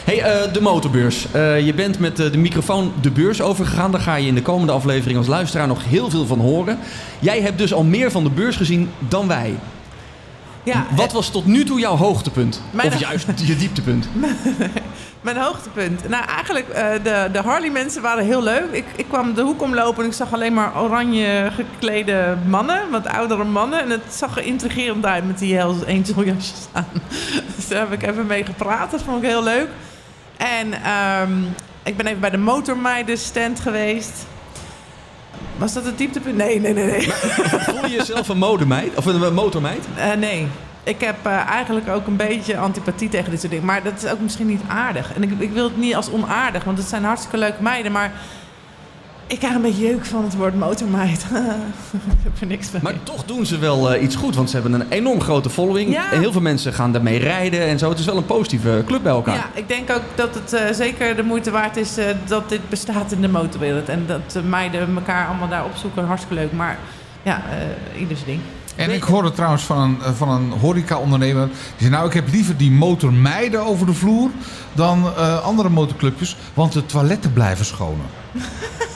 Hey, 0.04 0.22
eh, 0.22 0.54
de 0.54 0.62
motorbeurs. 0.62 1.32
Eh, 1.32 1.66
je 1.66 1.74
bent 1.74 2.00
met 2.00 2.16
de 2.18 2.38
microfoon 2.38 2.92
de 3.02 3.12
beurs 3.12 3.42
overgegaan. 3.42 3.92
Daar 3.92 4.02
ga 4.02 4.16
je 4.16 4.28
in 4.28 4.36
de 4.36 4.42
komende 4.42 4.72
aflevering 4.74 5.18
als 5.18 5.28
luisteraar 5.28 5.68
nog 5.68 5.84
heel 5.86 6.10
veel 6.10 6.26
van 6.26 6.40
horen. 6.40 6.78
Jij 7.20 7.42
hebt 7.42 7.58
dus 7.58 7.74
al 7.74 7.84
meer 7.84 8.12
van 8.12 8.24
de 8.24 8.30
beurs 8.30 8.56
gezien 8.56 8.90
dan 9.08 9.28
wij. 9.28 9.54
Ja, 10.68 10.86
Wat 10.96 11.12
was 11.12 11.30
tot 11.30 11.46
nu 11.46 11.64
toe 11.64 11.80
jouw 11.80 11.96
hoogtepunt? 11.96 12.62
Of 12.84 13.00
juist 13.00 13.28
je 13.36 13.56
dieptepunt? 13.56 14.08
Mijn 15.22 15.38
hoogtepunt. 15.38 16.10
Nou, 16.10 16.26
eigenlijk, 16.26 16.70
eh, 16.70 16.90
de, 17.04 17.30
de 17.32 17.42
Harley-mensen 17.42 18.02
waren 18.02 18.26
heel 18.26 18.44
leuk. 18.44 18.72
Ik, 18.72 18.86
ik 18.96 19.06
kwam 19.08 19.34
de 19.34 19.42
hoek 19.42 19.62
omlopen 19.62 20.04
en 20.04 20.10
ik 20.10 20.16
zag 20.16 20.34
alleen 20.34 20.54
maar 20.54 20.82
oranje 20.82 21.52
geklede 21.56 22.38
mannen. 22.48 22.90
Wat 22.92 23.08
oudere 23.08 23.44
mannen. 23.44 23.82
En 23.82 23.90
het 23.90 24.02
zag 24.10 24.38
er 24.38 24.44
intrigerend 24.44 25.06
uit 25.06 25.28
met 25.28 25.40
die 25.40 25.56
Hells 25.56 25.86
Angel 25.86 26.24
jasjes 26.24 26.68
aan. 26.72 26.88
Dus 27.56 27.68
daar 27.68 27.80
heb 27.80 28.02
ik 28.02 28.10
even 28.10 28.26
mee 28.26 28.46
gepraat. 28.46 28.92
Dat 28.92 29.02
vond 29.02 29.24
ik 29.24 29.30
heel 29.30 29.44
leuk. 29.44 29.70
En 30.38 30.84
ehm, 30.84 31.32
ik 31.84 31.98
ben 31.98 32.06
even 32.06 32.20
bij 32.20 32.30
de 32.30 32.38
Motormeiden 32.38 33.18
stand 33.18 33.60
geweest. 33.60 34.26
Was 35.58 35.74
dat 35.74 35.86
het 35.86 35.98
dieptepunt? 35.98 36.36
Nee, 36.36 36.60
nee, 36.60 36.74
nee, 36.74 36.86
nee. 36.86 37.12
Voel 37.68 37.86
je 37.86 37.96
jezelf 37.96 38.30
een 38.30 38.38
modemeid? 38.38 38.96
Of 38.96 39.06
een 39.06 39.34
motormeid? 39.34 39.88
Eh, 39.96 40.14
nee. 40.14 40.48
Ik 40.84 41.02
heb 41.02 41.16
eh, 41.24 41.50
eigenlijk 41.50 41.88
ook 41.88 42.08
een 42.08 42.16
beetje 42.16 42.58
antipathie 42.58 43.10
tegen 43.10 43.32
dit 43.32 43.40
soort 43.40 43.52
dingen. 43.52 43.66
Maar 43.68 43.84
dat 43.84 44.04
is 44.04 44.12
ook 44.12 44.20
misschien 44.20 44.48
niet 44.48 44.62
aardig. 44.68 45.14
En 45.14 45.24
ik, 45.24 45.32
ik 45.38 45.52
wil 45.52 45.64
het 45.64 45.78
niet 45.78 45.96
als 45.96 46.12
onaardig, 46.12 46.64
want 46.64 46.78
het 46.78 46.88
zijn 46.88 47.04
hartstikke 47.04 47.38
leuke 47.38 47.64
meiden. 47.64 47.92
Maar 47.92 48.12
ik 49.28 49.40
krijg 49.40 49.56
een 49.56 49.62
beetje 49.62 49.88
jeuk 49.88 50.06
van 50.06 50.24
het 50.24 50.36
woord 50.36 50.56
motormeid. 50.56 51.26
ik 51.92 52.24
heb 52.24 52.42
er 52.42 52.48
niks 52.48 52.72
mee. 52.72 52.82
Maar 52.82 53.04
toch 53.04 53.26
doen 53.26 53.46
ze 53.46 53.58
wel 53.58 53.94
eh, 53.94 54.04
iets 54.04 54.16
goed, 54.16 54.36
want 54.36 54.50
ze 54.50 54.58
hebben 54.58 54.74
een 54.82 54.90
enorm 54.90 55.22
grote 55.22 55.50
following. 55.50 55.92
Ja. 55.92 56.10
Heel 56.10 56.32
veel 56.32 56.42
mensen 56.42 56.74
gaan 56.74 56.92
daarmee 56.92 57.20
rijden 57.20 57.62
en 57.62 57.80
zo. 57.80 57.90
Het 57.90 58.00
is 58.00 58.06
wel 58.06 58.18
een 58.18 58.26
positieve 58.26 58.84
club 58.86 59.04
bij 59.04 59.12
elkaar. 59.12 59.36
Ja, 59.36 59.50
ik 59.54 59.68
denk 59.68 59.90
ook 59.92 60.04
dat 60.16 60.36
het 60.36 60.54
eh, 60.54 60.74
zeker 60.74 61.16
de 61.16 61.24
moeite 61.24 61.52
waard 61.52 61.78
is 61.78 61.98
eh, 61.98 62.06
dat 62.26 62.50
dit 62.50 62.70
bestaat 62.70 63.12
in 63.12 63.22
de 63.22 63.30
motorwereld. 63.30 63.90
En 63.90 64.04
dat 64.08 64.32
de 64.32 64.44
meiden 64.44 64.96
elkaar 64.96 65.28
allemaal 65.28 65.50
daar 65.50 65.66
opzoeken. 65.66 66.06
Hartstikke 66.06 66.36
leuk. 66.36 66.52
Maar 66.52 66.78
ja, 67.24 67.42
eh 67.50 68.02
ieders 68.02 68.24
ding. 68.26 68.40
En 68.78 68.94
ik 68.94 69.04
hoorde 69.04 69.32
trouwens 69.32 69.64
van 69.64 69.78
een, 69.78 70.16
van 70.16 70.30
een 70.30 70.52
horeca-ondernemer. 70.52 71.48
Die 71.48 71.56
zei, 71.78 71.90
nou, 71.90 72.08
ik 72.08 72.14
heb 72.14 72.28
liever 72.32 72.58
die 72.58 72.72
motormeiden 72.72 73.66
over 73.66 73.86
de 73.86 73.94
vloer 73.94 74.30
dan 74.74 75.12
eh, 75.18 75.44
andere 75.44 75.70
motorclubjes. 75.70 76.38
Want 76.54 76.74
de 76.74 76.86
toiletten 76.86 77.34
blijven 77.34 77.66
schoner. 77.66 78.06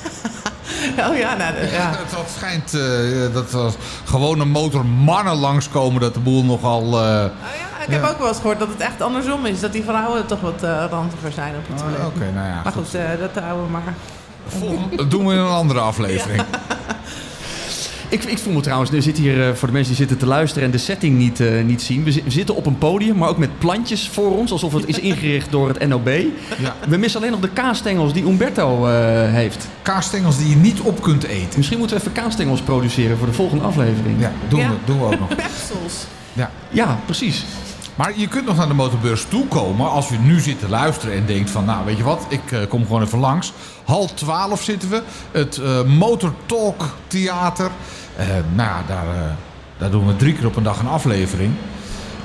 Oh 1.10 1.18
ja, 1.18 1.36
nou, 1.36 1.54
ja. 1.72 1.92
Dat, 1.92 2.10
dat 2.10 2.30
schijnt 2.38 2.74
eh, 2.74 3.34
dat 3.34 3.54
er 3.54 3.74
gewone 4.06 4.46
motormannen 4.46 5.36
langskomen. 5.36 6.02
Dat 6.02 6.14
de 6.14 6.20
boel 6.20 6.44
nogal... 6.44 6.82
eh, 6.84 6.90
Oh 6.90 7.00
ja, 7.00 7.84
ik 7.86 7.92
heb 7.94 8.04
ook 8.04 8.18
wel 8.18 8.28
eens 8.28 8.38
gehoord 8.38 8.60
dat 8.60 8.68
het 8.68 8.80
echt 8.80 9.02
andersom 9.02 9.46
is. 9.46 9.60
Dat 9.60 9.72
die 9.74 9.84
vrouwen 9.84 10.26
toch 10.26 10.42
wat 10.42 10.64
uh, 10.64 10.84
randiger 10.90 11.32
zijn 11.32 11.54
op 11.56 11.68
het 11.74 11.82
oh, 11.82 12.34
nou 12.34 12.48
ja. 12.48 12.62
Maar 12.64 12.74
goed, 12.74 12.92
dat 13.20 13.44
houden 13.44 13.66
we 13.66 13.72
maar. 13.72 13.94
Volgende- 14.48 14.96
Dat 14.96 15.12
doen 15.12 15.26
we 15.28 15.34
in 15.34 15.40
een 15.40 15.48
andere 15.48 15.80
aflevering. 15.80 16.44
Ik, 18.12 18.24
ik 18.24 18.38
voel 18.38 18.54
me 18.54 18.62
trouwens, 18.62 18.92
nu 18.92 19.02
zit 19.02 19.18
hier 19.18 19.48
eh, 19.48 19.54
voor 19.56 19.68
de 19.68 19.74
mensen 19.74 19.96
die 19.96 20.00
zitten 20.08 20.18
te 20.18 20.26
luisteren 20.26 20.66
en 20.66 20.72
de 20.72 20.78
setting 20.78 21.18
niet, 21.18 21.40
eh, 21.40 21.64
niet 21.64 21.82
zien. 21.82 22.04
We, 22.04 22.12
zi- 22.12 22.22
we 22.24 22.32
zitten 22.32 22.56
op 22.56 22.66
een 22.66 22.78
podium, 22.78 23.18
maar 23.18 23.30
ook 23.30 23.38
met 23.38 23.60
plantjes 23.60 24.10
voor 24.10 24.38
ons, 24.38 24.52
alsof 24.52 24.74
het 24.74 24.88
is 24.88 25.00
ingericht 25.10 25.52
door 25.52 25.68
het 25.68 25.88
NOB. 25.88 26.08
Ja. 26.62 26.76
We 26.88 26.98
missen 26.98 27.20
alleen 27.20 27.32
nog 27.32 27.40
de 27.42 27.50
kaasstengels 27.50 28.14
die 28.14 28.24
Umberto 28.26 28.88
eh, 28.88 28.94
heeft. 29.34 29.68
Kaasstengels 29.82 30.38
die 30.38 30.50
je 30.50 30.56
niet 30.56 30.80
op 30.82 31.02
kunt 31.02 31.24
eten. 31.24 31.54
Misschien 31.58 31.78
moeten 31.78 31.98
we 31.98 32.02
even 32.04 32.22
kaasstengels 32.24 32.62
produceren 32.62 33.18
voor 33.18 33.28
de 33.28 33.34
volgende 33.34 33.64
aflevering. 33.64 34.20
Ja, 34.20 34.32
doen, 34.48 34.60
Ja. 34.60 34.70
We, 34.70 34.76
doen 34.86 35.00
we 35.00 35.06
ook 35.06 35.20
nog. 35.20 35.28
Pepsels. 35.28 36.06
Ja. 36.34 36.52
Ja, 36.70 37.00
precies. 37.06 37.44
Maar 38.02 38.20
je 38.20 38.28
kunt 38.28 38.46
nog 38.46 38.58
naar 38.58 38.68
de 38.68 38.74
motorbeurs 38.74 39.26
toekomen 39.26 39.90
als 39.90 40.10
je 40.10 40.18
nu 40.18 40.40
zit 40.40 40.60
te 40.60 40.70
luisteren 40.70 41.16
en 41.16 41.26
denkt 41.26 41.50
van... 41.50 41.66
nou, 41.66 41.86
weet 41.86 41.98
je 41.98 42.04
wat, 42.04 42.26
ik 42.30 42.52
eh, 42.52 42.60
kom 42.68 42.86
gewoon 42.86 43.02
even 43.02 43.20
langs. 43.20 43.54
Hal 43.86 44.14
12 44.14 44.64
zitten 44.64 44.90
we. 44.90 45.02
Het 45.32 45.58
eh 45.58 45.84
Motor 45.84 46.34
Talk 46.46 46.96
Theater. 47.08 47.72
Eh, 48.16 48.26
nou 48.28 48.70
ja, 48.70 48.84
daar, 48.88 49.06
daar 49.78 49.92
doen 49.92 50.08
we 50.08 50.16
drie 50.16 50.34
keer 50.34 50.46
op 50.46 50.56
een 50.56 50.64
dag 50.64 50.80
een 50.80 50.88
aflevering. 50.88 51.54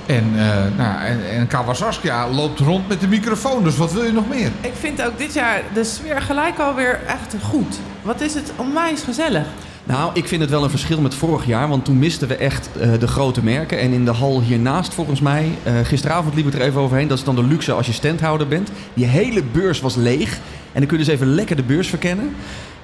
En, 0.06 0.32
eh 0.36 0.76
nou, 0.76 1.04
en, 1.04 1.30
en 1.30 1.46
Kawasaskia 1.46 2.28
loopt 2.28 2.60
rond 2.60 2.88
met 2.88 3.00
de 3.00 3.08
microfoon. 3.08 3.64
Dus 3.64 3.76
wat 3.76 3.92
wil 3.92 4.04
je 4.04 4.12
nog 4.12 4.28
meer? 4.28 4.52
Ik 4.60 4.74
vind 4.80 5.02
ook 5.02 5.18
dit 5.18 5.34
jaar 5.34 5.62
de 5.74 5.84
sfeer 5.84 6.22
gelijk 6.22 6.58
alweer 6.58 7.00
echt 7.06 7.34
goed. 7.42 7.78
Wat 8.02 8.20
is 8.20 8.34
het 8.34 8.52
onwijs 8.56 9.02
gezellig. 9.02 9.46
Nou, 9.86 10.10
ik 10.14 10.28
vind 10.28 10.40
het 10.40 10.50
wel 10.50 10.64
een 10.64 10.70
verschil 10.70 11.00
met 11.00 11.14
vorig 11.14 11.46
jaar, 11.46 11.68
want 11.68 11.84
toen 11.84 11.98
misten 11.98 12.28
we 12.28 12.34
echt 12.36 12.68
eh, 12.80 12.90
de 12.98 13.06
grote 13.06 13.42
merken. 13.44 13.78
En 13.78 13.92
in 13.92 14.04
de 14.04 14.10
hal 14.10 14.40
hiernaast, 14.42 14.94
volgens 14.94 15.20
mij, 15.20 15.48
eh, 15.62 15.74
gisteravond 15.82 16.34
liep 16.34 16.44
het 16.44 16.54
er 16.54 16.60
even 16.60 16.80
overheen. 16.80 17.08
Dat 17.08 17.18
is 17.18 17.24
dan 17.24 17.34
de 17.34 17.42
luxe 17.44 17.72
als 17.72 17.86
je 17.86 17.92
standhouder 17.92 18.48
bent. 18.48 18.70
Die 18.94 19.06
hele 19.06 19.42
beurs 19.52 19.80
was 19.80 19.94
leeg. 19.94 20.32
En 20.72 20.80
dan 20.80 20.86
kun 20.86 20.98
je 20.98 21.04
dus 21.04 21.12
even 21.14 21.26
lekker 21.34 21.56
de 21.56 21.62
beurs 21.62 21.88
verkennen. 21.88 22.34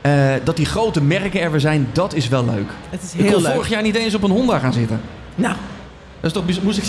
Eh, 0.00 0.32
dat 0.44 0.56
die 0.56 0.66
grote 0.66 1.02
merken 1.02 1.40
er 1.40 1.50
weer 1.50 1.60
zijn, 1.60 1.86
dat 1.92 2.14
is 2.14 2.28
wel 2.28 2.44
leuk. 2.44 2.70
Het 2.90 3.02
is 3.02 3.12
Ik 3.14 3.20
heel 3.20 3.32
kon 3.32 3.42
leuk. 3.42 3.52
vorig 3.52 3.68
jaar 3.68 3.82
niet 3.82 3.94
eens 3.96 4.14
op 4.14 4.22
een 4.22 4.30
Honda 4.30 4.58
gaan 4.58 4.72
zitten. 4.72 5.00
Nou, 5.34 5.54
Dat 6.22 6.46
is 6.46 6.54
toch 6.54 6.62
moest 6.64 6.78
ik 6.78 6.84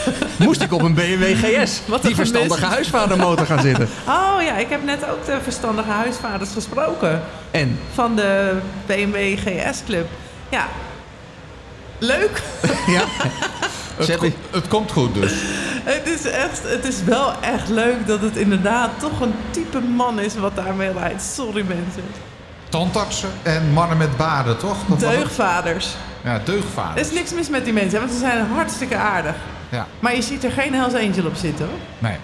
moest 0.46 0.60
ik 0.62 0.72
op 0.72 0.82
een 0.82 0.94
BMW 0.94 1.22
GS, 1.36 1.80
Wat 1.86 2.00
die 2.02 2.10
een 2.10 2.16
verstandige 2.16 2.54
gemist. 2.54 2.72
huisvadermotor 2.74 3.46
gaan 3.46 3.60
zitten. 3.60 3.88
Oh 4.06 4.42
ja, 4.42 4.56
ik 4.56 4.68
heb 4.68 4.84
net 4.84 5.08
ook 5.10 5.26
de 5.26 5.38
verstandige 5.42 5.90
huisvaders 5.90 6.50
gesproken. 6.52 7.22
En 7.50 7.78
Van 7.94 8.16
de 8.16 8.58
BMW 8.86 9.38
GS 9.38 9.78
Club. 9.86 10.06
Ja, 10.48 10.66
leuk. 11.98 12.42
ja, 12.96 13.04
Het, 14.50 14.68
komt 14.68 14.92
goed 14.92 15.14
dus. 15.14 15.32
Het 15.84 16.06
is, 16.06 16.24
echt, 16.30 16.60
het 16.62 16.84
is 16.84 17.02
wel 17.04 17.32
echt 17.40 17.68
leuk 17.68 18.06
dat 18.06 18.20
het 18.20 18.36
inderdaad 18.36 18.90
toch 19.00 19.20
een 19.20 19.34
type 19.50 19.80
man 19.80 20.20
is 20.20 20.34
wat 20.36 20.56
daarmee 20.56 20.92
rijdt. 20.92 21.22
Sorry 21.22 21.64
mensen. 21.68 22.04
Tandartsen 22.68 23.30
en 23.42 23.72
mannen 23.72 23.96
met 23.96 24.16
baden, 24.16 24.58
toch? 24.58 24.76
Dat 24.88 25.00
het? 25.00 25.10
Deugvaders. 25.10 25.88
Ja, 26.24 26.32
Er 26.34 26.40
deugdvader. 26.44 27.00
is 27.00 27.12
niks 27.12 27.34
mis 27.34 27.48
met 27.48 27.64
die 27.64 27.72
mensen, 27.72 27.92
hè, 27.92 27.98
want 27.98 28.12
ze 28.12 28.18
zijn 28.18 28.46
hartstikke 28.54 28.96
aardig. 28.96 29.34
Ja, 29.70 29.86
Maar 30.00 30.14
je 30.14 30.22
ziet 30.22 30.44
er 30.44 30.50
geen 30.50 30.74
Hells 30.74 30.94
Angel 30.94 31.26
op 31.26 31.34
zitten 31.36 31.66
hoor. 31.66 31.78
nee. 31.98 32.16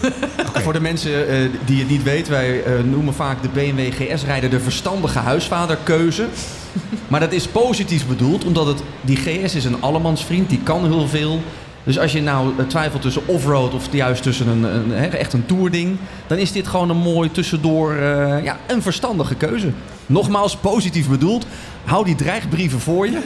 voor 0.64 0.72
de 0.72 0.80
mensen 0.80 1.28
eh, 1.28 1.36
die 1.64 1.78
het 1.78 1.88
niet 1.88 2.02
weten, 2.02 2.32
wij 2.32 2.62
eh, 2.64 2.72
noemen 2.84 3.14
vaak 3.14 3.42
de 3.42 3.48
BMW 3.48 3.92
GS-rijder 3.92 4.50
de 4.50 4.60
verstandige 4.60 5.18
huisvaderkeuze. 5.18 6.26
Maar 7.08 7.20
dat 7.20 7.32
is 7.32 7.46
positief 7.46 8.06
bedoeld, 8.06 8.44
omdat 8.44 8.66
het, 8.66 8.82
die 9.00 9.16
GS 9.16 9.54
is 9.54 9.64
een 9.64 9.82
allemansvriend, 9.82 10.48
die 10.48 10.60
kan 10.62 10.84
heel 10.84 11.08
veel. 11.08 11.42
Dus 11.84 11.98
als 11.98 12.12
je 12.12 12.22
nou 12.22 12.52
eh, 12.58 12.64
twijfelt 12.66 13.02
tussen 13.02 13.22
offroad 13.26 13.74
of 13.74 13.88
juist 13.90 14.22
tussen 14.22 14.48
een, 14.48 14.62
een, 14.62 14.90
hè, 14.92 15.06
echt 15.06 15.32
een 15.32 15.46
tourding, 15.46 15.96
dan 16.26 16.38
is 16.38 16.52
dit 16.52 16.66
gewoon 16.66 16.90
een 16.90 16.96
mooi 16.96 17.30
tussendoor, 17.30 17.94
eh, 17.96 18.44
ja, 18.44 18.56
een 18.66 18.82
verstandige 18.82 19.34
keuze. 19.34 19.70
Nogmaals, 20.06 20.56
positief 20.56 21.08
bedoeld. 21.08 21.46
Hou 21.84 22.04
die 22.04 22.14
dreigbrieven 22.14 22.80
voor 22.80 23.06
je. 23.10 23.22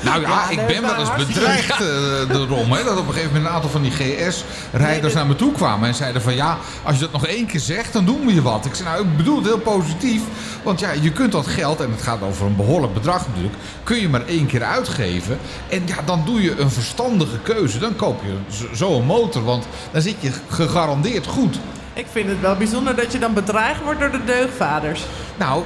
Nou 0.00 0.20
ja, 0.20 0.28
Ja, 0.28 0.50
ik 0.50 0.66
ben 0.66 0.82
wel 0.82 0.94
eens 0.96 1.26
bedreigd 1.26 1.80
eh, 1.80 2.34
erom. 2.40 2.72
Hè, 2.72 2.84
dat 2.84 2.98
op 2.98 3.06
een 3.06 3.12
gegeven 3.12 3.26
moment 3.32 3.44
een 3.46 3.50
aantal 3.54 3.70
van 3.70 3.82
die 3.82 3.90
GS-rijders 3.90 5.14
naar 5.14 5.26
me 5.26 5.36
toe 5.36 5.52
kwamen. 5.52 5.88
En 5.88 5.94
zeiden 5.94 6.22
van 6.22 6.34
ja, 6.34 6.58
als 6.82 6.94
je 6.94 7.00
dat 7.00 7.12
nog 7.12 7.26
één 7.26 7.46
keer 7.46 7.60
zegt, 7.60 7.92
dan 7.92 8.04
doen 8.04 8.26
we 8.26 8.34
je 8.34 8.42
wat. 8.42 8.64
Ik 8.64 8.74
zei 8.74 8.88
nou, 8.88 9.02
ik 9.04 9.16
bedoel 9.16 9.36
het 9.36 9.46
heel 9.46 9.58
positief. 9.58 10.22
Want 10.62 10.80
ja, 10.80 10.90
je 11.00 11.12
kunt 11.12 11.32
dat 11.32 11.46
geld, 11.46 11.80
en 11.80 11.90
het 11.90 12.02
gaat 12.02 12.22
over 12.22 12.46
een 12.46 12.56
behoorlijk 12.56 12.94
bedrag 12.94 13.26
natuurlijk, 13.26 13.54
kun 13.82 14.00
je 14.00 14.08
maar 14.08 14.26
één 14.26 14.46
keer 14.46 14.62
uitgeven. 14.64 15.38
En 15.68 15.82
ja, 15.86 15.96
dan 16.04 16.22
doe 16.24 16.42
je 16.42 16.58
een 16.60 16.70
verstandige 16.70 17.38
keuze. 17.42 17.78
Dan 17.78 17.96
koop 17.96 18.22
je 18.24 18.56
zo- 18.56 18.74
zo 18.74 18.96
een 18.98 19.06
motor, 19.06 19.44
want 19.44 19.64
dan 19.92 20.02
zit 20.02 20.16
je 20.20 20.30
gegarandeerd 20.48 21.26
goed. 21.26 21.58
Ik 22.00 22.06
vind 22.12 22.28
het 22.28 22.40
wel 22.40 22.56
bijzonder 22.56 22.96
dat 22.96 23.12
je 23.12 23.18
dan 23.18 23.34
bedreigd 23.34 23.82
wordt 23.82 24.00
door 24.00 24.10
de 24.10 24.24
deugvaders. 24.24 25.02
Nou, 25.36 25.62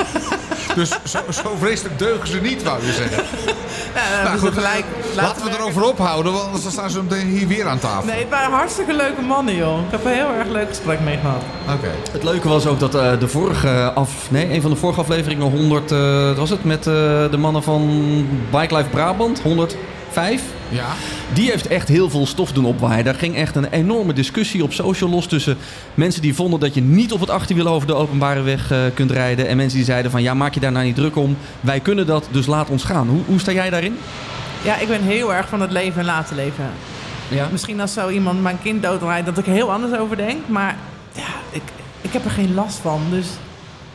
dus 0.74 0.90
zo, 1.04 1.18
zo 1.30 1.56
vreselijk 1.58 1.98
deugen 1.98 2.28
ze 2.28 2.40
niet, 2.40 2.62
wou 2.62 2.86
je 2.86 2.92
zeggen. 2.92 3.22
Ja, 3.94 4.22
Nou 4.22 4.38
goed, 4.38 4.52
gelijk 4.52 4.84
laten 5.14 5.44
we 5.44 5.50
erover 5.50 5.82
ophouden, 5.84 6.32
want 6.32 6.44
anders 6.44 6.72
staan 6.72 6.90
ze 6.90 7.02
meteen 7.02 7.26
hier 7.26 7.48
weer 7.48 7.66
aan 7.66 7.78
tafel. 7.78 8.06
Nee, 8.06 8.18
het 8.18 8.28
waren 8.28 8.52
hartstikke 8.52 8.94
leuke 8.94 9.20
mannen, 9.20 9.56
joh. 9.56 9.78
Ik 9.78 9.90
heb 9.90 10.04
een 10.04 10.12
heel 10.12 10.32
erg 10.38 10.48
leuk 10.48 10.68
gesprek 10.68 11.00
mee 11.00 11.18
gehad. 11.18 11.42
Oké. 11.74 11.90
Het 12.12 12.22
leuke 12.22 12.48
was 12.48 12.66
ook 12.66 12.80
dat 12.80 12.94
eh, 12.94 13.18
de 13.18 13.28
vorige 13.28 13.92
af, 13.94 14.30
nee, 14.30 14.52
een 14.52 14.60
van 14.62 14.70
de 14.70 14.76
vorige 14.76 15.00
afleveringen 15.00 15.50
100, 15.50 15.92
eh, 15.92 16.26
wat 16.26 16.36
was 16.36 16.50
het 16.50 16.64
met 16.64 16.86
eh, 16.86 16.92
de 17.30 17.36
mannen 17.38 17.62
van 17.62 17.82
Bike 18.50 18.76
Life 18.76 18.88
Brabant, 18.88 19.40
105. 20.16 20.42
Ja. 20.68 20.86
Die 21.32 21.50
heeft 21.50 21.66
echt 21.66 21.88
heel 21.88 22.10
veel 22.10 22.26
stof 22.26 22.52
doen 22.52 22.64
opwaaien. 22.64 23.04
Daar 23.04 23.14
ging 23.14 23.36
echt 23.36 23.56
een 23.56 23.70
enorme 23.70 24.12
discussie 24.12 24.62
op 24.62 24.72
social 24.72 25.10
los 25.10 25.26
tussen 25.26 25.56
mensen 25.94 26.22
die 26.22 26.34
vonden 26.34 26.60
dat 26.60 26.74
je 26.74 26.80
niet 26.80 27.12
op 27.12 27.20
het 27.20 27.30
achterwiel 27.30 27.66
over 27.66 27.86
de 27.86 27.94
openbare 27.94 28.40
weg 28.42 28.70
eh, 28.70 28.78
kunt 28.94 29.10
rijden. 29.10 29.48
En 29.48 29.56
mensen 29.56 29.76
die 29.76 29.86
zeiden 29.86 30.10
van 30.10 30.22
ja, 30.22 30.34
maak 30.34 30.54
je 30.54 30.60
daar 30.60 30.72
nou 30.72 30.84
niet 30.84 30.94
druk 30.94 31.16
om. 31.16 31.36
Wij 31.60 31.80
kunnen 31.80 32.06
dat, 32.06 32.28
dus 32.30 32.46
laat 32.46 32.68
ons 32.68 32.84
gaan. 32.84 33.08
Hoe, 33.08 33.20
hoe 33.26 33.40
sta 33.40 33.52
jij 33.52 33.70
daarin? 33.70 33.98
Ja, 34.62 34.78
ik 34.78 34.88
ben 34.88 35.02
heel 35.02 35.34
erg 35.34 35.48
van 35.48 35.60
het 35.60 35.70
leven 35.70 36.00
en 36.00 36.06
laten 36.06 36.36
leven. 36.36 36.70
Ja. 37.28 37.48
Misschien 37.52 37.80
als 37.80 37.92
zo 37.92 38.08
iemand 38.08 38.42
mijn 38.42 38.58
kind 38.62 38.82
doodrijdt, 38.82 39.26
dat 39.26 39.38
ik 39.38 39.46
er 39.46 39.52
heel 39.52 39.72
anders 39.72 39.98
over 39.98 40.16
denk. 40.16 40.48
Maar 40.48 40.76
ja, 41.12 41.28
ik, 41.50 41.62
ik 42.00 42.12
heb 42.12 42.24
er 42.24 42.30
geen 42.30 42.54
last 42.54 42.78
van. 42.78 43.00
Dus 43.10 43.26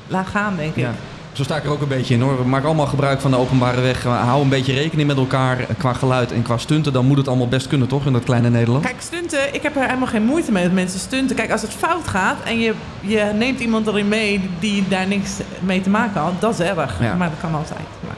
laat 0.07 0.27
gaan, 0.27 0.55
denk 0.55 0.75
ik. 0.75 0.83
Ja. 0.83 0.93
Zo 1.41 1.47
sta 1.47 1.57
ik 1.57 1.63
er 1.63 1.71
ook 1.71 1.81
een 1.81 1.87
beetje 1.87 2.13
in 2.13 2.21
hoor. 2.21 2.47
Maken 2.47 2.67
allemaal 2.67 2.85
gebruik 2.85 3.21
van 3.21 3.31
de 3.31 3.37
openbare 3.37 3.81
weg. 3.81 4.03
Hou 4.03 4.41
een 4.41 4.49
beetje 4.49 4.73
rekening 4.73 5.07
met 5.07 5.17
elkaar 5.17 5.59
eh, 5.59 5.65
qua 5.77 5.93
geluid 5.93 6.31
en 6.31 6.41
qua 6.41 6.57
stunten. 6.57 6.93
Dan 6.93 7.05
moet 7.05 7.17
het 7.17 7.27
allemaal 7.27 7.47
best 7.47 7.67
kunnen 7.67 7.87
toch 7.87 8.05
in 8.05 8.13
dat 8.13 8.23
kleine 8.23 8.49
Nederland? 8.49 8.85
Kijk, 8.85 9.01
stunten, 9.01 9.53
ik 9.53 9.61
heb 9.63 9.75
er 9.75 9.85
helemaal 9.85 10.07
geen 10.07 10.23
moeite 10.23 10.51
mee 10.51 10.63
dat 10.63 10.71
mensen 10.71 10.99
stunten. 10.99 11.35
Kijk, 11.35 11.51
als 11.51 11.61
het 11.61 11.71
fout 11.73 12.07
gaat 12.07 12.37
en 12.43 12.59
je, 12.59 12.73
je 12.99 13.31
neemt 13.35 13.59
iemand 13.59 13.87
erin 13.87 14.07
mee 14.07 14.49
die 14.59 14.87
daar 14.87 15.07
niks 15.07 15.31
mee 15.59 15.81
te 15.81 15.89
maken 15.89 16.21
had, 16.21 16.41
dat 16.41 16.53
is 16.53 16.59
erg. 16.59 16.99
Ja. 17.01 17.15
Maar 17.15 17.29
dat 17.29 17.39
kan 17.41 17.55
altijd. 17.55 17.87
Maar- 18.07 18.15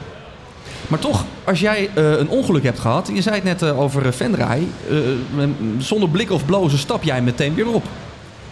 Maar 0.88 0.98
toch, 0.98 1.24
als 1.44 1.60
jij 1.60 1.90
eh, 1.94 2.10
een 2.18 2.28
ongeluk 2.28 2.62
hebt 2.62 2.78
gehad, 2.78 3.10
je 3.14 3.22
zei 3.22 3.34
het 3.34 3.44
net 3.44 3.62
eh, 3.62 3.80
over 3.80 4.02
uh, 4.06 4.50
eh, 4.52 5.48
zonder 5.78 6.08
blik 6.08 6.30
of 6.30 6.44
blozen 6.44 6.78
stap 6.78 7.02
jij 7.02 7.22
meteen 7.22 7.54
weer 7.54 7.68
op. 7.68 7.84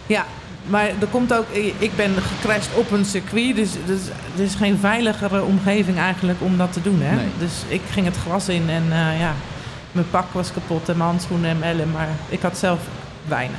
Ja, 0.06 0.24
maar 0.66 0.86
er 0.86 1.06
komt 1.10 1.34
ook, 1.34 1.46
ik 1.78 1.96
ben 1.96 2.10
gecrashed 2.14 2.74
op 2.74 2.90
een 2.90 3.04
circuit, 3.04 3.56
dus, 3.56 3.70
dus 3.86 4.00
er 4.36 4.42
is 4.44 4.54
geen 4.54 4.78
veiligere 4.78 5.42
omgeving 5.42 5.98
eigenlijk 5.98 6.38
om 6.40 6.56
dat 6.56 6.72
te 6.72 6.82
doen. 6.82 7.00
Hè? 7.00 7.14
Nee. 7.14 7.24
Dus 7.38 7.52
ik 7.68 7.80
ging 7.90 8.06
het 8.06 8.16
gras 8.16 8.48
in 8.48 8.64
en 8.68 8.82
eh, 8.90 9.20
ja, 9.20 9.34
mijn 9.92 10.10
pak 10.10 10.24
was 10.32 10.52
kapot 10.52 10.88
en 10.88 10.96
mijn 10.96 11.08
handschoenen 11.08 11.50
en 11.50 11.58
mijn 11.58 11.74
ellen, 11.74 11.90
maar 11.90 12.08
ik 12.28 12.42
had 12.42 12.58
zelf 12.58 12.78
weinig. 13.28 13.56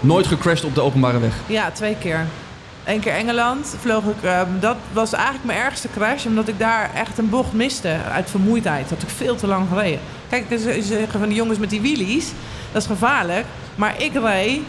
Nooit 0.00 0.26
gecrashed 0.26 0.64
op 0.64 0.74
de 0.74 0.80
openbare 0.80 1.18
weg. 1.18 1.34
Ja, 1.46 1.70
twee 1.70 1.96
keer. 2.00 2.26
Eén 2.84 3.00
keer 3.00 3.12
Engeland 3.12 3.76
vloog 3.80 4.04
ik. 4.04 4.22
eh, 4.22 4.40
dat 4.60 4.76
was 4.92 5.12
eigenlijk 5.12 5.44
mijn 5.44 5.58
ergste 5.58 5.88
crash, 5.94 6.26
omdat 6.26 6.48
ik 6.48 6.58
daar 6.58 6.90
echt 6.94 7.18
een 7.18 7.28
bocht 7.28 7.52
miste 7.52 7.96
uit 8.12 8.30
vermoeidheid. 8.30 8.88
Dat 8.88 8.98
had 8.98 9.08
ik 9.08 9.16
veel 9.16 9.34
te 9.34 9.46
lang 9.46 9.68
gereden. 9.68 10.00
Kijk, 10.28 10.44
ze 10.50 10.58
ze 10.58 10.82
zeggen 10.82 11.18
van 11.18 11.28
die 11.28 11.36
jongens 11.36 11.58
met 11.58 11.70
die 11.70 11.80
wheelies, 11.80 12.26
dat 12.72 12.82
is 12.82 12.88
gevaarlijk. 12.88 13.44
Maar 13.74 13.94
ik 14.02 14.12
reed 14.14 14.60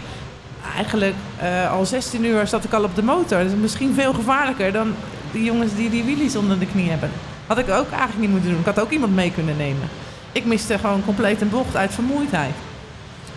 eigenlijk 0.76 1.16
eh, 1.39 1.72
al 1.72 1.86
16 1.86 2.26
uur 2.26 2.47
zat 2.47 2.63
ik 2.63 2.74
al 2.74 2.84
op 2.84 2.95
de 2.95 3.03
motor. 3.03 3.38
Dat 3.38 3.47
is 3.51 3.57
misschien 3.61 3.93
veel 3.93 4.13
gevaarlijker 4.13 4.72
dan 4.72 4.93
die 5.32 5.43
jongens 5.43 5.76
die 5.76 5.89
die 5.89 6.03
wheelies 6.03 6.36
onder 6.36 6.59
de 6.59 6.66
knie 6.66 6.89
hebben. 6.89 7.09
Had 7.47 7.57
ik 7.57 7.70
ook 7.70 7.89
eigenlijk 7.89 8.20
niet 8.20 8.30
moeten 8.30 8.49
doen. 8.49 8.59
Ik 8.59 8.66
had 8.66 8.80
ook 8.80 8.91
iemand 8.91 9.16
mee 9.16 9.32
kunnen 9.32 9.57
nemen. 9.57 9.89
Ik 10.32 10.45
miste 10.45 10.78
gewoon 10.80 11.05
compleet 11.05 11.41
een 11.41 11.49
bocht 11.49 11.76
uit 11.76 11.93
vermoeidheid. 11.93 12.53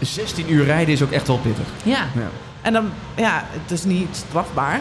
16 0.00 0.52
uur 0.52 0.64
rijden 0.64 0.94
is 0.94 1.02
ook 1.02 1.10
echt 1.10 1.26
wel 1.26 1.38
pittig. 1.38 1.64
Ja. 1.82 1.98
Ja. 2.14 2.28
En 2.62 2.72
dan, 2.72 2.90
ja, 3.14 3.44
het 3.62 3.70
is 3.70 3.84
niet 3.84 4.08
strafbaar. 4.28 4.80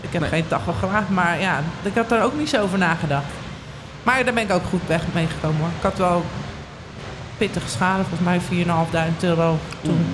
Ik 0.00 0.08
heb 0.12 0.20
Nee. 0.20 0.30
geen 0.30 0.48
tachograaf, 0.48 1.08
maar 1.08 1.40
ja, 1.40 1.62
ik 1.82 1.94
had 1.94 2.08
daar 2.08 2.24
ook 2.24 2.38
niet 2.38 2.48
zo 2.48 2.62
over 2.62 2.78
nagedacht. 2.78 3.24
Maar 4.02 4.24
daar 4.24 4.34
ben 4.34 4.42
ik 4.42 4.52
ook 4.52 4.64
goed 4.70 4.80
weg 4.86 5.02
mee 5.14 5.26
gekomen 5.26 5.60
hoor. 5.60 5.68
Ik 5.76 5.82
had 5.82 5.98
wel 5.98 6.24
pittige 7.38 7.68
schade, 7.68 8.02
volgens 8.02 8.20
mij 8.28 8.40
4.500 8.40 9.22
euro 9.22 9.58
toen. 9.82 10.06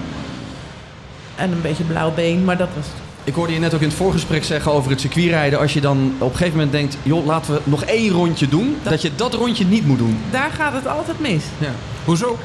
En 1.36 1.52
een 1.52 1.60
beetje 1.60 1.84
blauw 1.84 2.10
been, 2.14 2.44
maar 2.44 2.56
dat 2.56 2.68
was 2.76 2.84
het. 2.86 2.94
Ik 3.24 3.34
hoorde 3.34 3.52
je 3.52 3.58
net 3.58 3.74
ook 3.74 3.80
in 3.80 3.88
het 3.88 3.96
voorgesprek 3.96 4.44
zeggen 4.44 4.72
over 4.72 4.90
het 4.90 5.00
circuitrijden. 5.00 5.58
Als 5.58 5.72
je 5.72 5.80
dan 5.80 6.12
op 6.18 6.30
een 6.30 6.36
gegeven 6.36 6.52
moment 6.58 6.72
denkt, 6.72 6.96
joh, 7.02 7.26
laten 7.26 7.54
we 7.54 7.60
nog 7.64 7.84
één 7.84 8.10
rondje 8.12 8.48
doen. 8.48 8.76
Dat, 8.82 8.92
Dat- 8.92 9.02
je 9.02 9.10
dat 9.16 9.34
rondje 9.34 9.64
niet 9.64 9.86
moet 9.86 9.98
doen. 9.98 10.18
Daar 10.30 10.50
gaat 10.50 10.72
het 10.72 10.86
altijd 10.86 11.20
mis. 11.20 11.42
Ja. 11.58 11.70
Hoezo? 12.04 12.38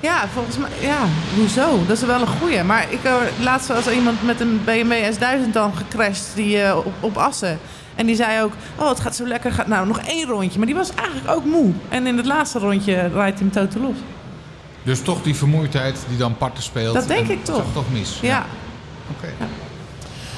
Ja, 0.00 0.28
volgens 0.32 0.56
mij, 0.58 0.68
ja, 0.80 0.98
hoezo? 1.38 1.78
Dat 1.86 1.96
is 1.96 2.04
wel 2.04 2.20
een 2.20 2.26
goeie. 2.40 2.62
Maar 2.62 2.86
ik 2.90 2.98
hoor 3.02 3.22
laatst 3.42 3.68
was 3.68 3.86
er 3.86 3.94
iemand 3.94 4.22
met 4.24 4.40
een 4.40 4.60
BMW 4.64 4.92
S1000 5.14 5.50
dan 5.52 5.72
gecrashed 5.76 6.26
die, 6.34 6.60
eh, 6.62 6.76
op, 6.76 6.92
op 7.00 7.16
Assen. 7.16 7.58
En 7.94 8.06
die 8.06 8.16
zei 8.16 8.42
ook, 8.42 8.52
oh 8.76 8.88
het 8.88 9.00
gaat 9.00 9.16
zo 9.16 9.26
lekker, 9.26 9.52
gaat 9.52 9.66
nou 9.66 9.86
nog 9.86 9.98
één 9.98 10.26
rondje. 10.26 10.58
Maar 10.58 10.66
die 10.66 10.76
was 10.76 10.90
eigenlijk 10.94 11.30
ook 11.30 11.44
moe. 11.44 11.72
En 11.88 12.06
in 12.06 12.16
het 12.16 12.26
laatste 12.26 12.58
rondje 12.58 12.94
rijdt 12.94 13.38
hij 13.38 13.48
hem 13.52 13.68
totaal 13.68 13.82
los. 13.88 13.96
Dus 14.84 15.00
toch 15.02 15.22
die 15.22 15.34
vermoeidheid 15.34 15.98
die 16.08 16.18
dan 16.18 16.36
parten 16.36 16.62
speelt. 16.62 16.94
Dat 16.94 17.08
denk 17.08 17.26
en 17.26 17.30
ik 17.30 17.44
toch. 17.44 17.64
toch 17.72 17.84
mis. 17.92 18.18
Ja, 18.22 18.46
Oké. 19.10 19.32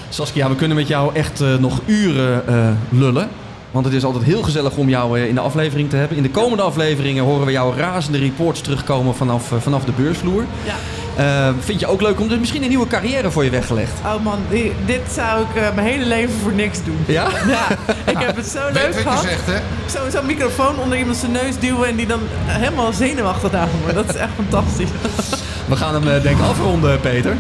Saskia, 0.09 0.49
we 0.49 0.55
kunnen 0.55 0.77
met 0.77 0.89
jou 0.89 1.15
echt 1.15 1.41
eh, 1.41 1.55
nog 1.57 1.81
uren 1.87 2.47
eh, 2.47 2.69
lullen. 2.89 3.29
Want 3.71 3.85
het 3.85 3.95
is 3.95 4.05
altijd 4.05 4.25
heel 4.25 4.43
gezellig 4.43 4.77
om 4.77 4.89
jou 4.89 5.21
eh, 5.21 5.29
in 5.29 5.35
de 5.35 5.41
aflevering 5.41 5.91
te 5.91 5.97
hebben. 5.97 6.17
In 6.17 6.23
de 6.23 6.31
komende 6.31 6.63
afleveringen 6.63 7.25
horen 7.25 7.47
we 7.47 7.53
jouw 7.53 7.75
razende 7.75 8.19
reports 8.19 8.61
terugkomen 8.61 9.15
vanaf, 9.15 9.53
vanaf 9.59 9.85
de 9.85 9.93
beursvloer. 9.93 10.45
ja. 10.65 10.75
Eh, 11.17 11.49
vind 11.61 11.81
je 11.81 11.87
ook 11.87 12.01
leuk 12.03 12.21
om 12.21 12.31
er 12.31 12.39
misschien 12.39 12.63
een 12.63 12.69
nieuwe 12.69 12.87
carrière 12.87 13.31
voor 13.31 13.45
je 13.45 13.51
weggelegd? 13.51 13.93
Oh 14.05 14.23
man, 14.25 14.39
dit 14.87 15.01
zou 15.15 15.41
ik 15.43 15.63
eh, 15.63 15.75
mijn 15.75 15.87
hele 15.87 16.05
leven 16.07 16.35
voor 16.43 16.53
niks 16.53 16.79
doen. 16.85 16.99
Ja? 17.07 17.27
Ja, 17.49 17.67
ik 18.05 18.19
heb 18.19 18.37
het 18.37 18.47
zo 18.47 18.59
Weet 18.65 18.73
leuk 18.83 18.93
wat 18.93 19.03
gehad. 19.03 19.23
je 19.23 19.29
zegt, 19.29 19.47
hè? 19.47 19.55
Zo- 19.91 20.11
Zo'n 20.19 20.27
microfoon 20.27 20.79
onder 20.79 20.99
iemand 20.99 21.17
zijn 21.17 21.33
neus 21.33 21.59
duwen 21.59 21.89
en 21.89 21.97
die 21.97 22.07
dan 22.07 22.21
helemaal 22.47 22.93
zenuwachtig 22.93 23.51
daarvan 23.51 23.81
wordt. 23.81 23.95
Dat 23.95 24.09
is 24.09 24.15
echt 24.15 24.31
fantastisch. 24.37 24.89
We 25.69 25.77
gaan 25.77 25.95
hem 25.95 26.09
eh, 26.09 26.23
denk 26.23 26.39
ik 26.39 26.45
afronden, 26.45 27.01
Peter. 27.01 27.37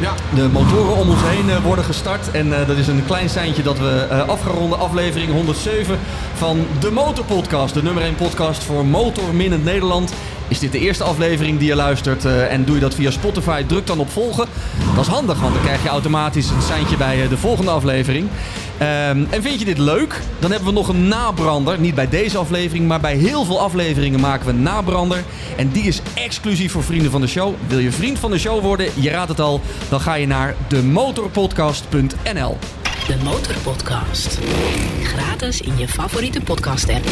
Ja. 0.00 0.10
De 0.34 0.48
motoren 0.48 0.96
om 0.96 1.08
ons 1.08 1.20
heen 1.24 1.50
eh, 1.50 1.56
worden 1.64 1.84
gestart. 1.84 2.30
En 2.30 2.60
eh, 2.60 2.66
dat 2.66 2.76
is 2.76 2.86
een 2.88 3.02
klein 3.06 3.28
seintje 3.30 3.62
dat 3.62 3.78
we 3.78 4.06
eh 4.10 4.28
afgeronde 4.28 4.76
aflevering 4.76 5.32
107 5.32 5.98
van 6.36 6.66
de 6.80 6.90
Motorpodcast. 6.90 7.74
De 7.74 7.82
nummer 7.82 8.02
1 8.02 8.14
podcast 8.14 8.62
voor 8.64 8.86
motorminnend 8.86 9.64
Nederland. 9.64 10.12
Is 10.48 10.58
dit 10.58 10.72
de 10.72 10.78
eerste 10.78 11.04
aflevering 11.04 11.58
die 11.58 11.68
je 11.68 11.74
luistert 11.74 12.24
eh, 12.24 12.52
en 12.52 12.64
doe 12.64 12.74
je 12.74 12.80
dat 12.80 12.94
via 12.94 13.10
Spotify, 13.10 13.64
druk 13.66 13.86
dan 13.86 13.98
op 13.98 14.10
volgen. 14.10 14.46
Dat 14.94 15.06
is 15.06 15.12
handig, 15.12 15.40
want 15.40 15.54
dan 15.54 15.62
krijg 15.62 15.82
je 15.82 15.88
automatisch 15.88 16.50
een 16.50 16.62
seintje 16.62 16.96
bij 16.96 17.22
eh, 17.22 17.28
de 17.28 17.36
volgende 17.36 17.70
aflevering. 17.70 18.28
Ehm, 18.78 19.24
en 19.30 19.42
vind 19.42 19.58
je 19.58 19.64
dit 19.64 19.78
leuk? 19.78 20.20
Dan 20.38 20.50
hebben 20.50 20.68
we 20.68 20.74
nog 20.74 20.88
een 20.88 21.08
nabrander. 21.08 21.78
Niet 21.78 21.94
bij 21.94 22.08
deze 22.08 22.38
aflevering, 22.38 22.86
maar 22.86 23.00
bij 23.00 23.16
heel 23.16 23.44
veel 23.44 23.60
afleveringen 23.60 24.20
maken 24.20 24.46
we 24.46 24.52
een 24.52 24.62
nabrander. 24.62 25.24
En 25.56 25.70
die 25.70 25.82
is 25.82 26.00
exclusief 26.14 26.72
voor 26.72 26.84
vrienden 26.84 27.10
van 27.10 27.20
de 27.20 27.26
show. 27.26 27.54
Wil 27.66 27.78
je 27.78 27.92
vriend 27.92 28.18
van 28.18 28.30
de 28.30 28.38
show 28.38 28.62
worden? 28.62 28.88
Je 28.94 29.10
raadt 29.10 29.28
het 29.28 29.40
al. 29.40 29.60
Dan 29.88 30.00
ga 30.00 30.14
je 30.14 30.26
naar 30.26 30.54
demotorpodcast.nl. 30.68 32.56
De 33.06 33.16
Motorpodcast. 33.24 34.38
Gratis 35.02 35.60
in 35.60 35.78
je 35.78 35.88
favoriete 35.88 36.40
podcast 36.40 36.88
app. 36.88 37.06